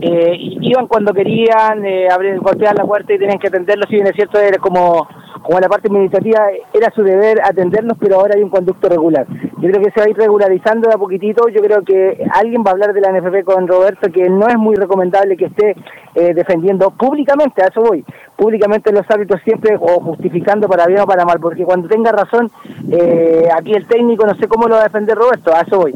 [0.00, 4.06] eh, iban cuando querían, eh, abrir, golpear la puerta y tenían que atenderlo, si bien
[4.06, 5.06] es cierto, era como
[5.42, 9.26] como la parte administrativa era su deber atendernos, pero ahora hay un conducto regular.
[9.60, 12.62] Yo creo que se va a ir regularizando de a poquitito, yo creo que alguien
[12.62, 15.74] va a hablar de la NFP con Roberto, que no es muy recomendable que esté
[16.14, 18.04] eh, defendiendo públicamente, a eso voy,
[18.36, 22.50] públicamente los árbitros siempre o justificando para bien o para mal, porque cuando tenga razón,
[22.90, 25.94] eh, aquí el técnico no sé cómo lo va a defender Roberto, a eso voy.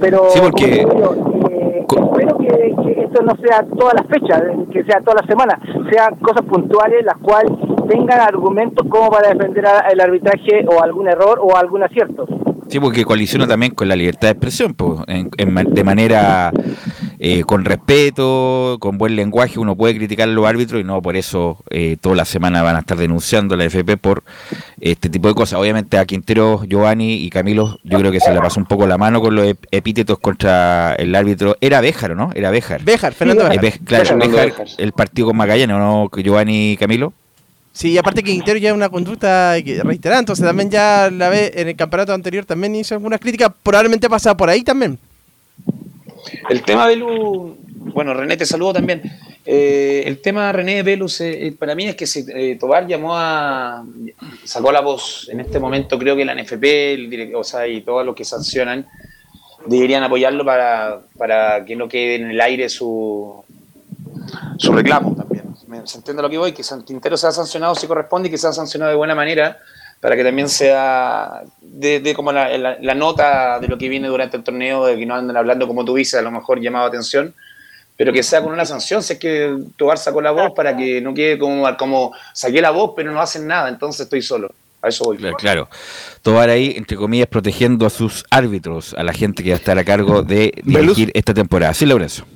[0.00, 0.80] Pero sí, porque...
[0.80, 4.42] Eh, espero que, que, esto no sea todas las fechas,
[4.72, 5.58] que sea todas las semanas,
[5.90, 7.52] sean cosas puntuales las cuales
[7.88, 12.26] tengan argumentos como para defender el arbitraje o algún error o algún acierto.
[12.68, 16.50] Sí, porque colisiona también con la libertad de expresión, pues, de manera
[17.18, 21.16] eh, con respeto, con buen lenguaje, uno puede criticar a los árbitros y no por
[21.16, 24.24] eso eh, toda la semana van a estar denunciando a la FP por
[24.80, 25.58] este tipo de cosas.
[25.58, 28.98] Obviamente a Quintero, Giovanni y Camilo, yo creo que se le pasó un poco la
[28.98, 31.56] mano con los epítetos contra el árbitro.
[31.60, 32.30] Era Béjar, ¿no?
[32.34, 32.82] Era Béjar.
[32.82, 33.80] Béjar, Fernando Béjar.
[33.80, 36.10] claro, Béjar, el partido con Magallanes, ¿no?
[36.16, 37.12] Giovanni y Camilo.
[37.74, 41.52] Sí, y aparte que Quintero ya es una conducta reiterada, entonces también ya la ve
[41.56, 44.96] en el campeonato anterior también hizo algunas críticas, probablemente pasado por ahí también.
[46.48, 47.56] El tema de Lu,
[47.94, 49.02] bueno, René te saludo también.
[49.46, 53.84] Eh, el tema René Velus eh, para mí es que si, eh, Tobar llamó a,
[54.44, 58.06] sacó la voz en este momento, creo que la NFP, el o sea, y todos
[58.06, 58.86] los que sancionan,
[59.66, 63.44] deberían apoyarlo para, para que no quede en el aire su,
[64.56, 65.44] su reclamo también.
[65.86, 66.52] ¿Se entiende lo que voy?
[66.52, 69.58] Que Quintero sea sancionado si corresponde y que sea sancionado de buena manera
[70.00, 74.86] para que también sea de, como la, nota de lo que viene durante el torneo,
[74.86, 77.34] de que no anden hablando como tú dices, a lo mejor llamado atención,
[77.96, 81.00] pero que sea con una sanción, si es que Tobar sacó la voz para que
[81.00, 84.52] no quede como, como saqué la voz pero no hacen nada, entonces estoy solo.
[84.82, 85.16] A eso voy.
[85.38, 85.68] Claro,
[86.20, 89.78] Tobar ahí, entre comillas, protegiendo a sus árbitros, a la gente que va a estar
[89.78, 91.72] a cargo de dirigir esta temporada.
[91.72, 92.26] Sí, Lorenzo.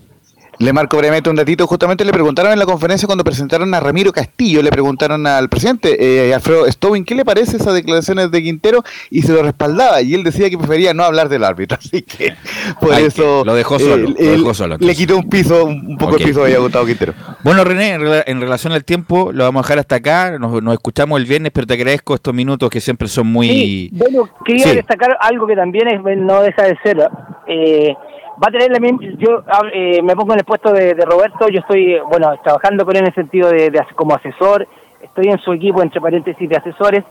[0.58, 1.66] Le marco brevemente un datito.
[1.66, 6.26] Justamente le preguntaron en la conferencia cuando presentaron a Ramiro Castillo, le preguntaron al presidente
[6.26, 10.02] eh, Alfredo Stobin qué le parece esas declaraciones de Quintero y se lo respaldaba.
[10.02, 11.78] Y él decía que prefería no hablar del árbitro.
[11.80, 12.34] Así que
[12.80, 13.44] por eso.
[13.44, 14.08] lo dejó solo.
[14.08, 17.14] lo dejó solo le quitó un piso, un poco el piso a Gustavo Quintero.
[17.44, 17.94] Bueno, René,
[18.26, 20.38] en, relación al tiempo, lo vamos a dejar hasta acá.
[20.38, 23.90] Nos, escuchamos el viernes, pero te agradezco estos minutos que siempre son muy.
[23.92, 27.08] bueno, quería destacar algo que también es, no deja de ser.
[27.46, 27.94] Eh,
[28.42, 29.42] va a tener la misma, yo
[29.72, 33.08] eh, me pongo en el puesto de, Roberto, yo estoy, bueno, trabajando con él en
[33.08, 34.66] el sentido de, como asesor,
[35.02, 37.04] estoy en su equipo, entre paréntesis, de asesores,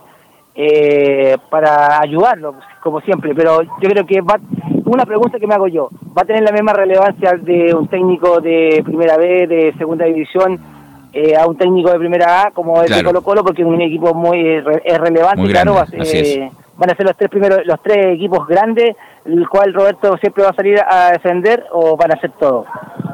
[0.54, 4.38] eh, para ayudarlo, como siempre, pero yo creo que va,
[4.84, 8.40] una pregunta que me hago yo, ¿va a tener la misma relevancia de un técnico
[8.40, 10.77] de primera B, de segunda división,
[11.12, 13.80] eh, a un técnico de primera A como el de Colo Colo, porque es un
[13.80, 18.96] equipo muy es relevante, claro, van a ser los tres primeros, los tres equipos grandes
[19.24, 22.64] el cual Roberto siempre va a salir a defender o van a hacer todo.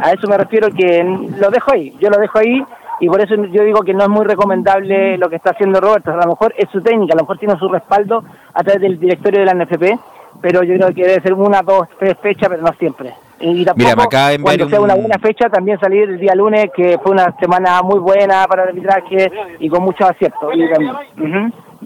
[0.00, 2.62] A eso me refiero que lo dejo ahí, yo lo dejo ahí
[3.00, 6.12] y por eso yo digo que no es muy recomendable lo que está haciendo Roberto.
[6.12, 8.22] A lo mejor es su técnica, a lo mejor tiene su respaldo
[8.52, 9.98] a través del directorio de la NFP,
[10.40, 13.14] pero yo creo que debe ser una, dos, tres fechas, pero no siempre.
[13.40, 14.08] Y tampoco,
[14.42, 17.98] cuando sea una buena fecha, también salir el día lunes, que fue una semana muy
[17.98, 20.50] buena para el arbitraje y con mucho acierto.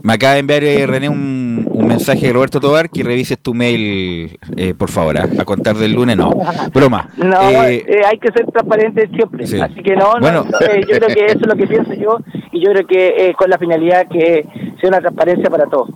[0.02, 4.38] Me acaba de enviar eh, René un, mensaje de Roberto Tobar que revises tu mail,
[4.56, 5.26] eh, por favor, ¿ah?
[5.38, 6.30] a contar del lunes, no.
[6.72, 7.08] Broma.
[7.18, 9.44] No, eh, hay que ser transparente siempre.
[9.44, 10.44] Así que no, bueno.
[10.44, 12.18] yo creo que eso es lo que pienso yo
[12.52, 14.46] y yo creo que con la finalidad que
[14.80, 15.90] sea una transparencia para todos.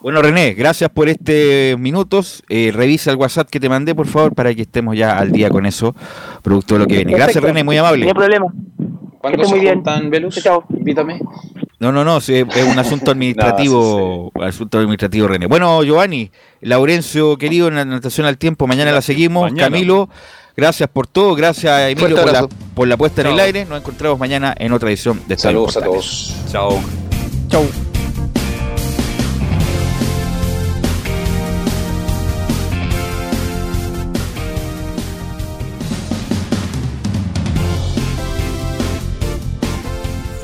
[0.00, 2.42] Bueno, René, gracias por este minutos.
[2.48, 5.66] revisa el WhatsApp que te mandé, por favor, para que estemos ya al día con
[5.66, 5.94] eso,
[6.42, 7.12] producto de lo que viene.
[7.12, 8.04] Gracias, René, muy amable.
[8.04, 8.46] No hay problema.
[9.18, 10.42] ¿Cuándo se muy juntan, Velus?
[10.42, 10.64] Chao.
[10.70, 11.20] Invítame.
[11.80, 15.46] No, no, no, es un asunto administrativo, asunto administrativo, René.
[15.46, 16.30] Bueno, Giovanni,
[16.60, 19.52] Laurencio, querido, en la natación al tiempo, mañana la seguimos.
[19.54, 20.08] Camilo,
[20.56, 23.64] gracias por todo, gracias Emilio por la, por la, puesta en el aire.
[23.64, 26.34] Nos encontramos mañana en otra edición de Saludos a todos.
[26.50, 26.80] Chao.
[27.48, 27.64] Chao.